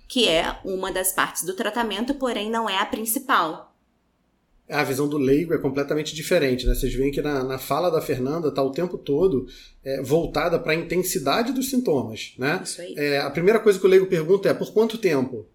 que 0.07 0.27
é 0.27 0.59
uma 0.65 0.91
das 0.91 1.13
partes 1.13 1.43
do 1.43 1.53
tratamento, 1.53 2.13
porém 2.13 2.51
não 2.51 2.69
é 2.69 2.77
a 2.77 2.85
principal. 2.85 3.73
A 4.69 4.83
visão 4.83 5.07
do 5.07 5.17
leigo 5.17 5.53
é 5.53 5.57
completamente 5.57 6.13
diferente, 6.13 6.67
né? 6.67 6.75
Vocês 6.75 6.93
veem 6.93 7.09
que 7.09 7.21
na, 7.21 7.41
na 7.41 7.57
fala 7.57 7.89
da 7.89 8.01
Fernanda 8.01 8.49
está 8.49 8.61
o 8.61 8.71
tempo 8.71 8.97
todo 8.97 9.47
é, 9.81 10.01
voltada 10.01 10.59
para 10.59 10.73
a 10.73 10.75
intensidade 10.75 11.53
dos 11.53 11.69
sintomas, 11.69 12.33
né? 12.37 12.59
Isso 12.61 12.81
aí. 12.81 12.93
É, 12.97 13.19
a 13.19 13.29
primeira 13.29 13.61
coisa 13.61 13.79
que 13.79 13.85
o 13.85 13.89
leigo 13.89 14.07
pergunta 14.07 14.49
é 14.49 14.53
por 14.53 14.73
quanto 14.73 14.97
tempo? 14.97 15.47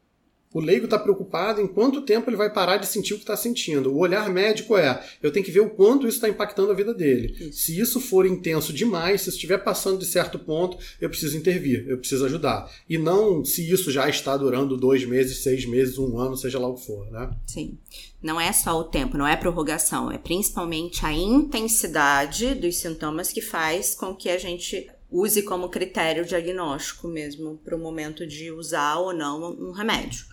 O 0.53 0.61
leigo 0.61 0.84
está 0.84 0.98
preocupado 0.98 1.61
em 1.61 1.66
quanto 1.66 2.03
tempo 2.03 2.28
ele 2.28 2.36
vai 2.36 2.53
parar 2.53 2.76
de 2.76 2.86
sentir 2.86 3.14
o 3.14 3.16
que 3.16 3.22
está 3.22 3.36
sentindo. 3.36 3.92
O 3.92 3.98
olhar 3.98 4.28
médico 4.28 4.76
é: 4.76 5.03
eu 5.22 5.32
tenho 5.32 5.44
que 5.44 5.50
ver 5.50 5.61
o 5.61 5.70
quanto 5.70 6.07
isso 6.07 6.16
está 6.16 6.28
impactando 6.28 6.70
a 6.70 6.74
vida 6.74 6.92
dele. 6.92 7.34
Isso. 7.38 7.53
Se 7.59 7.80
isso 7.80 8.00
for 8.00 8.26
intenso 8.26 8.72
demais, 8.72 9.22
se 9.22 9.30
estiver 9.30 9.59
passando 9.59 9.98
de 9.98 10.07
certo 10.07 10.38
ponto, 10.38 10.76
eu 11.00 11.09
preciso 11.09 11.36
intervir, 11.36 11.86
eu 11.88 11.98
preciso 11.98 12.26
ajudar. 12.26 12.70
E 12.88 12.98
não 12.98 13.44
se 13.44 13.70
isso 13.70 13.90
já 13.90 14.09
está 14.09 14.36
durando 14.36 14.76
dois 14.76 15.05
meses, 15.05 15.42
seis 15.42 15.64
meses, 15.64 15.98
um 15.98 16.18
ano, 16.18 16.36
seja 16.36 16.59
lá 16.59 16.68
o 16.68 16.74
que 16.74 16.86
for, 16.86 17.11
né? 17.11 17.30
Sim. 17.46 17.78
Não 18.22 18.40
é 18.40 18.53
só 18.53 18.78
o 18.78 18.84
tempo, 18.84 19.18
não 19.18 19.26
é 19.26 19.36
prorrogação, 19.36 20.11
é 20.11 20.16
principalmente 20.16 21.05
a 21.05 21.12
intensidade 21.12 22.55
dos 22.55 22.76
sintomas 22.76 23.32
que 23.32 23.40
faz 23.40 23.94
com 23.94 24.14
que 24.14 24.28
a 24.28 24.38
gente 24.38 24.88
use 25.11 25.42
como 25.42 25.68
critério 25.68 26.24
diagnóstico 26.24 27.09
mesmo 27.09 27.59
para 27.64 27.76
o 27.76 27.78
momento 27.78 28.26
de 28.26 28.50
usar 28.50 28.96
ou 28.96 29.12
não 29.12 29.53
um 29.53 29.72
remédio. 29.72 30.32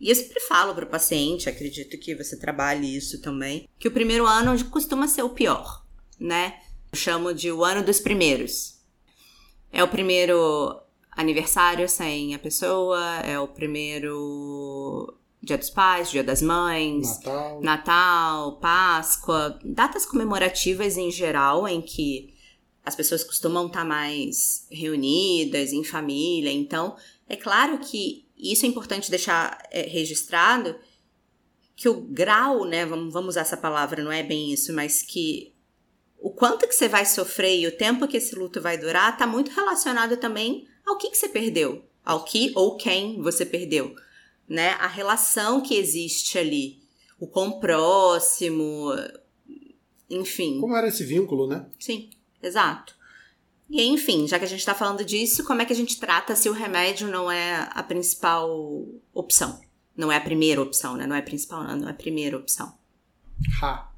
E 0.00 0.10
eu 0.10 0.14
sempre 0.14 0.40
falo 0.40 0.74
para 0.74 0.84
o 0.84 0.88
paciente, 0.88 1.48
acredito 1.48 1.98
que 1.98 2.14
você 2.14 2.36
trabalhe 2.36 2.96
isso 2.96 3.20
também, 3.20 3.68
que 3.78 3.88
o 3.88 3.92
primeiro 3.92 4.26
ano 4.26 4.64
costuma 4.66 5.08
ser 5.08 5.22
o 5.22 5.30
pior, 5.30 5.84
né? 6.18 6.60
Eu 6.92 6.98
chamo 6.98 7.34
de 7.34 7.50
o 7.50 7.64
ano 7.64 7.84
dos 7.84 7.98
primeiros. 7.98 8.78
É 9.72 9.82
o 9.82 9.88
primeiro 9.88 10.80
aniversário 11.10 11.88
sem 11.88 12.34
a 12.34 12.38
pessoa, 12.38 13.18
é 13.24 13.38
o 13.40 13.48
primeiro 13.48 15.18
Dia 15.42 15.58
dos 15.58 15.70
Pais, 15.70 16.10
Dia 16.10 16.22
das 16.22 16.40
Mães, 16.40 17.18
Natal. 17.18 17.60
Natal, 17.60 18.52
Páscoa, 18.60 19.58
datas 19.64 20.06
comemorativas 20.06 20.96
em 20.96 21.10
geral 21.10 21.66
em 21.66 21.82
que 21.82 22.34
as 22.84 22.94
pessoas 22.94 23.24
costumam 23.24 23.66
estar 23.66 23.84
mais 23.84 24.66
reunidas 24.70 25.72
em 25.72 25.82
família. 25.82 26.52
Então, 26.52 26.96
é 27.28 27.34
claro 27.34 27.78
que 27.78 28.27
isso 28.38 28.64
é 28.64 28.68
importante 28.68 29.10
deixar 29.10 29.58
é, 29.70 29.82
registrado 29.82 30.78
que 31.74 31.88
o 31.88 32.00
grau, 32.00 32.64
né, 32.64 32.84
vamos, 32.84 33.12
vamos 33.12 33.30
usar 33.30 33.42
essa 33.42 33.56
palavra, 33.56 34.02
não 34.02 34.10
é 34.10 34.22
bem 34.22 34.52
isso, 34.52 34.72
mas 34.72 35.02
que 35.02 35.52
o 36.18 36.30
quanto 36.30 36.66
que 36.66 36.74
você 36.74 36.88
vai 36.88 37.06
sofrer 37.06 37.60
e 37.60 37.66
o 37.66 37.76
tempo 37.76 38.08
que 38.08 38.16
esse 38.16 38.34
luto 38.34 38.60
vai 38.60 38.76
durar 38.76 39.12
está 39.12 39.26
muito 39.26 39.52
relacionado 39.52 40.16
também 40.16 40.66
ao 40.84 40.98
que, 40.98 41.10
que 41.10 41.16
você 41.16 41.28
perdeu, 41.28 41.84
ao 42.04 42.24
que 42.24 42.52
ou 42.56 42.76
quem 42.76 43.22
você 43.22 43.46
perdeu, 43.46 43.94
né? 44.48 44.70
A 44.80 44.88
relação 44.88 45.60
que 45.60 45.76
existe 45.76 46.36
ali, 46.36 46.82
o 47.20 47.28
quão 47.28 47.60
próximo, 47.60 48.90
enfim. 50.10 50.60
Como 50.60 50.74
era 50.74 50.88
esse 50.88 51.04
vínculo, 51.04 51.46
né? 51.46 51.66
Sim, 51.78 52.10
exato. 52.42 52.97
E 53.70 53.84
enfim, 53.84 54.26
já 54.26 54.38
que 54.38 54.44
a 54.44 54.48
gente 54.48 54.60
está 54.60 54.74
falando 54.74 55.04
disso, 55.04 55.44
como 55.44 55.60
é 55.60 55.64
que 55.64 55.72
a 55.72 55.76
gente 55.76 56.00
trata 56.00 56.34
se 56.34 56.48
o 56.48 56.52
remédio 56.52 57.08
não 57.08 57.30
é 57.30 57.68
a 57.70 57.82
principal 57.82 58.86
opção? 59.12 59.60
Não 59.96 60.10
é 60.10 60.16
a 60.16 60.20
primeira 60.20 60.62
opção, 60.62 60.96
né? 60.96 61.06
Não 61.06 61.14
é 61.14 61.18
a 61.18 61.22
principal, 61.22 61.64
não, 61.64 61.76
não 61.76 61.88
é 61.88 61.90
a 61.90 61.94
primeira 61.94 62.36
opção. 62.36 62.72
Ha. 63.62 63.92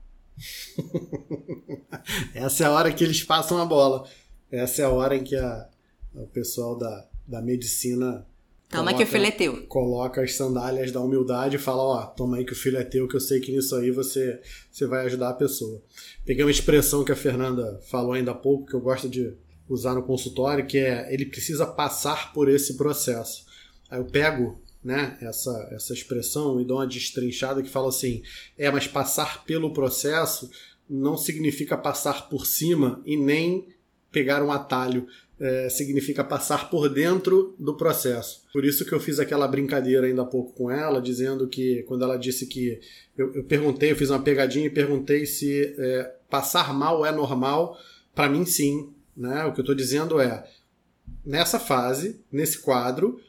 Essa 2.34 2.64
é 2.64 2.66
a 2.66 2.72
hora 2.72 2.92
que 2.92 3.04
eles 3.04 3.22
passam 3.22 3.58
a 3.58 3.64
bola. 3.64 4.08
Essa 4.50 4.82
é 4.82 4.84
a 4.86 4.90
hora 4.90 5.14
em 5.14 5.22
que 5.22 5.36
a, 5.36 5.68
o 6.14 6.26
pessoal 6.26 6.76
da, 6.76 7.06
da 7.26 7.40
medicina 7.40 8.26
Toma 8.68 8.94
que 8.94 9.02
o 9.02 9.06
filho 9.06 9.26
é 9.26 9.30
teu. 9.32 9.66
coloca 9.66 10.22
as 10.22 10.34
sandálias 10.34 10.92
da 10.92 11.00
humildade 11.00 11.56
e 11.56 11.58
fala, 11.58 11.82
ó, 11.82 12.06
toma 12.06 12.36
aí 12.36 12.44
que 12.44 12.52
o 12.52 12.56
filho 12.56 12.78
é 12.78 12.84
teu, 12.84 13.08
que 13.08 13.16
eu 13.16 13.20
sei 13.20 13.40
que 13.40 13.50
nisso 13.50 13.74
aí 13.74 13.90
você, 13.90 14.40
você 14.70 14.86
vai 14.86 15.06
ajudar 15.06 15.30
a 15.30 15.34
pessoa. 15.34 15.82
Peguei 16.24 16.44
uma 16.44 16.50
expressão 16.52 17.04
que 17.04 17.10
a 17.10 17.16
Fernanda 17.16 17.80
falou 17.90 18.12
ainda 18.12 18.30
há 18.30 18.34
pouco, 18.34 18.66
que 18.66 18.74
eu 18.74 18.80
gosto 18.80 19.08
de 19.08 19.34
usar 19.70 19.94
no 19.94 20.02
consultório, 20.02 20.66
que 20.66 20.78
é 20.78 21.12
ele 21.14 21.24
precisa 21.24 21.64
passar 21.64 22.32
por 22.32 22.48
esse 22.48 22.76
processo. 22.76 23.46
Aí 23.88 23.98
eu 23.98 24.04
pego 24.04 24.60
né, 24.82 25.16
essa, 25.20 25.68
essa 25.72 25.92
expressão 25.92 26.60
e 26.60 26.64
dou 26.64 26.78
uma 26.78 26.86
destrinchada 26.86 27.62
que 27.62 27.70
fala 27.70 27.88
assim: 27.88 28.22
é, 28.58 28.70
mas 28.70 28.86
passar 28.86 29.44
pelo 29.44 29.72
processo 29.72 30.50
não 30.88 31.16
significa 31.16 31.76
passar 31.76 32.28
por 32.28 32.44
cima 32.44 33.00
e 33.06 33.16
nem 33.16 33.68
pegar 34.10 34.42
um 34.42 34.50
atalho. 34.50 35.06
É, 35.38 35.70
significa 35.70 36.22
passar 36.22 36.68
por 36.68 36.86
dentro 36.90 37.54
do 37.58 37.74
processo. 37.74 38.44
Por 38.52 38.62
isso 38.62 38.84
que 38.84 38.92
eu 38.92 39.00
fiz 39.00 39.18
aquela 39.18 39.48
brincadeira 39.48 40.06
ainda 40.06 40.20
há 40.20 40.26
pouco 40.26 40.52
com 40.52 40.70
ela, 40.70 41.00
dizendo 41.00 41.48
que, 41.48 41.82
quando 41.84 42.04
ela 42.04 42.18
disse 42.18 42.46
que. 42.46 42.78
Eu, 43.16 43.32
eu 43.34 43.44
perguntei, 43.44 43.90
eu 43.90 43.96
fiz 43.96 44.10
uma 44.10 44.20
pegadinha 44.20 44.66
e 44.66 44.70
perguntei 44.70 45.24
se 45.24 45.74
é, 45.78 46.14
passar 46.28 46.74
mal 46.74 47.06
é 47.06 47.12
normal. 47.12 47.74
Para 48.14 48.28
mim, 48.28 48.44
sim. 48.44 48.92
Né? 49.16 49.44
O 49.44 49.52
que 49.52 49.60
eu 49.60 49.62
estou 49.62 49.74
dizendo 49.74 50.20
é: 50.20 50.48
nessa 51.24 51.58
fase, 51.58 52.20
nesse 52.30 52.58
quadro, 52.58 53.20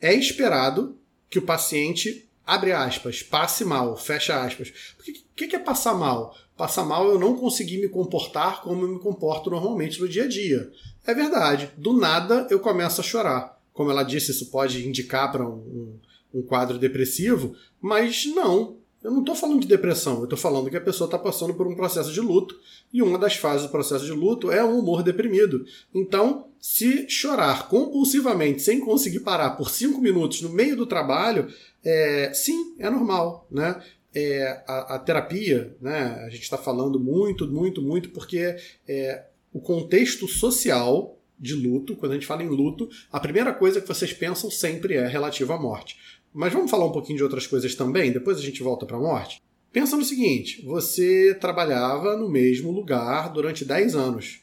é 0.00 0.12
esperado 0.12 0.96
que 1.30 1.38
o 1.38 1.42
paciente, 1.42 2.28
abre 2.46 2.72
aspas, 2.72 3.22
passe 3.22 3.64
mal, 3.64 3.96
fecha 3.96 4.44
aspas. 4.44 4.94
O 4.98 5.02
que, 5.34 5.46
que 5.46 5.56
é 5.56 5.58
passar 5.58 5.94
mal? 5.94 6.36
Passar 6.56 6.84
mal 6.84 7.08
eu 7.08 7.18
não 7.18 7.36
conseguir 7.36 7.78
me 7.78 7.88
comportar 7.88 8.62
como 8.62 8.84
eu 8.84 8.88
me 8.88 9.00
comporto 9.00 9.50
normalmente 9.50 10.00
no 10.00 10.08
dia 10.08 10.24
a 10.24 10.28
dia. 10.28 10.70
É 11.06 11.14
verdade. 11.14 11.70
Do 11.76 11.92
nada 11.92 12.46
eu 12.50 12.60
começo 12.60 13.00
a 13.00 13.04
chorar. 13.04 13.58
Como 13.72 13.90
ela 13.90 14.02
disse, 14.02 14.30
isso 14.30 14.50
pode 14.50 14.86
indicar 14.86 15.32
para 15.32 15.48
um, 15.48 15.54
um, 15.54 16.00
um 16.34 16.42
quadro 16.42 16.78
depressivo, 16.78 17.56
mas 17.80 18.26
não. 18.26 18.76
Eu 19.02 19.10
não 19.10 19.20
estou 19.20 19.34
falando 19.34 19.60
de 19.60 19.66
depressão, 19.66 20.18
eu 20.18 20.24
estou 20.24 20.38
falando 20.38 20.70
que 20.70 20.76
a 20.76 20.80
pessoa 20.80 21.06
está 21.06 21.18
passando 21.18 21.54
por 21.54 21.66
um 21.66 21.74
processo 21.74 22.12
de 22.12 22.20
luto 22.20 22.58
e 22.92 23.02
uma 23.02 23.18
das 23.18 23.34
fases 23.34 23.66
do 23.66 23.70
processo 23.70 24.04
de 24.04 24.12
luto 24.12 24.50
é 24.50 24.62
o 24.62 24.78
humor 24.78 25.02
deprimido. 25.02 25.64
Então, 25.92 26.46
se 26.60 27.08
chorar 27.08 27.68
compulsivamente 27.68 28.62
sem 28.62 28.78
conseguir 28.78 29.20
parar 29.20 29.50
por 29.50 29.70
cinco 29.70 30.00
minutos 30.00 30.40
no 30.40 30.50
meio 30.50 30.76
do 30.76 30.86
trabalho, 30.86 31.52
é, 31.84 32.32
sim, 32.32 32.76
é 32.78 32.88
normal, 32.88 33.46
né? 33.50 33.82
É, 34.14 34.62
a, 34.68 34.94
a, 34.94 34.98
terapia, 34.98 35.74
né? 35.80 36.22
A 36.24 36.28
gente 36.28 36.42
está 36.42 36.58
falando 36.58 37.00
muito, 37.00 37.48
muito, 37.48 37.82
muito 37.82 38.10
porque 38.10 38.56
é, 38.86 39.24
o 39.52 39.60
contexto 39.60 40.28
social 40.28 41.18
de 41.40 41.54
luto, 41.54 41.96
quando 41.96 42.12
a 42.12 42.14
gente 42.14 42.26
fala 42.26 42.44
em 42.44 42.48
luto, 42.48 42.88
a 43.10 43.18
primeira 43.18 43.52
coisa 43.52 43.80
que 43.80 43.88
vocês 43.88 44.12
pensam 44.12 44.48
sempre 44.48 44.94
é 44.94 45.08
relativa 45.08 45.56
à 45.56 45.58
morte. 45.58 45.98
Mas 46.32 46.52
vamos 46.52 46.70
falar 46.70 46.86
um 46.86 46.92
pouquinho 46.92 47.18
de 47.18 47.24
outras 47.24 47.46
coisas 47.46 47.74
também, 47.74 48.10
depois 48.10 48.38
a 48.38 48.42
gente 48.42 48.62
volta 48.62 48.86
para 48.86 48.96
a 48.96 49.00
morte? 49.00 49.42
Pensa 49.72 49.96
no 49.96 50.04
seguinte: 50.04 50.64
você 50.64 51.34
trabalhava 51.40 52.16
no 52.16 52.28
mesmo 52.28 52.70
lugar 52.70 53.32
durante 53.32 53.64
10 53.64 53.94
anos. 53.94 54.42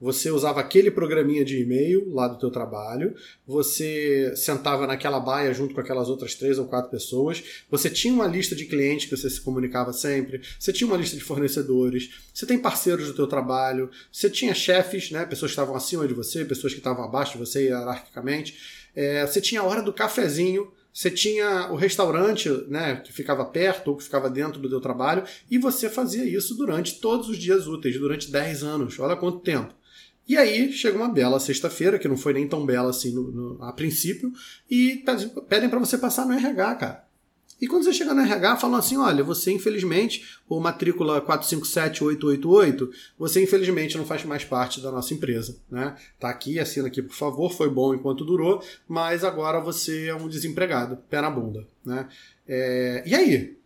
Você 0.00 0.30
usava 0.30 0.60
aquele 0.60 0.90
programinha 0.90 1.44
de 1.44 1.60
e-mail 1.60 2.10
lá 2.14 2.26
do 2.26 2.38
teu 2.38 2.50
trabalho, 2.50 3.14
você 3.46 4.32
sentava 4.34 4.86
naquela 4.86 5.20
baia 5.20 5.52
junto 5.52 5.74
com 5.74 5.80
aquelas 5.82 6.08
outras 6.08 6.34
três 6.34 6.58
ou 6.58 6.64
quatro 6.64 6.90
pessoas, 6.90 7.44
você 7.70 7.90
tinha 7.90 8.14
uma 8.14 8.26
lista 8.26 8.56
de 8.56 8.64
clientes 8.64 9.04
que 9.04 9.14
você 9.14 9.28
se 9.28 9.38
comunicava 9.42 9.92
sempre, 9.92 10.40
você 10.58 10.72
tinha 10.72 10.88
uma 10.88 10.96
lista 10.96 11.18
de 11.18 11.22
fornecedores, 11.22 12.08
você 12.32 12.46
tem 12.46 12.58
parceiros 12.58 13.08
do 13.08 13.14
teu 13.14 13.26
trabalho, 13.26 13.90
você 14.10 14.30
tinha 14.30 14.54
chefes, 14.54 15.10
né, 15.10 15.26
pessoas 15.26 15.50
que 15.50 15.60
estavam 15.60 15.76
acima 15.76 16.08
de 16.08 16.14
você, 16.14 16.46
pessoas 16.46 16.72
que 16.72 16.78
estavam 16.80 17.04
abaixo 17.04 17.32
de 17.32 17.38
você 17.38 17.64
hierarquicamente, 17.64 18.56
é, 18.96 19.26
você 19.26 19.38
tinha 19.38 19.60
a 19.60 19.64
hora 19.64 19.82
do 19.82 19.92
cafezinho, 19.92 20.72
você 20.92 21.10
tinha 21.10 21.70
o 21.70 21.76
restaurante, 21.76 22.48
né, 22.68 22.96
que 22.96 23.12
ficava 23.12 23.44
perto 23.44 23.88
ou 23.88 23.96
que 23.96 24.04
ficava 24.04 24.28
dentro 24.28 24.60
do 24.60 24.68
teu 24.68 24.80
trabalho, 24.80 25.24
e 25.50 25.58
você 25.58 25.88
fazia 25.88 26.24
isso 26.24 26.54
durante 26.56 27.00
todos 27.00 27.28
os 27.28 27.38
dias 27.38 27.66
úteis, 27.66 27.98
durante 27.98 28.30
10 28.30 28.62
anos. 28.64 28.98
Olha 28.98 29.16
quanto 29.16 29.40
tempo. 29.40 29.74
E 30.28 30.36
aí 30.36 30.72
chega 30.72 30.96
uma 30.96 31.08
bela 31.08 31.40
sexta-feira, 31.40 31.98
que 31.98 32.06
não 32.06 32.16
foi 32.16 32.32
nem 32.32 32.46
tão 32.46 32.64
bela 32.64 32.90
assim 32.90 33.12
no, 33.12 33.30
no, 33.30 33.64
a 33.64 33.72
princípio, 33.72 34.32
e 34.70 35.04
pedem 35.48 35.68
para 35.68 35.78
você 35.78 35.98
passar 35.98 36.26
no 36.26 36.32
RH, 36.32 36.74
cara. 36.76 37.09
E 37.60 37.66
quando 37.66 37.84
você 37.84 37.92
chega 37.92 38.14
no 38.14 38.22
RH, 38.22 38.56
falam 38.56 38.78
assim: 38.78 38.96
olha, 38.96 39.22
você 39.22 39.52
infelizmente, 39.52 40.38
por 40.48 40.60
matrícula 40.60 41.20
457888, 41.20 42.90
você 43.18 43.42
infelizmente 43.42 43.98
não 43.98 44.06
faz 44.06 44.24
mais 44.24 44.44
parte 44.44 44.80
da 44.80 44.90
nossa 44.90 45.12
empresa. 45.12 45.56
Né? 45.70 45.94
Tá 46.18 46.30
aqui, 46.30 46.58
assina 46.58 46.88
aqui, 46.88 47.02
por 47.02 47.14
favor, 47.14 47.52
foi 47.52 47.68
bom 47.68 47.94
enquanto 47.94 48.24
durou, 48.24 48.62
mas 48.88 49.24
agora 49.24 49.60
você 49.60 50.06
é 50.06 50.14
um 50.14 50.28
desempregado, 50.28 50.96
pé 51.08 51.20
na 51.20 51.30
bunda. 51.30 51.66
Né? 51.84 52.08
É... 52.48 53.02
E 53.06 53.14
aí? 53.14 53.56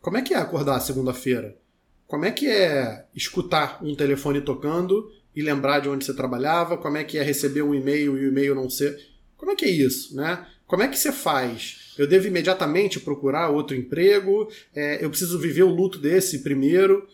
Como 0.00 0.16
é 0.16 0.22
que 0.22 0.34
é 0.34 0.36
acordar 0.36 0.80
segunda-feira? 0.80 1.56
Como 2.06 2.24
é 2.24 2.30
que 2.30 2.46
é 2.48 3.06
escutar 3.14 3.78
um 3.82 3.94
telefone 3.94 4.40
tocando 4.40 5.10
e 5.34 5.40
lembrar 5.40 5.80
de 5.80 5.88
onde 5.88 6.04
você 6.04 6.12
trabalhava? 6.12 6.76
Como 6.76 6.96
é 6.96 7.04
que 7.04 7.18
é 7.18 7.22
receber 7.22 7.62
um 7.62 7.74
e-mail 7.74 8.18
e 8.18 8.26
o 8.26 8.28
e-mail 8.28 8.54
não 8.54 8.68
ser. 8.68 8.98
Como 9.36 9.50
é 9.50 9.54
que 9.56 9.64
é 9.64 9.70
isso, 9.70 10.14
né? 10.14 10.46
Como 10.72 10.82
é 10.82 10.88
que 10.88 10.96
você 10.98 11.12
faz? 11.12 11.92
Eu 11.98 12.06
devo 12.06 12.26
imediatamente 12.26 12.98
procurar 12.98 13.50
outro 13.50 13.76
emprego? 13.76 14.50
É, 14.74 15.04
eu 15.04 15.10
preciso 15.10 15.38
viver 15.38 15.64
o 15.64 15.68
luto 15.68 15.98
desse 15.98 16.38
primeiro? 16.38 17.06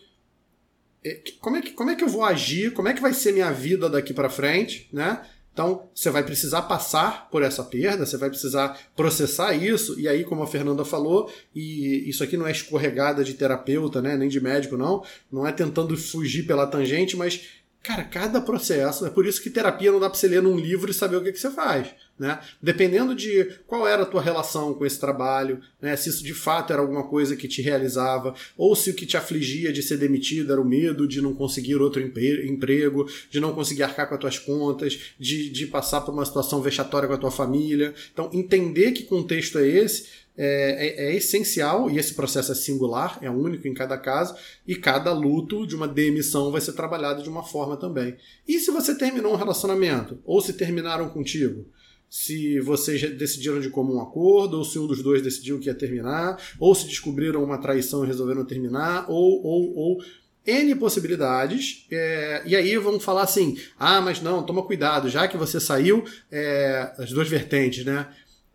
É, 1.03 1.19
como, 1.41 1.57
é 1.57 1.61
que, 1.61 1.71
como 1.71 1.89
é 1.89 1.95
que 1.97 2.01
eu 2.01 2.07
vou 2.07 2.23
agir? 2.23 2.71
Como 2.71 2.87
é 2.87 2.93
que 2.93 3.01
vai 3.01 3.13
ser 3.13 3.33
minha 3.33 3.51
vida 3.51 3.89
daqui 3.89 4.13
para 4.13 4.29
frente? 4.29 4.87
Né? 4.93 5.21
Então, 5.51 5.89
você 5.93 6.09
vai 6.09 6.23
precisar 6.23 6.61
passar 6.61 7.29
por 7.29 7.43
essa 7.43 7.61
perda, 7.61 8.05
você 8.05 8.15
vai 8.15 8.29
precisar 8.29 8.79
processar 8.95 9.53
isso, 9.53 9.99
e 9.99 10.07
aí, 10.07 10.23
como 10.23 10.41
a 10.41 10.47
Fernanda 10.47 10.85
falou, 10.85 11.29
e 11.53 12.09
isso 12.09 12.23
aqui 12.23 12.37
não 12.37 12.47
é 12.47 12.51
escorregada 12.51 13.25
de 13.25 13.33
terapeuta, 13.33 14.01
né, 14.01 14.15
nem 14.15 14.29
de 14.29 14.39
médico, 14.39 14.77
não, 14.77 15.03
não 15.29 15.45
é 15.45 15.51
tentando 15.51 15.97
fugir 15.97 16.43
pela 16.47 16.65
tangente, 16.65 17.17
mas 17.17 17.41
Cara, 17.81 18.03
cada 18.03 18.41
processo, 18.41 19.05
é 19.05 19.09
por 19.09 19.25
isso 19.25 19.41
que 19.41 19.49
terapia 19.49 19.91
não 19.91 19.99
dá 19.99 20.09
para 20.09 20.19
você 20.19 20.27
ler 20.27 20.41
num 20.41 20.57
livro 20.57 20.91
e 20.91 20.93
saber 20.93 21.15
o 21.15 21.23
que, 21.23 21.31
que 21.31 21.39
você 21.39 21.49
faz. 21.49 21.87
Né? 22.19 22.37
Dependendo 22.61 23.15
de 23.15 23.45
qual 23.65 23.87
era 23.87 24.03
a 24.03 24.05
tua 24.05 24.21
relação 24.21 24.73
com 24.73 24.85
esse 24.85 24.99
trabalho, 24.99 25.61
né? 25.81 25.95
se 25.95 26.09
isso 26.09 26.21
de 26.21 26.33
fato 26.33 26.73
era 26.73 26.81
alguma 26.81 27.07
coisa 27.07 27.33
que 27.33 27.47
te 27.47 27.61
realizava, 27.61 28.35
ou 28.57 28.75
se 28.75 28.89
o 28.89 28.93
que 28.93 29.05
te 29.05 29.15
afligia 29.15 29.71
de 29.71 29.81
ser 29.81 29.95
demitido 29.95 30.51
era 30.51 30.59
o 30.59 30.65
medo 30.65 31.07
de 31.07 31.21
não 31.21 31.33
conseguir 31.33 31.77
outro 31.77 32.01
emprego, 32.01 33.09
de 33.31 33.39
não 33.39 33.53
conseguir 33.53 33.83
arcar 33.83 34.09
com 34.09 34.15
as 34.15 34.19
tuas 34.19 34.37
contas, 34.37 35.13
de, 35.17 35.49
de 35.49 35.65
passar 35.67 36.01
por 36.01 36.13
uma 36.13 36.25
situação 36.25 36.61
vexatória 36.61 37.07
com 37.07 37.13
a 37.13 37.17
tua 37.17 37.31
família. 37.31 37.93
Então, 38.11 38.29
entender 38.33 38.91
que 38.91 39.03
contexto 39.03 39.57
é 39.57 39.65
esse 39.65 40.07
é, 40.41 41.05
é, 41.05 41.05
é, 41.07 41.15
essencial, 41.15 41.89
e 41.89 41.97
esse 41.97 42.13
processo 42.13 42.53
é 42.53 42.55
singular, 42.55 43.17
é 43.21 43.29
único 43.29 43.67
em 43.67 43.73
cada 43.73 43.97
caso, 43.97 44.35
e 44.65 44.73
cada 44.73 45.11
luto 45.11 45.67
de 45.67 45.75
uma 45.75 45.87
demissão 45.87 46.49
vai 46.49 46.61
ser 46.61 46.71
trabalhado 46.73 47.21
de 47.21 47.29
uma 47.29 47.43
forma 47.43 47.75
também. 47.75 48.15
E 48.47 48.57
se 48.59 48.71
você 48.71 48.95
terminou 48.95 49.33
um 49.33 49.37
relacionamento, 49.37 50.17
ou 50.25 50.41
se 50.41 50.53
terminaram 50.53 51.09
contigo? 51.09 51.65
Se 52.09 52.59
vocês 52.59 53.01
decidiram 53.17 53.59
de 53.59 53.69
comum 53.69 54.01
acordo, 54.01 54.57
ou 54.57 54.65
se 54.65 54.79
um 54.79 54.87
dos 54.87 55.03
dois 55.03 55.21
decidiu 55.21 55.59
que 55.59 55.67
ia 55.67 55.75
terminar, 55.75 56.41
ou 56.59 56.73
se 56.73 56.87
descobriram 56.87 57.43
uma 57.43 57.59
traição 57.59 58.03
e 58.03 58.07
resolveram 58.07 58.43
terminar, 58.45 59.05
ou, 59.09 59.43
ou, 59.43 59.75
ou. 59.75 60.03
N 60.47 60.73
possibilidades, 60.75 61.85
é, 61.91 62.41
e 62.45 62.55
aí 62.55 62.75
vão 62.77 62.99
falar 62.99 63.23
assim: 63.23 63.57
ah, 63.77 64.01
mas 64.01 64.21
não, 64.21 64.41
toma 64.41 64.63
cuidado, 64.63 65.07
já 65.09 65.27
que 65.27 65.37
você 65.37 65.59
saiu, 65.59 66.03
é, 66.31 66.91
as 66.97 67.11
duas 67.11 67.27
vertentes, 67.27 67.85
né? 67.85 68.07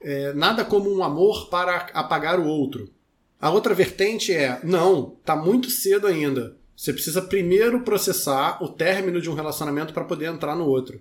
é, 0.05 0.35
nada 0.35 0.65
como 0.65 0.95
um 0.95 1.03
amor 1.03 1.49
para 1.49 1.89
apagar 1.95 2.39
o 2.39 2.47
outro. 2.47 2.91
A 3.41 3.51
outra 3.51 3.75
vertente 3.75 4.33
é: 4.33 4.61
não, 4.63 5.17
tá 5.25 5.35
muito 5.35 5.71
cedo 5.71 6.07
ainda. 6.07 6.57
Você 6.77 6.93
precisa 6.93 7.23
primeiro 7.23 7.81
processar 7.81 8.63
o 8.63 8.69
término 8.69 9.21
de 9.21 9.31
um 9.31 9.35
relacionamento 9.35 9.95
para 9.95 10.05
poder 10.05 10.27
entrar 10.27 10.55
no 10.55 10.67
outro. 10.67 11.01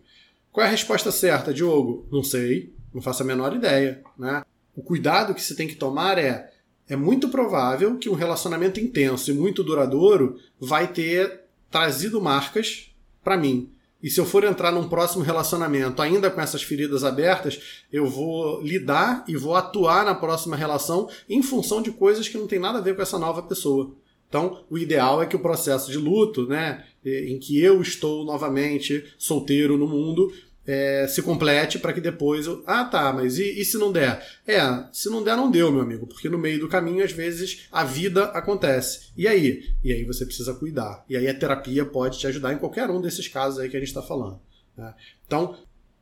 Qual 0.54 0.64
é 0.64 0.68
a 0.68 0.72
resposta 0.72 1.12
certa, 1.12 1.52
Diogo? 1.52 2.06
Não 2.12 2.24
sei, 2.24 2.72
não 2.94 3.02
faço 3.02 3.24
a 3.24 3.26
menor 3.26 3.56
ideia. 3.56 4.04
Né? 4.16 4.46
O 4.76 4.84
cuidado 4.84 5.34
que 5.34 5.42
se 5.42 5.56
tem 5.56 5.68
que 5.68 5.76
tomar 5.76 6.20
é: 6.20 6.52
é 6.88 6.96
muito 6.96 7.28
provável 7.28 7.98
que 7.98 8.08
um 8.08 8.14
relacionamento 8.14 8.80
intenso 8.80 9.32
e 9.32 9.34
muito 9.34 9.64
duradouro 9.64 10.38
vai 10.60 10.88
ter 10.88 11.42
trazido 11.72 12.22
marcas 12.22 12.94
para 13.24 13.36
mim. 13.36 13.72
E 14.02 14.12
se 14.12 14.20
eu 14.20 14.26
for 14.26 14.44
entrar 14.44 14.72
num 14.72 14.88
próximo 14.88 15.24
relacionamento 15.24 16.02
ainda 16.04 16.30
com 16.30 16.40
essas 16.40 16.62
feridas 16.62 17.04
abertas, 17.04 17.82
eu 17.92 18.06
vou 18.06 18.62
lidar 18.62 19.24
e 19.28 19.36
vou 19.36 19.56
atuar 19.56 20.06
na 20.06 20.14
próxima 20.14 20.56
relação 20.56 21.10
em 21.28 21.42
função 21.42 21.82
de 21.82 21.90
coisas 21.90 22.28
que 22.28 22.38
não 22.38 22.46
tem 22.46 22.60
nada 22.60 22.78
a 22.78 22.82
ver 22.82 22.96
com 22.96 23.02
essa 23.02 23.18
nova 23.18 23.42
pessoa. 23.42 23.96
Então, 24.34 24.66
o 24.68 24.80
ideal 24.80 25.22
é 25.22 25.28
que 25.28 25.36
o 25.36 25.40
processo 25.40 25.92
de 25.92 25.98
luto, 26.00 26.48
né, 26.48 26.84
em 27.06 27.38
que 27.38 27.62
eu 27.62 27.80
estou 27.84 28.26
novamente 28.26 29.14
solteiro 29.16 29.78
no 29.78 29.88
mundo, 29.88 30.34
é, 30.66 31.06
se 31.08 31.22
complete 31.22 31.78
para 31.78 31.94
que 31.94 32.02
depois 32.02 32.48
eu. 32.48 32.64
Ah, 32.66 32.84
tá, 32.84 33.14
mas 33.14 33.38
e, 33.38 33.44
e, 33.44 33.64
se 33.64 33.78
não 33.78 33.92
der? 33.92 34.26
É, 34.48 34.60
se 34.92 35.08
não 35.08 35.24
der, 35.24 35.38
não 35.38 35.52
deu, 35.52 35.72
meu 35.72 35.82
amigo, 35.82 36.08
porque 36.08 36.30
no 36.30 36.40
meio 36.40 36.60
do 36.60 36.68
caminho, 36.68 37.04
às 37.04 37.12
vezes, 37.12 37.68
a 37.72 37.84
vida 37.84 38.24
acontece. 38.30 39.12
E 39.16 39.28
aí? 39.28 39.70
E 39.84 39.94
aí 39.94 40.04
você 40.04 40.26
precisa 40.26 40.56
cuidar. 40.56 41.06
E 41.08 41.16
aí 41.16 41.28
a 41.28 41.38
terapia 41.38 41.86
pode 41.86 42.18
te 42.18 42.26
ajudar 42.26 42.54
em 42.54 42.58
qualquer 42.58 42.90
um 42.90 43.00
desses 43.00 43.28
casos 43.28 43.60
aí 43.60 43.70
que 43.70 43.78
a 43.78 43.80
gente 43.80 43.90
está 43.90 44.02
falando. 44.02 44.40
Né? 44.76 44.96
Então, 45.28 45.56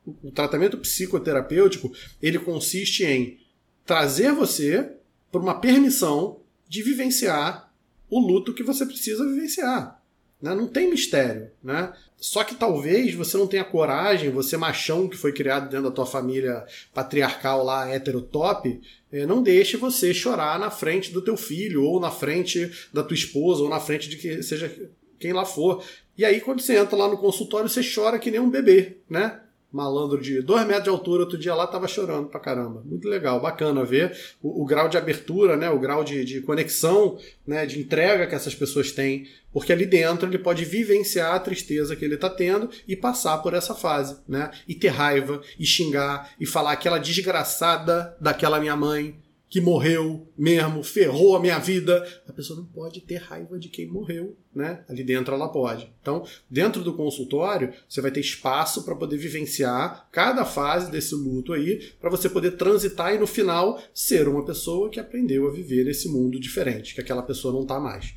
o 0.06 0.30
tratamento 0.30 0.78
psicoterapêutico 0.78 1.92
ele 2.22 2.38
consiste 2.38 3.04
em 3.04 3.38
trazer 3.84 4.32
você 4.32 4.90
para 5.30 5.42
uma 5.42 5.60
permissão 5.60 6.40
de 6.66 6.82
vivenciar 6.82 7.70
o 8.12 8.20
luto 8.20 8.52
que 8.52 8.62
você 8.62 8.84
precisa 8.84 9.26
vivenciar. 9.26 9.98
Né? 10.40 10.54
Não 10.54 10.68
tem 10.68 10.90
mistério. 10.90 11.50
Né? 11.62 11.90
Só 12.18 12.44
que 12.44 12.54
talvez 12.54 13.14
você 13.14 13.38
não 13.38 13.46
tenha 13.46 13.64
coragem, 13.64 14.28
você 14.28 14.54
machão 14.54 15.08
que 15.08 15.16
foi 15.16 15.32
criado 15.32 15.70
dentro 15.70 15.88
da 15.88 15.94
tua 15.94 16.04
família 16.04 16.66
patriarcal 16.92 17.64
lá, 17.64 17.88
heterotop, 17.88 18.78
eh, 19.10 19.24
não 19.24 19.42
deixe 19.42 19.78
você 19.78 20.12
chorar 20.12 20.58
na 20.58 20.70
frente 20.70 21.10
do 21.10 21.22
teu 21.22 21.38
filho, 21.38 21.84
ou 21.84 21.98
na 21.98 22.10
frente 22.10 22.70
da 22.92 23.02
tua 23.02 23.14
esposa, 23.14 23.62
ou 23.62 23.70
na 23.70 23.80
frente 23.80 24.10
de 24.10 24.18
que 24.18 24.42
seja 24.42 24.70
quem 25.18 25.32
lá 25.32 25.46
for. 25.46 25.82
E 26.18 26.24
aí, 26.24 26.40
quando 26.40 26.60
você 26.60 26.76
entra 26.76 26.96
lá 26.96 27.08
no 27.08 27.16
consultório, 27.16 27.68
você 27.68 27.80
chora 27.82 28.18
que 28.18 28.30
nem 28.30 28.40
um 28.40 28.50
bebê, 28.50 28.98
né? 29.08 29.40
Malandro 29.72 30.20
de 30.20 30.42
dois 30.42 30.66
metros 30.66 30.84
de 30.84 30.90
altura, 30.90 31.22
outro 31.22 31.38
dia 31.38 31.54
lá 31.54 31.66
tava 31.66 31.88
chorando 31.88 32.28
pra 32.28 32.38
caramba. 32.38 32.82
Muito 32.84 33.08
legal, 33.08 33.40
bacana 33.40 33.84
ver 33.84 34.16
o, 34.42 34.62
o 34.62 34.66
grau 34.66 34.88
de 34.88 34.98
abertura, 34.98 35.56
né, 35.56 35.70
o 35.70 35.78
grau 35.78 36.04
de, 36.04 36.24
de, 36.24 36.40
conexão, 36.42 37.18
né, 37.46 37.64
de 37.64 37.80
entrega 37.80 38.26
que 38.26 38.34
essas 38.34 38.54
pessoas 38.54 38.92
têm, 38.92 39.26
porque 39.52 39.72
ali 39.72 39.86
dentro 39.86 40.28
ele 40.28 40.38
pode 40.38 40.64
vivenciar 40.64 41.34
a 41.34 41.40
tristeza 41.40 41.96
que 41.96 42.04
ele 42.04 42.16
tá 42.16 42.28
tendo 42.28 42.68
e 42.86 42.94
passar 42.94 43.38
por 43.38 43.54
essa 43.54 43.74
fase, 43.74 44.18
né, 44.28 44.50
e 44.68 44.74
ter 44.74 44.88
raiva, 44.88 45.40
e 45.58 45.64
xingar, 45.64 46.30
e 46.38 46.44
falar 46.44 46.72
aquela 46.72 46.98
desgraçada 46.98 48.14
daquela 48.20 48.60
minha 48.60 48.76
mãe, 48.76 49.21
que 49.52 49.60
morreu 49.60 50.26
mesmo, 50.34 50.82
ferrou 50.82 51.36
a 51.36 51.40
minha 51.40 51.58
vida. 51.58 52.08
A 52.26 52.32
pessoa 52.32 52.58
não 52.58 52.64
pode 52.64 53.02
ter 53.02 53.16
raiva 53.16 53.58
de 53.58 53.68
quem 53.68 53.86
morreu, 53.86 54.34
né? 54.54 54.82
Ali 54.88 55.04
dentro 55.04 55.34
ela 55.34 55.46
pode. 55.46 55.92
Então, 56.00 56.24
dentro 56.48 56.82
do 56.82 56.96
consultório, 56.96 57.70
você 57.86 58.00
vai 58.00 58.10
ter 58.10 58.20
espaço 58.20 58.82
para 58.82 58.96
poder 58.96 59.18
vivenciar 59.18 60.08
cada 60.10 60.46
fase 60.46 60.90
desse 60.90 61.14
luto 61.14 61.52
aí, 61.52 61.92
para 62.00 62.08
você 62.08 62.30
poder 62.30 62.52
transitar 62.52 63.14
e 63.14 63.18
no 63.18 63.26
final 63.26 63.78
ser 63.92 64.26
uma 64.26 64.42
pessoa 64.42 64.88
que 64.88 64.98
aprendeu 64.98 65.46
a 65.46 65.52
viver 65.52 65.86
esse 65.86 66.08
mundo 66.08 66.40
diferente, 66.40 66.94
que 66.94 67.02
aquela 67.02 67.22
pessoa 67.22 67.52
não 67.52 67.60
está 67.60 67.78
mais. 67.78 68.14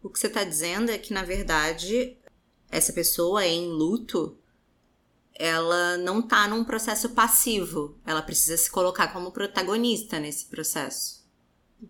O 0.00 0.08
que 0.08 0.16
você 0.20 0.28
está 0.28 0.44
dizendo 0.44 0.92
é 0.92 0.98
que, 0.98 1.12
na 1.12 1.24
verdade, 1.24 2.16
essa 2.70 2.92
pessoa 2.92 3.42
é 3.42 3.48
em 3.48 3.66
luto 3.66 4.38
ela 5.34 5.96
não 5.98 6.22
tá 6.22 6.46
num 6.48 6.64
processo 6.64 7.10
passivo. 7.10 7.96
Ela 8.06 8.22
precisa 8.22 8.56
se 8.56 8.70
colocar 8.70 9.08
como 9.08 9.32
protagonista 9.32 10.18
nesse 10.18 10.46
processo. 10.46 11.22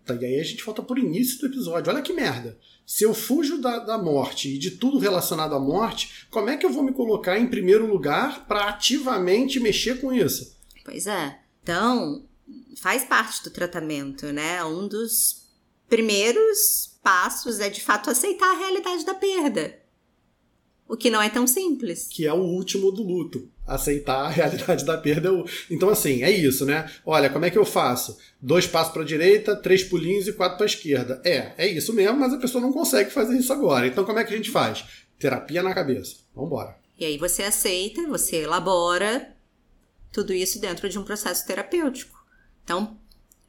Tá, 0.05 0.15
e 0.15 0.25
aí 0.25 0.39
a 0.39 0.43
gente 0.43 0.63
volta 0.63 0.81
por 0.81 0.97
início 0.97 1.39
do 1.39 1.47
episódio. 1.47 1.91
Olha 1.91 2.01
que 2.01 2.13
merda. 2.13 2.57
Se 2.85 3.03
eu 3.03 3.13
fujo 3.13 3.61
da, 3.61 3.79
da 3.79 3.97
morte 3.97 4.49
e 4.49 4.57
de 4.57 4.71
tudo 4.71 4.97
relacionado 4.97 5.55
à 5.55 5.59
morte, 5.59 6.27
como 6.29 6.49
é 6.49 6.57
que 6.57 6.65
eu 6.65 6.71
vou 6.71 6.83
me 6.83 6.91
colocar 6.91 7.37
em 7.39 7.47
primeiro 7.47 7.85
lugar 7.85 8.45
para 8.45 8.65
ativamente 8.65 9.59
mexer 9.59 10.01
com 10.01 10.11
isso? 10.11 10.57
Pois 10.83 11.07
é. 11.07 11.39
Então, 11.61 12.25
faz 12.77 13.05
parte 13.05 13.43
do 13.43 13.51
tratamento, 13.51 14.33
né? 14.33 14.63
Um 14.65 14.87
dos 14.87 15.43
primeiros 15.87 16.97
passos 17.01 17.59
é 17.59 17.69
de 17.69 17.81
fato 17.81 18.09
aceitar 18.09 18.49
a 18.51 18.57
realidade 18.57 19.05
da 19.05 19.13
perda. 19.13 19.79
O 20.87 20.97
que 20.97 21.09
não 21.09 21.21
é 21.21 21.29
tão 21.29 21.47
simples. 21.47 22.07
Que 22.07 22.27
é 22.27 22.33
o 22.33 22.41
último 22.41 22.91
do 22.91 23.03
luto. 23.03 23.49
Aceitar 23.65 24.25
a 24.25 24.29
realidade 24.29 24.85
da 24.85 24.97
perda. 24.97 25.29
Então, 25.69 25.89
assim, 25.89 26.23
é 26.23 26.31
isso, 26.31 26.65
né? 26.65 26.91
Olha, 27.05 27.29
como 27.29 27.45
é 27.45 27.49
que 27.49 27.57
eu 27.57 27.65
faço? 27.65 28.17
Dois 28.41 28.67
passos 28.67 28.93
para 28.93 29.01
a 29.01 29.05
direita, 29.05 29.55
três 29.55 29.83
pulinhos 29.83 30.27
e 30.27 30.33
quatro 30.33 30.57
para 30.57 30.65
a 30.65 30.69
esquerda. 30.69 31.21
É, 31.23 31.53
é 31.57 31.67
isso 31.67 31.93
mesmo, 31.93 32.19
mas 32.19 32.33
a 32.33 32.37
pessoa 32.37 32.61
não 32.61 32.73
consegue 32.73 33.09
fazer 33.09 33.37
isso 33.37 33.53
agora. 33.53 33.87
Então, 33.87 34.03
como 34.03 34.19
é 34.19 34.23
que 34.23 34.33
a 34.33 34.37
gente 34.37 34.51
faz? 34.51 34.83
Terapia 35.17 35.63
na 35.63 35.73
cabeça. 35.73 36.17
Vamos 36.35 36.49
embora. 36.49 36.77
E 36.99 37.05
aí 37.05 37.17
você 37.17 37.43
aceita, 37.43 38.05
você 38.07 38.37
elabora 38.37 39.33
tudo 40.11 40.31
isso 40.31 40.59
dentro 40.59 40.87
de 40.87 40.99
um 40.99 41.03
processo 41.03 41.45
terapêutico. 41.45 42.23
Então, 42.63 42.97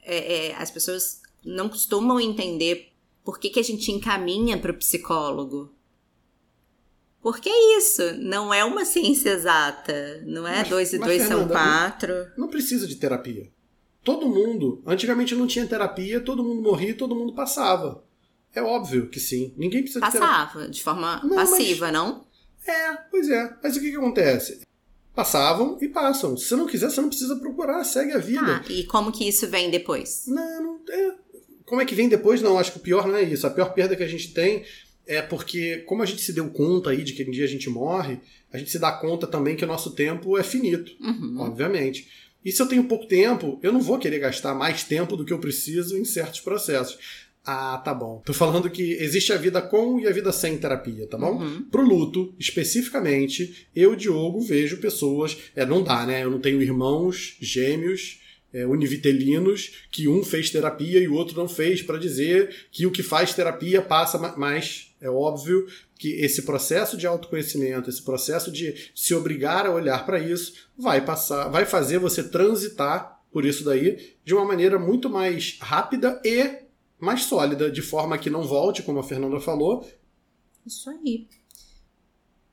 é, 0.03 0.49
é, 0.49 0.55
as 0.55 0.71
pessoas 0.71 1.21
não 1.45 1.69
costumam 1.69 2.19
entender 2.19 2.93
por 3.25 3.39
que, 3.39 3.51
que 3.51 3.61
a 3.61 3.65
gente 3.65 3.93
encaminha 3.93 4.59
para 4.59 4.73
o 4.73 4.77
psicólogo. 4.77 5.73
Porque 7.25 7.49
é 7.49 7.79
isso, 7.79 8.03
não 8.19 8.53
é 8.53 8.63
uma 8.63 8.85
ciência 8.85 9.31
exata, 9.31 10.23
não 10.27 10.47
é 10.47 10.63
2 10.63 10.93
e 10.93 10.99
2 10.99 11.23
são 11.23 11.49
4. 11.49 12.33
Não 12.37 12.49
precisa 12.49 12.87
de 12.87 12.97
terapia. 12.97 13.51
todo 14.05 14.29
mundo, 14.29 14.83
antigamente 14.87 15.35
não 15.35 15.47
tinha 15.47 15.67
terapia, 15.67 16.21
todo 16.21 16.45
mundo 16.45 16.61
morria, 16.61 16.95
todo 16.95 17.17
mundo 17.17 17.35
passava. 17.35 18.05
É 18.55 18.61
óbvio 18.63 19.09
que 19.09 19.19
sim. 19.19 19.55
Ninguém 19.57 19.81
precisa 19.83 20.05
de 20.05 20.13
terapia. 20.13 20.29
Passava, 20.37 20.69
de 20.69 20.83
forma 20.83 21.21
Não, 21.25 21.35
mas- 21.35 21.49
passiva, 21.49 21.91
não? 21.91 22.27
É, 22.67 22.93
pois 23.11 23.31
é. 23.31 23.57
Mas 23.63 23.75
o 23.75 23.81
que, 23.81 23.91
que 23.91 23.97
acontece? 23.97 24.61
Passavam 25.15 25.79
e 25.81 25.89
passam. 25.89 26.37
Se 26.37 26.49
você 26.49 26.57
não 26.57 26.67
quiser, 26.67 26.91
você 26.91 27.01
não 27.01 27.09
precisa 27.09 27.37
procurar, 27.37 27.83
segue 27.85 28.13
a 28.13 28.19
vida. 28.19 28.63
Ah, 28.63 28.71
e 28.71 28.85
como 28.85 29.11
que 29.11 29.27
isso 29.27 29.49
vem 29.49 29.71
depois? 29.71 30.25
Não, 30.27 30.63
não 30.63 30.81
é. 30.91 31.15
Como 31.65 31.81
é 31.81 31.87
que 31.87 31.95
vem 31.95 32.11
depois? 32.11 32.43
Não, 32.43 32.59
acho 32.59 32.73
que 32.73 32.79
o 32.79 32.83
pior 32.83 33.07
não 33.09 33.17
é 33.17 33.23
isso. 33.23 33.47
A 33.47 33.51
pior 33.51 33.73
perda 33.73 33.97
que 33.97 34.03
a 34.03 34.09
gente 34.09 34.35
tem 34.35 34.65
é 35.07 35.21
porque, 35.23 35.79
como 35.87 36.03
a 36.03 36.07
gente 36.07 36.23
se 36.23 36.33
deu 36.33 36.49
conta 36.51 36.91
aí 36.91 37.03
de 37.03 37.13
que 37.13 37.25
um 37.25 37.31
dia 37.31 37.45
a 37.45 37.49
gente 37.49 37.69
morre, 37.71 38.19
a 38.53 38.59
gente 38.59 38.71
se 38.71 38.79
dá 38.79 38.91
conta 38.93 39.27
também 39.27 39.57
que 39.57 39.65
o 39.65 39.69
nosso 39.69 39.91
tempo 39.93 40.39
é 40.39 40.43
finito, 40.43 40.93
Uhum. 41.01 41.37
obviamente. 41.41 42.09
E 42.45 42.53
se 42.53 42.61
eu 42.61 42.67
tenho 42.67 42.85
pouco 42.85 43.07
tempo, 43.07 43.59
eu 43.63 43.73
não 43.73 43.81
vou 43.81 43.99
querer 43.99 44.19
gastar 44.19 44.55
mais 44.55 44.85
tempo 44.85 45.17
do 45.17 45.25
que 45.25 45.33
eu 45.33 45.39
preciso 45.39 45.97
em 45.97 46.05
certos 46.05 46.41
processos. 46.41 46.99
Ah, 47.47 47.77
tá 47.85 47.93
bom. 47.93 48.23
Tô 48.25 48.33
falando 48.33 48.71
que 48.71 48.93
existe 48.95 49.31
a 49.33 49.37
vida 49.37 49.61
com 49.61 50.01
e 50.01 50.07
a 50.07 50.11
vida 50.13 50.33
sem 50.33 50.57
terapia, 50.57 51.07
tá 51.07 51.19
bom? 51.19 51.43
Uhum. 51.43 51.63
Pro 51.71 51.83
luto, 51.83 52.35
especificamente, 52.39 53.67
eu, 53.75 53.95
Diogo, 53.95 54.41
vejo 54.41 54.79
pessoas. 54.79 55.37
É, 55.55 55.65
não 55.67 55.83
dá, 55.83 56.07
né? 56.07 56.23
Eu 56.25 56.31
não 56.31 56.41
tenho 56.41 56.61
irmãos 56.63 57.37
gêmeos 57.41 58.21
é, 58.55 58.65
univitelinos 58.67 59.85
que 59.91 60.07
um 60.09 60.23
fez 60.25 60.49
terapia 60.49 61.01
e 61.01 61.09
o 61.09 61.15
outro 61.15 61.37
não 61.37 61.49
fez 61.49 61.83
para 61.83 61.99
dizer 61.99 62.69
que 62.71 62.87
o 62.87 62.91
que 62.93 63.03
faz 63.03 63.35
terapia 63.35 63.83
passa 63.83 64.17
ma- 64.17 64.35
mas 64.37 64.95
é 65.01 65.11
óbvio 65.11 65.67
que 65.99 66.13
esse 66.21 66.43
processo 66.43 66.97
de 66.97 67.07
autoconhecimento, 67.07 67.91
esse 67.91 68.01
processo 68.03 68.51
de 68.53 68.91
se 68.95 69.15
obrigar 69.15 69.67
a 69.67 69.73
olhar 69.73 70.07
para 70.07 70.19
isso, 70.21 70.55
vai 70.79 71.05
passar, 71.05 71.49
vai 71.49 71.67
fazer 71.67 71.99
você 71.99 72.23
transitar 72.23 73.21
por 73.33 73.45
isso 73.45 73.65
daí 73.65 74.15
de 74.25 74.33
uma 74.33 74.45
maneira 74.45 74.79
muito 74.79 75.11
mais 75.11 75.59
rápida 75.61 76.21
e 76.25 76.63
mais 77.01 77.25
sólida, 77.25 77.71
de 77.71 77.83
forma 77.83 78.17
que 78.17 78.31
não 78.31 78.45
volte, 78.45 78.83
como 78.83 79.01
a 79.01 79.05
Fernanda 79.05 79.41
falou, 79.41 79.87
Isso 80.65 80.89
aí. 80.89 81.27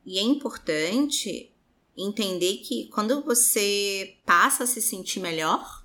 E 0.04 0.18
é 0.18 0.22
importante 0.22 1.48
entender 1.96 2.56
que 2.58 2.86
quando 2.88 3.22
você 3.22 4.14
passa 4.26 4.64
a 4.64 4.66
se 4.66 4.82
sentir 4.82 5.20
melhor, 5.20 5.81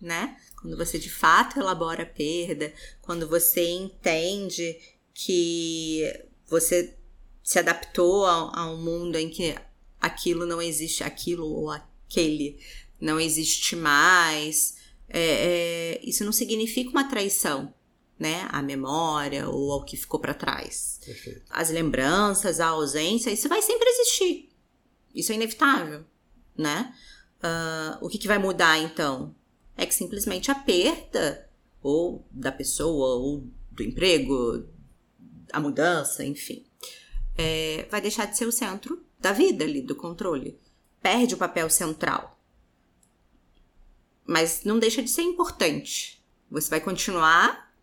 né? 0.00 0.36
Quando 0.60 0.76
você 0.76 0.98
de 0.98 1.10
fato 1.10 1.58
elabora 1.58 2.02
a 2.02 2.06
perda, 2.06 2.72
quando 3.02 3.28
você 3.28 3.68
entende 3.68 4.78
que 5.12 6.02
você 6.46 6.96
se 7.42 7.58
adaptou 7.58 8.24
a, 8.26 8.60
a 8.60 8.70
um 8.70 8.76
mundo 8.76 9.16
em 9.16 9.28
que 9.28 9.54
aquilo 10.00 10.46
não 10.46 10.60
existe, 10.60 11.04
aquilo 11.04 11.46
ou 11.46 11.70
aquele 11.70 12.58
não 13.00 13.18
existe 13.18 13.76
mais, 13.76 14.76
é, 15.08 15.20
é, 15.20 16.00
isso 16.02 16.24
não 16.24 16.32
significa 16.32 16.90
uma 16.90 17.08
traição, 17.08 17.72
né? 18.18 18.46
À 18.50 18.62
memória 18.62 19.48
ou 19.48 19.72
ao 19.72 19.84
que 19.84 19.96
ficou 19.96 20.20
para 20.20 20.34
trás 20.34 21.00
perfeito. 21.04 21.42
as 21.50 21.70
lembranças, 21.70 22.60
a 22.60 22.68
ausência, 22.68 23.30
isso 23.30 23.48
vai 23.48 23.62
sempre 23.62 23.88
existir. 23.88 24.50
Isso 25.14 25.32
é 25.32 25.34
inevitável, 25.34 26.04
né? 26.56 26.94
Ah, 27.42 27.98
o 28.00 28.08
que, 28.08 28.18
que 28.18 28.28
vai 28.28 28.38
mudar 28.38 28.78
então? 28.78 29.34
É 29.80 29.86
que 29.86 29.94
simplesmente 29.94 30.50
a 30.50 30.54
perda, 30.54 31.48
ou 31.82 32.26
da 32.30 32.52
pessoa, 32.52 33.14
ou 33.14 33.46
do 33.70 33.82
emprego, 33.82 34.68
a 35.50 35.58
mudança, 35.58 36.22
enfim, 36.22 36.66
é, 37.34 37.86
vai 37.90 38.02
deixar 38.02 38.26
de 38.26 38.36
ser 38.36 38.44
o 38.44 38.52
centro 38.52 39.02
da 39.18 39.32
vida 39.32 39.64
ali, 39.64 39.80
do 39.80 39.96
controle. 39.96 40.60
Perde 41.00 41.34
o 41.34 41.38
papel 41.38 41.70
central. 41.70 42.38
Mas 44.26 44.64
não 44.64 44.78
deixa 44.78 45.02
de 45.02 45.08
ser 45.08 45.22
importante. 45.22 46.22
Você 46.50 46.68
vai 46.68 46.82
continuar 46.82 47.74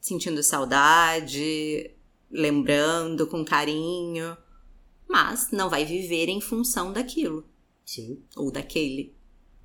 sentindo 0.00 0.42
saudade, 0.42 1.94
lembrando 2.30 3.26
com 3.26 3.44
carinho, 3.44 4.34
mas 5.06 5.50
não 5.50 5.68
vai 5.68 5.84
viver 5.84 6.30
em 6.30 6.40
função 6.40 6.94
daquilo 6.94 7.46
Sim. 7.84 8.22
ou 8.34 8.50
daquele, 8.50 9.14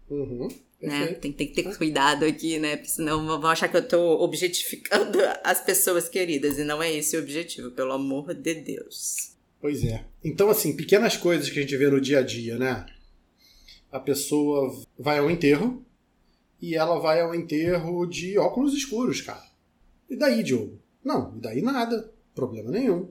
Uhum. 0.09 0.47
Né? 0.81 1.13
Tem, 1.13 1.31
tem 1.31 1.47
que 1.47 1.61
ter 1.63 1.77
cuidado 1.77 2.23
aqui, 2.23 2.59
né? 2.59 2.77
Porque 2.77 2.91
senão 2.91 3.25
vão 3.25 3.49
achar 3.49 3.67
que 3.67 3.77
eu 3.77 3.87
tô 3.87 4.23
objetificando 4.23 5.19
as 5.43 5.59
pessoas 5.61 6.07
queridas 6.07 6.57
e 6.57 6.63
não 6.63 6.81
é 6.81 6.93
esse 6.93 7.17
o 7.17 7.19
objetivo, 7.19 7.71
pelo 7.71 7.93
amor 7.93 8.33
de 8.33 8.55
Deus. 8.55 9.35
Pois 9.59 9.83
é. 9.83 10.05
Então, 10.23 10.49
assim, 10.49 10.75
pequenas 10.75 11.17
coisas 11.17 11.49
que 11.49 11.57
a 11.57 11.61
gente 11.61 11.75
vê 11.75 11.89
no 11.89 11.99
dia 11.99 12.19
a 12.19 12.21
dia, 12.21 12.57
né? 12.57 12.85
A 13.91 13.99
pessoa 13.99 14.83
vai 14.97 15.17
ao 15.17 15.31
enterro 15.31 15.83
e 16.61 16.75
ela 16.75 16.99
vai 16.99 17.21
ao 17.21 17.33
enterro 17.33 18.05
de 18.05 18.37
óculos 18.37 18.73
escuros, 18.73 19.21
cara. 19.21 19.47
E 20.09 20.15
daí, 20.15 20.43
Diogo? 20.43 20.79
Não, 21.03 21.35
e 21.37 21.39
daí 21.39 21.61
nada. 21.61 22.11
Problema 22.35 22.69
nenhum. 22.69 23.09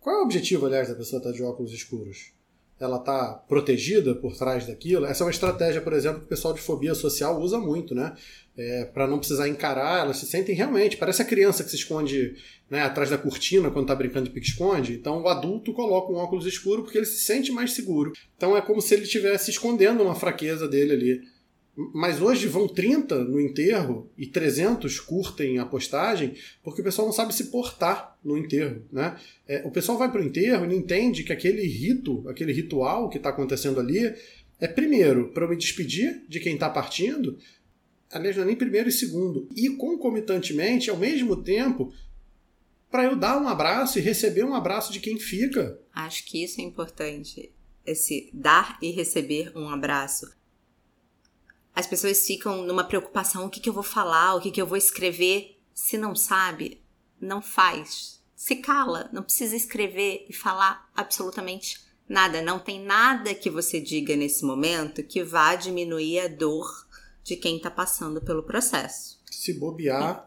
Qual 0.00 0.16
é 0.16 0.18
o 0.20 0.24
objetivo, 0.24 0.66
aliás, 0.66 0.88
da 0.88 0.94
pessoa 0.94 1.18
estar 1.18 1.32
de 1.32 1.42
óculos 1.42 1.72
escuros? 1.72 2.32
Ela 2.78 2.98
está 2.98 3.32
protegida 3.48 4.14
por 4.14 4.36
trás 4.36 4.66
daquilo? 4.66 5.06
Essa 5.06 5.24
é 5.24 5.26
uma 5.26 5.30
estratégia, 5.30 5.80
por 5.80 5.92
exemplo, 5.92 6.20
que 6.20 6.26
o 6.26 6.28
pessoal 6.28 6.52
de 6.52 6.60
fobia 6.60 6.94
social 6.94 7.40
usa 7.40 7.58
muito, 7.58 7.94
né? 7.94 8.14
É, 8.56 8.84
para 8.86 9.06
não 9.06 9.18
precisar 9.18 9.48
encarar, 9.48 10.00
elas 10.00 10.18
se 10.18 10.26
sentem 10.26 10.54
realmente. 10.54 10.96
Parece 10.96 11.22
a 11.22 11.24
criança 11.24 11.62
que 11.62 11.70
se 11.70 11.76
esconde 11.76 12.36
né, 12.70 12.82
atrás 12.82 13.10
da 13.10 13.18
cortina 13.18 13.70
quando 13.70 13.84
está 13.84 13.94
brincando 13.94 14.26
de 14.26 14.30
pique-esconde. 14.30 14.94
Então 14.94 15.22
o 15.22 15.28
adulto 15.28 15.72
coloca 15.72 16.12
um 16.12 16.16
óculos 16.16 16.46
escuro 16.46 16.82
porque 16.82 16.98
ele 16.98 17.06
se 17.06 17.24
sente 17.24 17.52
mais 17.52 17.72
seguro. 17.72 18.12
Então 18.36 18.56
é 18.56 18.60
como 18.60 18.80
se 18.80 18.94
ele 18.94 19.04
estivesse 19.04 19.50
escondendo 19.50 20.02
uma 20.02 20.14
fraqueza 20.14 20.66
dele 20.66 20.92
ali. 20.92 21.35
Mas 21.92 22.22
hoje 22.22 22.46
vão 22.46 22.66
30 22.66 23.24
no 23.24 23.38
enterro 23.38 24.10
e 24.16 24.26
300 24.26 24.98
curtem 24.98 25.58
a 25.58 25.66
postagem 25.66 26.34
porque 26.62 26.80
o 26.80 26.84
pessoal 26.84 27.06
não 27.06 27.12
sabe 27.12 27.34
se 27.34 27.44
portar 27.44 28.16
no 28.24 28.38
enterro. 28.38 28.82
Né? 28.90 29.18
É, 29.46 29.62
o 29.66 29.70
pessoal 29.70 29.98
vai 29.98 30.10
para 30.10 30.22
o 30.22 30.24
enterro 30.24 30.64
e 30.64 30.68
não 30.68 30.74
entende 30.74 31.22
que 31.22 31.32
aquele 31.32 31.66
rito, 31.66 32.26
aquele 32.28 32.52
ritual 32.52 33.10
que 33.10 33.18
está 33.18 33.28
acontecendo 33.28 33.78
ali 33.78 34.14
é 34.58 34.66
primeiro 34.66 35.28
para 35.28 35.44
eu 35.44 35.50
me 35.50 35.56
despedir 35.56 36.24
de 36.26 36.40
quem 36.40 36.54
está 36.54 36.70
partindo, 36.70 37.38
aliás, 38.10 38.36
não 38.36 38.44
é 38.44 38.46
nem 38.46 38.56
primeiro 38.56 38.88
e 38.88 38.92
segundo, 38.92 39.48
e 39.54 39.68
concomitantemente, 39.70 40.88
ao 40.88 40.96
mesmo 40.96 41.36
tempo, 41.36 41.92
para 42.90 43.04
eu 43.04 43.16
dar 43.16 43.40
um 43.40 43.48
abraço 43.48 43.98
e 43.98 44.02
receber 44.02 44.44
um 44.44 44.54
abraço 44.54 44.92
de 44.92 45.00
quem 45.00 45.18
fica. 45.18 45.78
Acho 45.92 46.24
que 46.24 46.42
isso 46.42 46.60
é 46.60 46.64
importante, 46.64 47.52
esse 47.84 48.30
dar 48.32 48.78
e 48.80 48.90
receber 48.90 49.52
um 49.54 49.68
abraço. 49.68 50.35
As 51.76 51.86
pessoas 51.86 52.26
ficam 52.26 52.62
numa 52.62 52.84
preocupação: 52.84 53.44
o 53.44 53.50
que, 53.50 53.60
que 53.60 53.68
eu 53.68 53.72
vou 53.74 53.82
falar, 53.82 54.34
o 54.34 54.40
que, 54.40 54.50
que 54.50 54.60
eu 54.60 54.66
vou 54.66 54.78
escrever. 54.78 55.52
Se 55.74 55.98
não 55.98 56.16
sabe, 56.16 56.82
não 57.20 57.42
faz. 57.42 58.18
Se 58.34 58.56
cala, 58.56 59.10
não 59.12 59.22
precisa 59.22 59.54
escrever 59.54 60.24
e 60.28 60.32
falar 60.32 60.90
absolutamente 60.96 61.78
nada. 62.08 62.40
Não 62.40 62.58
tem 62.58 62.82
nada 62.82 63.34
que 63.34 63.50
você 63.50 63.78
diga 63.78 64.16
nesse 64.16 64.42
momento 64.44 65.02
que 65.02 65.22
vá 65.22 65.54
diminuir 65.54 66.20
a 66.20 66.28
dor 66.28 66.66
de 67.22 67.36
quem 67.36 67.58
está 67.58 67.70
passando 67.70 68.22
pelo 68.22 68.42
processo. 68.42 69.18
Se 69.30 69.52
bobear, 69.52 70.26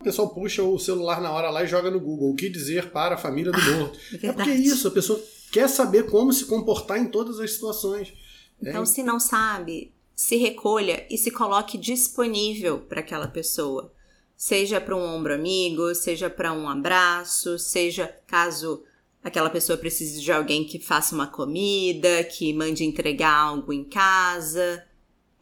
o 0.00 0.04
pessoal 0.04 0.30
puxa 0.30 0.62
o 0.62 0.78
celular 0.78 1.20
na 1.20 1.30
hora 1.30 1.50
lá 1.50 1.62
e 1.62 1.66
joga 1.66 1.90
no 1.90 2.00
Google. 2.00 2.30
O 2.30 2.36
que 2.36 2.48
dizer 2.48 2.90
para 2.90 3.16
a 3.16 3.18
família 3.18 3.52
do 3.52 3.60
morto? 3.60 3.98
É 4.12 4.16
é 4.16 4.18
verdade. 4.18 4.34
porque 4.36 4.50
é 4.50 4.54
isso, 4.54 4.88
a 4.88 4.90
pessoa 4.90 5.22
quer 5.52 5.68
saber 5.68 6.06
como 6.10 6.32
se 6.32 6.46
comportar 6.46 6.98
em 6.98 7.08
todas 7.10 7.38
as 7.40 7.52
situações. 7.52 8.14
Então, 8.62 8.82
É. 8.82 8.86
se 8.86 9.02
não 9.02 9.20
sabe, 9.20 9.92
se 10.16 10.36
recolha 10.36 11.06
e 11.10 11.18
se 11.18 11.30
coloque 11.30 11.76
disponível 11.76 12.78
para 12.80 13.00
aquela 13.00 13.28
pessoa. 13.28 13.92
Seja 14.34 14.80
para 14.80 14.96
um 14.96 15.02
ombro 15.02 15.34
amigo, 15.34 15.94
seja 15.94 16.30
para 16.30 16.54
um 16.54 16.68
abraço, 16.68 17.58
seja 17.58 18.08
caso 18.26 18.82
aquela 19.22 19.50
pessoa 19.50 19.76
precise 19.76 20.22
de 20.22 20.32
alguém 20.32 20.64
que 20.64 20.78
faça 20.78 21.14
uma 21.14 21.26
comida, 21.26 22.24
que 22.24 22.54
mande 22.54 22.82
entregar 22.82 23.34
algo 23.34 23.72
em 23.72 23.84
casa. 23.84 24.82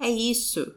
É 0.00 0.08
isso. 0.08 0.74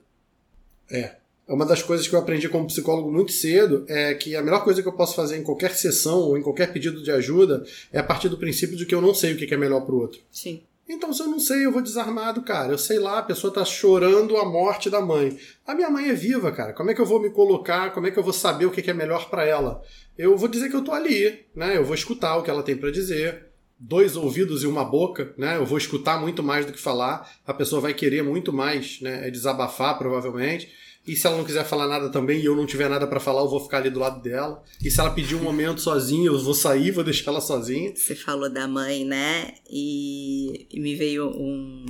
É. 0.91 1.15
Uma 1.47 1.65
das 1.65 1.81
coisas 1.81 2.07
que 2.07 2.13
eu 2.13 2.19
aprendi 2.19 2.49
como 2.49 2.67
psicólogo 2.67 3.11
muito 3.11 3.31
cedo 3.31 3.85
é 3.87 4.13
que 4.13 4.35
a 4.35 4.43
melhor 4.43 4.63
coisa 4.63 4.81
que 4.81 4.87
eu 4.87 4.93
posso 4.93 5.15
fazer 5.15 5.37
em 5.37 5.43
qualquer 5.43 5.73
sessão 5.73 6.19
ou 6.19 6.37
em 6.37 6.41
qualquer 6.41 6.73
pedido 6.73 7.01
de 7.01 7.09
ajuda 7.09 7.65
é 7.91 7.97
a 7.97 8.03
partir 8.03 8.27
do 8.27 8.37
princípio 8.37 8.75
de 8.75 8.85
que 8.85 8.93
eu 8.93 9.01
não 9.01 9.13
sei 9.13 9.33
o 9.33 9.37
que 9.37 9.53
é 9.53 9.57
melhor 9.57 9.81
para 9.81 9.95
o 9.95 10.01
outro. 10.01 10.19
Sim. 10.29 10.61
Então, 10.89 11.11
se 11.11 11.21
eu 11.21 11.27
não 11.27 11.39
sei, 11.39 11.65
eu 11.65 11.71
vou 11.71 11.81
desarmado, 11.81 12.41
cara. 12.41 12.71
Eu 12.71 12.77
sei 12.77 12.97
lá, 12.97 13.19
a 13.19 13.23
pessoa 13.23 13.53
tá 13.53 13.65
chorando 13.65 14.38
a 14.38 14.45
morte 14.45 14.89
da 14.89 15.01
mãe. 15.01 15.38
A 15.65 15.75
minha 15.75 15.89
mãe 15.89 16.09
é 16.09 16.13
viva, 16.13 16.49
cara. 16.51 16.71
Como 16.71 16.89
é 16.89 16.93
que 16.93 17.01
eu 17.01 17.05
vou 17.05 17.21
me 17.21 17.29
colocar? 17.29 17.93
Como 17.93 18.07
é 18.07 18.11
que 18.11 18.17
eu 18.17 18.23
vou 18.23 18.31
saber 18.31 18.65
o 18.65 18.71
que 18.71 18.89
é 18.89 18.93
melhor 18.93 19.29
para 19.29 19.43
ela? 19.45 19.81
Eu 20.17 20.38
vou 20.38 20.47
dizer 20.47 20.69
que 20.69 20.75
eu 20.75 20.83
tô 20.83 20.93
ali, 20.93 21.45
né? 21.53 21.75
Eu 21.75 21.83
vou 21.83 21.93
escutar 21.93 22.38
o 22.38 22.43
que 22.43 22.49
ela 22.49 22.63
tem 22.63 22.77
para 22.77 22.89
dizer. 22.89 23.47
Dois 23.77 24.15
ouvidos 24.15 24.63
e 24.63 24.67
uma 24.67 24.85
boca, 24.85 25.33
né? 25.38 25.57
Eu 25.57 25.65
vou 25.65 25.77
escutar 25.77 26.19
muito 26.21 26.41
mais 26.41 26.65
do 26.65 26.71
que 26.71 26.79
falar. 26.79 27.29
A 27.45 27.53
pessoa 27.53 27.81
vai 27.81 27.93
querer 27.93 28.23
muito 28.23 28.53
mais, 28.53 29.01
né? 29.01 29.27
É 29.27 29.29
desabafar, 29.29 29.97
provavelmente. 29.97 30.71
E 31.07 31.15
se 31.15 31.25
ela 31.25 31.37
não 31.37 31.45
quiser 31.45 31.65
falar 31.65 31.87
nada 31.87 32.09
também 32.09 32.41
e 32.41 32.45
eu 32.45 32.55
não 32.55 32.65
tiver 32.65 32.89
nada 32.89 33.07
para 33.07 33.19
falar, 33.19 33.41
eu 33.41 33.49
vou 33.49 33.61
ficar 33.61 33.77
ali 33.77 33.89
do 33.89 33.99
lado 33.99 34.21
dela. 34.21 34.61
E 34.83 34.91
se 34.91 34.99
ela 34.99 35.11
pedir 35.11 35.35
um 35.35 35.41
momento 35.41 35.79
sozinha, 35.79 36.27
eu 36.27 36.37
vou 36.37 36.53
sair, 36.53 36.91
vou 36.91 37.03
deixar 37.03 37.31
ela 37.31 37.39
sozinha. 37.39 37.95
Você 37.95 38.13
falou 38.13 38.49
da 38.49 38.67
mãe, 38.67 39.05
né? 39.05 39.55
E, 39.69 40.67
e 40.69 40.79
me 40.81 40.95
veio 40.95 41.29
um. 41.29 41.85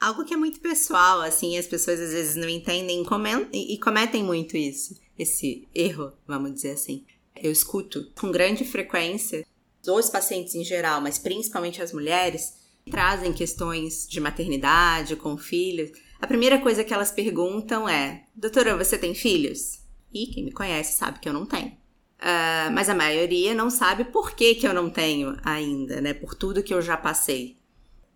algo 0.00 0.24
que 0.24 0.32
é 0.32 0.36
muito 0.36 0.60
pessoal, 0.60 1.20
assim, 1.20 1.58
as 1.58 1.66
pessoas 1.66 2.00
às 2.00 2.12
vezes 2.12 2.34
não 2.34 2.48
entendem 2.48 3.04
e 3.52 3.78
cometem 3.78 4.24
muito 4.24 4.56
isso, 4.56 4.94
esse 5.18 5.68
erro, 5.74 6.12
vamos 6.26 6.54
dizer 6.54 6.72
assim. 6.72 7.04
Eu 7.36 7.52
escuto 7.52 8.10
com 8.14 8.30
grande 8.30 8.64
frequência 8.64 9.44
os 9.90 10.08
pacientes 10.08 10.54
em 10.54 10.64
geral, 10.64 11.00
mas 11.00 11.18
principalmente 11.18 11.82
as 11.82 11.92
mulheres, 11.92 12.54
trazem 12.90 13.32
questões 13.32 14.06
de 14.08 14.20
maternidade 14.20 15.16
com 15.16 15.36
filhos. 15.36 15.90
A 16.22 16.26
primeira 16.28 16.60
coisa 16.60 16.84
que 16.84 16.94
elas 16.94 17.10
perguntam 17.10 17.88
é: 17.88 18.26
Doutora, 18.32 18.76
você 18.76 18.96
tem 18.96 19.12
filhos? 19.12 19.80
E 20.14 20.28
quem 20.28 20.44
me 20.44 20.52
conhece 20.52 20.96
sabe 20.96 21.18
que 21.18 21.28
eu 21.28 21.32
não 21.32 21.44
tenho. 21.44 21.76
Ah, 22.20 22.70
mas 22.72 22.88
a 22.88 22.94
maioria 22.94 23.52
não 23.54 23.68
sabe 23.68 24.04
por 24.04 24.36
que, 24.36 24.54
que 24.54 24.64
eu 24.66 24.72
não 24.72 24.88
tenho 24.88 25.36
ainda, 25.42 26.00
né? 26.00 26.14
Por 26.14 26.36
tudo 26.36 26.62
que 26.62 26.72
eu 26.72 26.80
já 26.80 26.96
passei. 26.96 27.58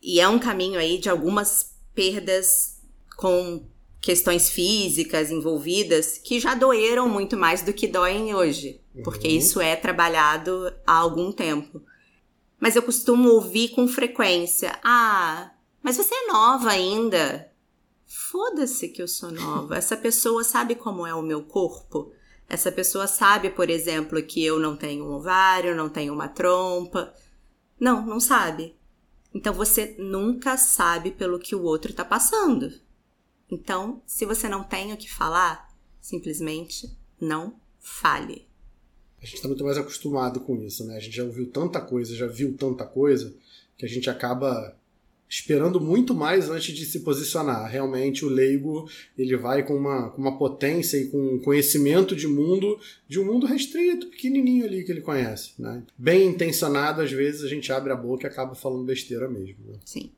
E 0.01 0.21
é 0.21 0.29
um 0.29 0.39
caminho 0.39 0.79
aí 0.79 0.99
de 0.99 1.09
algumas 1.09 1.75
perdas 1.93 2.81
com 3.17 3.67
questões 4.01 4.49
físicas 4.51 5.33
envolvidas 5.33 6.17
que 6.17 6.39
já 6.39 6.55
doeram 6.55 7.09
muito 7.09 7.37
mais 7.37 7.63
do 7.63 7.73
que 7.73 7.89
doem 7.89 8.33
hoje, 8.33 8.81
porque 9.03 9.27
Uhum. 9.27 9.35
isso 9.37 9.61
é 9.61 9.75
trabalhado 9.75 10.73
há 10.87 10.95
algum 10.95 11.33
tempo. 11.33 11.83
Mas 12.61 12.77
eu 12.77 12.83
costumo 12.83 13.31
ouvir 13.31 13.71
com 13.71 13.89
frequência: 13.89 14.79
"Ah, 14.85 15.51
mas 15.83 15.97
você 15.97 16.15
é 16.15 16.29
nova 16.29 16.71
ainda". 16.71 17.51
Foda-se 18.07 18.89
que 18.89 19.03
eu 19.03 19.09
sou 19.09 19.33
nova. 19.33 19.77
Essa 19.77 19.97
pessoa 19.97 20.45
sabe 20.45 20.75
como 20.75 21.07
é 21.07 21.15
o 21.15 21.23
meu 21.23 21.43
corpo? 21.43 22.13
Essa 22.49 22.71
pessoa 22.71 23.09
sabe, 23.09 23.51
por 23.51 23.69
exemplo, 23.69 24.23
que 24.23 24.45
eu 24.45 24.61
não 24.61 24.77
tenho 24.77 25.05
um 25.05 25.13
ovário, 25.15 25.75
não 25.75 25.89
tenho 25.89 26.15
uma 26.15 26.29
trompa. 26.29 27.13
Não, 27.79 28.07
não 28.07 28.21
sabe. 28.21 28.77
Então 29.35 29.53
você 29.53 29.97
nunca 29.99 30.57
sabe 30.57 31.11
pelo 31.11 31.39
que 31.39 31.55
o 31.55 31.63
outro 31.63 31.93
tá 31.93 32.05
passando. 32.05 32.73
Então, 33.51 34.01
se 34.07 34.25
você 34.25 34.49
não 34.49 34.63
tem 34.65 34.93
o 34.93 34.97
que 34.97 35.13
falar, 35.13 35.69
simplesmente 36.01 36.97
não 37.21 37.59
fale. 37.81 38.47
A 39.21 39.25
gente 39.25 39.37
está 39.37 39.49
muito 39.49 39.65
mais 39.65 39.77
acostumado 39.77 40.41
com 40.41 40.57
isso, 40.63 40.85
né? 40.85 40.97
A 40.97 41.01
gente 41.01 41.17
já 41.17 41.25
ouviu 41.25 41.51
tanta 41.51 41.81
coisa, 41.81 42.15
já 42.15 42.27
viu 42.27 42.57
tanta 42.57 42.85
coisa, 42.85 43.35
que 43.77 43.85
a 43.85 43.89
gente 43.89 44.09
acaba 44.09 44.77
esperando 45.29 45.81
muito 45.81 46.15
mais 46.15 46.49
antes 46.49 46.75
de 46.75 46.85
se 46.85 47.01
posicionar. 47.01 47.69
Realmente, 47.71 48.25
o 48.25 48.29
leigo 48.29 48.89
ele 49.19 49.37
vai 49.37 49.65
com 49.65 49.75
uma, 49.75 50.11
com 50.11 50.21
uma 50.21 50.39
potência 50.39 50.97
e 50.97 51.09
com 51.09 51.35
um 51.35 51.39
conhecimento 51.39 52.15
de 52.15 52.29
mundo, 52.29 52.79
de 53.09 53.19
um 53.19 53.25
mundo 53.25 53.47
restrito, 53.47 54.09
pequenininho 54.09 54.65
ali 54.65 54.85
que 54.85 54.93
ele 54.93 55.01
conhece. 55.01 55.53
Né? 55.59 55.83
Bem 55.99 56.29
intencionado, 56.29 57.03
às 57.03 57.11
vezes 57.11 57.43
a 57.43 57.49
gente 57.49 57.73
abre 57.73 57.93
a 57.93 57.97
boca 57.97 58.27
e 58.27 58.31
acaba 58.31 58.55
falando 58.55 58.85
besteira 58.85 59.29
mesmo. 59.29 59.57
Né? 59.67 59.79
Sim. 59.85 60.13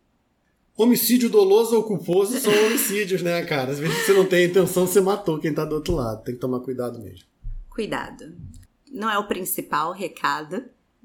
Homicídio 0.76 1.28
doloso 1.28 1.74
ou 1.74 1.82
culposo 1.82 2.38
são 2.38 2.52
homicídios, 2.66 3.22
né, 3.22 3.42
cara? 3.44 3.72
Às 3.72 3.78
vezes 3.80 3.96
você 3.98 4.12
não 4.12 4.26
tem 4.26 4.44
a 4.44 4.48
intenção, 4.48 4.86
você 4.86 5.00
matou 5.00 5.38
quem 5.38 5.52
tá 5.52 5.64
do 5.64 5.74
outro 5.74 5.94
lado. 5.94 6.22
Tem 6.22 6.34
que 6.34 6.40
tomar 6.40 6.60
cuidado 6.60 7.00
mesmo. 7.00 7.26
Cuidado. 7.68 8.36
Não 8.92 9.10
é 9.10 9.18
o 9.18 9.26
principal 9.26 9.92
recado, 9.92 10.64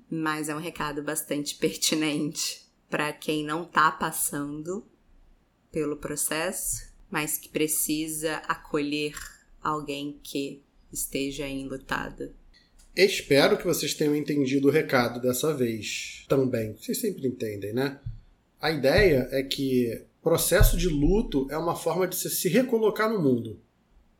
mas 0.10 0.48
é 0.48 0.56
um 0.56 0.60
recado 0.60 1.02
bastante 1.02 1.56
pertinente 1.56 2.63
para 2.94 3.12
quem 3.12 3.44
não 3.44 3.66
tá 3.66 3.92
passando 3.92 4.86
pelo 5.72 5.98
processo, 5.98 6.94
mas 7.10 7.40
que 7.40 7.50
precisa 7.50 8.36
acolher 8.48 9.16
alguém 9.60 10.20
que 10.22 10.62
esteja 10.92 11.48
enlutado. 11.48 12.36
Espero 12.96 13.58
que 13.58 13.66
vocês 13.66 13.96
tenham 13.96 14.16
entendido 14.16 14.68
o 14.68 14.72
recado 14.72 15.20
dessa 15.20 15.52
vez 15.56 16.24
também. 16.30 16.76
Vocês 16.76 17.00
sempre 17.00 17.28
entendem, 17.28 17.74
né? 17.74 18.00
A 18.62 18.70
ideia 18.70 19.28
é 19.32 19.42
que 19.42 20.06
processo 20.22 20.78
de 20.78 20.88
luto 20.88 21.48
é 21.50 21.58
uma 21.58 21.76
forma 21.76 22.08
de 22.08 22.16
você 22.16 22.30
se 22.30 22.48
recolocar 22.48 23.12
no 23.12 23.20
mundo. 23.20 23.60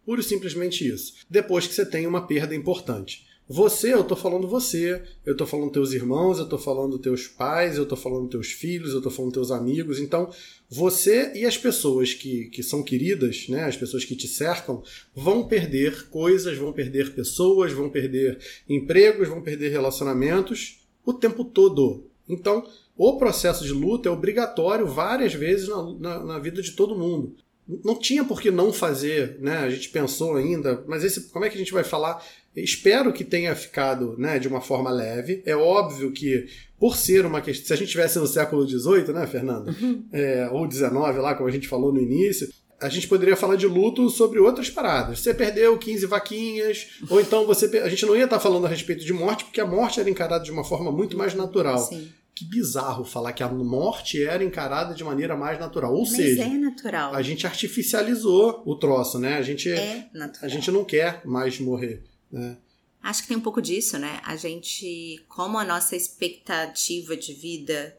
Puro 0.04 0.20
e 0.20 0.24
simplesmente 0.24 0.84
isso. 0.92 1.18
Depois 1.30 1.68
que 1.68 1.76
você 1.76 1.86
tem 1.86 2.08
uma 2.08 2.26
perda 2.26 2.56
importante. 2.56 3.28
Você, 3.48 3.94
eu 3.94 4.06
tô 4.06 4.16
falando 4.16 4.48
você, 4.48 5.04
eu 5.26 5.36
tô 5.36 5.46
falando 5.46 5.72
teus 5.72 5.92
irmãos, 5.92 6.40
eu 6.40 6.48
tô 6.48 6.58
falando 6.58 6.98
teus 6.98 7.28
pais, 7.28 7.78
eu 7.78 7.86
tô 7.86 7.96
falando 7.96 8.30
teus 8.30 8.48
filhos, 8.48 8.94
eu 8.94 9.02
tô 9.02 9.10
falando 9.10 9.34
teus 9.34 9.52
amigos. 9.52 10.00
Então, 10.00 10.30
você 10.70 11.32
e 11.36 11.46
as 11.46 11.58
pessoas 11.58 12.14
que, 12.14 12.46
que 12.46 12.64
são 12.64 12.82
queridas, 12.82 13.48
né, 13.50 13.66
as 13.66 13.76
pessoas 13.76 14.06
que 14.06 14.16
te 14.16 14.30
cercam, 14.30 14.82
vão 15.14 15.46
perder 15.46 16.08
coisas, 16.08 16.58
vão 16.58 16.72
perder 16.72 17.14
pessoas, 17.14 17.74
vão 17.74 17.90
perder 17.90 18.40
empregos, 18.68 19.28
vão 19.28 19.42
perder 19.42 19.70
relacionamentos 19.70 20.80
o 21.06 21.14
tempo 21.14 21.44
todo. 21.44 22.06
Então, 22.28 22.66
o 22.96 23.18
processo 23.18 23.66
de 23.66 23.74
luto 23.74 24.08
é 24.08 24.12
obrigatório 24.12 24.88
várias 24.88 25.34
vezes 25.34 25.68
na, 25.68 25.94
na, 26.00 26.24
na 26.24 26.40
vida 26.40 26.62
de 26.62 26.72
todo 26.72 26.98
mundo. 26.98 27.36
Não 27.84 27.98
tinha 27.98 28.24
por 28.24 28.42
que 28.42 28.52
não 28.52 28.74
fazer, 28.74 29.38
né? 29.40 29.58
A 29.60 29.70
gente 29.70 29.90
pensou 29.90 30.36
ainda, 30.36 30.84
mas 30.88 31.04
esse, 31.04 31.30
como 31.30 31.46
é 31.46 31.50
que 31.50 31.56
a 31.56 31.60
gente 31.60 31.72
vai 31.72 31.84
falar? 31.84 32.24
Espero 32.56 33.12
que 33.14 33.24
tenha 33.24 33.56
ficado 33.56 34.16
né, 34.18 34.38
de 34.38 34.48
uma 34.48 34.62
forma 34.62 34.92
leve. 34.92 35.42
É 35.46 35.56
óbvio 35.56 36.12
que, 36.12 36.46
por 36.78 36.98
ser 36.98 37.26
uma 37.26 37.42
questão. 37.42 37.68
Se 37.68 37.74
a 37.74 37.76
gente 37.78 37.90
tivesse 37.90 38.20
no 38.20 38.28
século 38.28 38.68
XVIII, 38.68 39.14
né, 39.14 39.26
Fernando? 39.26 39.74
É, 40.12 40.50
ou 40.52 40.70
XIX, 40.70 40.92
lá, 40.92 41.34
como 41.36 41.50
a 41.50 41.52
gente 41.52 41.68
falou 41.68 41.92
no 41.92 42.00
início, 42.00 42.48
a 42.80 42.90
gente 42.90 43.08
poderia 43.08 43.36
falar 43.36 43.56
de 43.56 43.66
luto 43.66 44.10
sobre 44.10 44.40
outras 44.40 44.70
paradas. 44.70 45.20
Você 45.20 45.34
perdeu 45.34 45.78
15 45.78 46.06
vaquinhas, 46.06 47.00
ou 47.10 47.20
então 47.22 47.48
você. 47.48 47.66
A 47.80 47.90
gente 47.90 48.06
não 48.06 48.16
ia 48.16 48.26
estar 48.26 48.40
falando 48.40 48.66
a 48.66 48.70
respeito 48.70 49.06
de 49.06 49.14
morte, 49.14 49.46
porque 49.46 49.62
a 49.62 49.66
morte 49.66 50.00
era 50.00 50.10
encarada 50.10 50.44
de 50.44 50.52
uma 50.52 50.64
forma 50.66 50.92
muito 50.92 51.18
mais 51.18 51.34
natural. 51.34 51.80
Sim. 51.80 52.10
Que 52.36 52.46
bizarro 52.46 53.06
falar 53.06 53.32
que 53.34 53.44
a 53.44 53.50
morte 53.50 54.24
era 54.24 54.44
encarada 54.44 54.96
de 54.96 55.04
maneira 55.04 55.36
mais 55.36 55.60
natural. 55.60 55.94
Ou 55.94 56.02
Mas 56.02 56.10
seja, 56.10 56.44
é 56.44 56.50
natural. 56.50 57.14
a 57.14 57.22
gente 57.22 57.46
artificializou 57.46 58.64
o 58.66 58.76
troço, 58.76 59.20
né? 59.20 59.38
A 59.38 59.42
gente, 59.42 59.70
É 59.70 60.10
a 60.42 60.48
gente 60.48 60.72
não 60.72 60.84
quer 60.84 61.22
mais 61.26 61.60
morrer. 61.60 62.04
Né? 62.32 62.58
Acho 63.04 63.22
que 63.22 63.28
tem 63.28 63.38
um 63.38 63.42
pouco 63.42 63.62
disso, 63.62 64.00
né? 64.00 64.20
A 64.24 64.36
gente, 64.36 65.24
como 65.28 65.58
a 65.60 65.64
nossa 65.66 65.96
expectativa 65.96 67.16
de 67.16 67.34
vida 67.34 67.96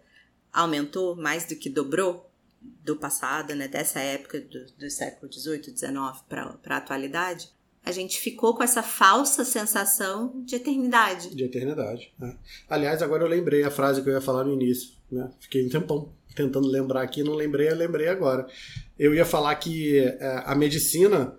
aumentou 0.53 1.15
mais 1.15 1.47
do 1.47 1.55
que 1.55 1.69
dobrou 1.69 2.31
do 2.83 2.97
passado, 2.97 3.55
né? 3.55 3.69
Dessa 3.69 4.01
época 4.01 4.41
do, 4.41 4.65
do 4.79 4.91
século 4.91 5.31
XVIII, 5.33 5.77
XIX 5.77 5.93
para 6.29 6.59
a 6.69 6.77
atualidade, 6.77 7.51
a 7.85 7.93
gente 7.93 8.19
ficou 8.19 8.55
com 8.55 8.63
essa 8.63 8.83
falsa 8.83 9.45
sensação 9.45 10.43
de 10.45 10.57
eternidade. 10.57 11.35
De 11.35 11.45
eternidade. 11.45 12.13
né? 12.19 12.37
Aliás, 12.69 13.03
agora 13.03 13.25
eu 13.25 13.29
lembrei 13.29 13.63
a 13.63 13.71
frase 13.71 14.03
que 14.03 14.09
eu 14.09 14.15
ia 14.15 14.21
falar 14.21 14.45
no 14.45 14.55
início. 14.55 14.93
Né? 15.13 15.31
Fiquei 15.39 15.67
um 15.67 15.69
tempão 15.69 16.11
tentando 16.35 16.67
lembrar 16.67 17.03
aqui, 17.03 17.23
não 17.23 17.35
lembrei, 17.35 17.69
lembrei 17.71 18.09
agora. 18.09 18.47
Eu 18.99 19.15
ia 19.15 19.25
falar 19.25 19.55
que 19.57 19.99
é, 19.99 20.43
a 20.47 20.55
medicina 20.55 21.39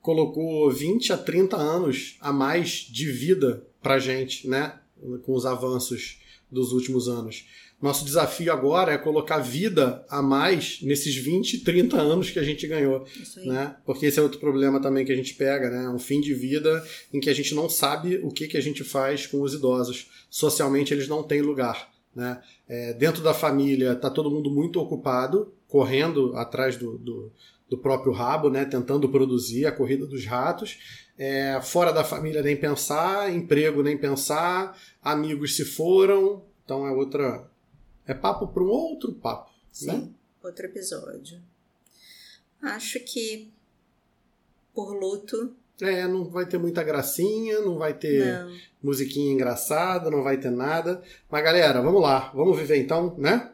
colocou 0.00 0.70
20 0.70 1.12
a 1.12 1.18
30 1.18 1.56
anos 1.56 2.16
a 2.20 2.32
mais 2.32 2.70
de 2.90 3.10
vida 3.12 3.62
pra 3.82 3.98
gente, 3.98 4.48
né? 4.48 4.74
Com 5.22 5.34
os 5.34 5.44
avanços 5.44 6.20
dos 6.50 6.72
últimos 6.72 7.08
anos. 7.08 7.46
Nosso 7.80 8.04
desafio 8.04 8.52
agora 8.52 8.92
é 8.92 8.98
colocar 8.98 9.38
vida 9.38 10.04
a 10.08 10.20
mais 10.20 10.82
nesses 10.82 11.14
20, 11.14 11.60
30 11.60 11.96
anos 11.96 12.28
que 12.28 12.38
a 12.38 12.42
gente 12.42 12.66
ganhou. 12.66 13.06
Isso 13.20 13.38
aí. 13.38 13.46
né? 13.46 13.76
Porque 13.86 14.06
esse 14.06 14.18
é 14.18 14.22
outro 14.22 14.40
problema 14.40 14.80
também 14.80 15.04
que 15.04 15.12
a 15.12 15.16
gente 15.16 15.34
pega, 15.34 15.70
né? 15.70 15.88
Um 15.88 15.98
fim 15.98 16.20
de 16.20 16.34
vida 16.34 16.84
em 17.12 17.20
que 17.20 17.30
a 17.30 17.34
gente 17.34 17.54
não 17.54 17.68
sabe 17.68 18.16
o 18.16 18.30
que, 18.30 18.48
que 18.48 18.56
a 18.56 18.60
gente 18.60 18.82
faz 18.82 19.28
com 19.28 19.40
os 19.42 19.54
idosos. 19.54 20.10
Socialmente 20.28 20.92
eles 20.92 21.06
não 21.06 21.22
têm 21.22 21.40
lugar, 21.40 21.88
né? 22.14 22.42
É, 22.68 22.94
dentro 22.94 23.22
da 23.22 23.32
família 23.32 23.94
tá 23.94 24.10
todo 24.10 24.30
mundo 24.30 24.50
muito 24.50 24.80
ocupado, 24.80 25.54
correndo 25.68 26.36
atrás 26.36 26.76
do, 26.76 26.98
do, 26.98 27.32
do 27.70 27.78
próprio 27.78 28.12
rabo, 28.12 28.50
né? 28.50 28.64
Tentando 28.64 29.08
produzir 29.08 29.66
a 29.66 29.72
corrida 29.72 30.04
dos 30.04 30.24
ratos. 30.24 30.78
É, 31.16 31.60
fora 31.62 31.92
da 31.92 32.02
família 32.02 32.42
nem 32.42 32.56
pensar, 32.56 33.32
emprego 33.32 33.84
nem 33.84 33.96
pensar, 33.96 34.76
amigos 35.00 35.54
se 35.54 35.64
foram, 35.64 36.42
então 36.64 36.84
é 36.84 36.90
outra 36.90 37.48
é 38.08 38.14
papo 38.14 38.48
para 38.48 38.62
um 38.62 38.68
outro 38.68 39.12
papo, 39.12 39.50
Sim, 39.70 39.86
né? 39.86 40.08
outro 40.42 40.66
episódio. 40.66 41.40
Acho 42.60 42.98
que 43.00 43.52
por 44.74 44.92
luto, 44.98 45.54
É, 45.80 46.08
não 46.08 46.24
vai 46.24 46.44
ter 46.46 46.58
muita 46.58 46.82
gracinha, 46.82 47.60
não 47.60 47.78
vai 47.78 47.94
ter 47.94 48.26
não. 48.42 48.56
musiquinha 48.82 49.32
engraçada, 49.32 50.10
não 50.10 50.22
vai 50.24 50.36
ter 50.36 50.50
nada. 50.50 51.00
Mas 51.30 51.44
galera, 51.44 51.80
vamos 51.80 52.02
lá, 52.02 52.32
vamos 52.34 52.56
viver 52.58 52.78
então, 52.78 53.14
né? 53.16 53.52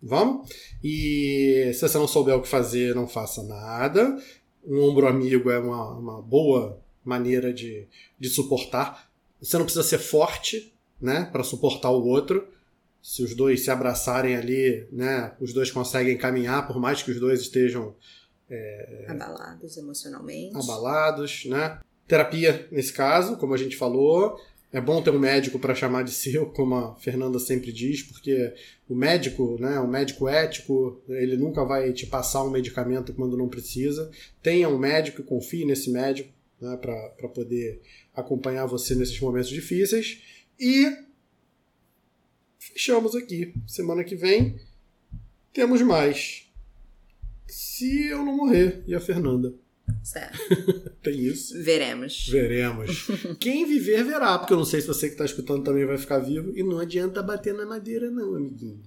Vamos? 0.00 0.48
E 0.84 1.72
se 1.74 1.80
você 1.88 1.98
não 1.98 2.06
souber 2.06 2.36
o 2.36 2.42
que 2.42 2.46
fazer, 2.48 2.94
não 2.94 3.08
faça 3.08 3.42
nada. 3.42 4.16
Um 4.64 4.80
ombro 4.82 5.08
amigo 5.08 5.50
é 5.50 5.58
uma, 5.58 5.90
uma 5.92 6.22
boa 6.22 6.78
maneira 7.04 7.52
de, 7.52 7.88
de 8.18 8.28
suportar. 8.28 9.10
Você 9.40 9.56
não 9.56 9.64
precisa 9.64 9.82
ser 9.84 9.98
forte, 9.98 10.72
né, 11.00 11.28
para 11.32 11.42
suportar 11.42 11.90
o 11.90 12.04
outro. 12.06 12.46
Se 13.06 13.22
os 13.22 13.36
dois 13.36 13.60
se 13.60 13.70
abraçarem 13.70 14.34
ali, 14.34 14.84
né, 14.90 15.32
os 15.40 15.52
dois 15.52 15.70
conseguem 15.70 16.18
caminhar, 16.18 16.66
por 16.66 16.80
mais 16.80 17.04
que 17.04 17.12
os 17.12 17.20
dois 17.20 17.40
estejam 17.40 17.94
abalados 19.06 19.76
emocionalmente. 19.76 20.56
abalados, 20.56 21.44
né? 21.44 21.78
Terapia, 22.08 22.66
nesse 22.72 22.92
caso, 22.92 23.36
como 23.36 23.54
a 23.54 23.56
gente 23.56 23.76
falou, 23.76 24.36
É 24.72 24.80
bom 24.80 25.00
ter 25.00 25.10
um 25.10 25.18
médico 25.20 25.60
para 25.60 25.72
chamar 25.74 26.02
de 26.02 26.10
seu, 26.10 26.46
como 26.50 26.74
a 26.74 26.96
Fernanda 26.96 27.38
sempre 27.38 27.72
diz, 27.72 28.02
porque 28.02 28.52
o 28.88 28.94
médico, 28.96 29.56
né, 29.60 29.78
o 29.78 29.86
médico 29.86 30.28
ético, 30.28 31.00
ele 31.08 31.36
nunca 31.36 31.64
vai 31.64 31.92
te 31.92 32.06
passar 32.06 32.42
um 32.42 32.50
medicamento 32.50 33.14
quando 33.14 33.36
não 33.36 33.48
precisa. 33.48 34.10
Tenha 34.42 34.68
um 34.68 34.76
médico 34.76 35.20
e 35.20 35.24
confie 35.24 35.64
nesse 35.64 35.90
médico 35.90 36.28
né, 36.60 36.76
para 36.76 37.28
poder 37.28 37.80
acompanhar 38.12 38.66
você 38.66 38.96
nesses 38.96 39.18
momentos 39.20 39.48
difíceis. 39.48 40.20
E 40.58 41.05
fechamos 42.72 43.14
aqui. 43.14 43.54
Semana 43.66 44.04
que 44.04 44.14
vem 44.14 44.60
temos 45.52 45.80
mais. 45.82 46.46
Se 47.46 48.08
eu 48.08 48.24
não 48.24 48.36
morrer, 48.36 48.82
e 48.86 48.94
a 48.94 49.00
Fernanda. 49.00 49.54
Certo. 50.02 50.38
Tem 51.02 51.18
isso. 51.18 51.62
Veremos. 51.62 52.28
Veremos. 52.28 53.06
Quem 53.38 53.66
viver, 53.66 54.04
verá, 54.04 54.38
porque 54.38 54.52
eu 54.52 54.58
não 54.58 54.64
sei 54.64 54.80
se 54.80 54.86
você 54.86 55.06
que 55.06 55.14
está 55.14 55.24
escutando 55.24 55.64
também 55.64 55.84
vai 55.84 55.98
ficar 55.98 56.18
vivo. 56.18 56.52
E 56.56 56.62
não 56.62 56.78
adianta 56.78 57.22
bater 57.22 57.54
na 57.54 57.64
madeira, 57.66 58.10
não, 58.10 58.34
amiguinho. 58.34 58.82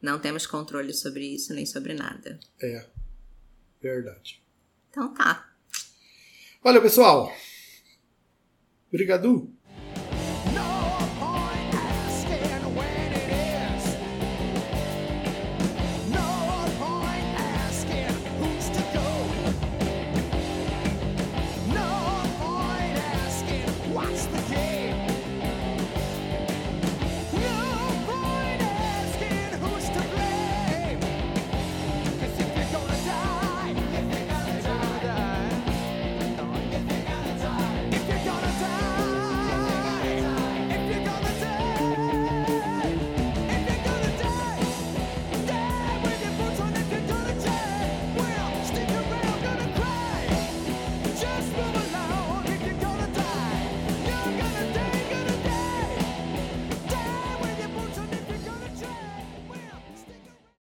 Não 0.00 0.18
temos 0.18 0.46
controle 0.46 0.92
sobre 0.92 1.26
isso 1.26 1.54
nem 1.54 1.64
sobre 1.64 1.94
nada. 1.94 2.38
É. 2.60 2.86
Verdade. 3.80 4.42
Então 4.90 5.12
tá. 5.12 5.52
Valeu, 6.62 6.80
pessoal. 6.82 7.30
Obrigado. 8.88 9.53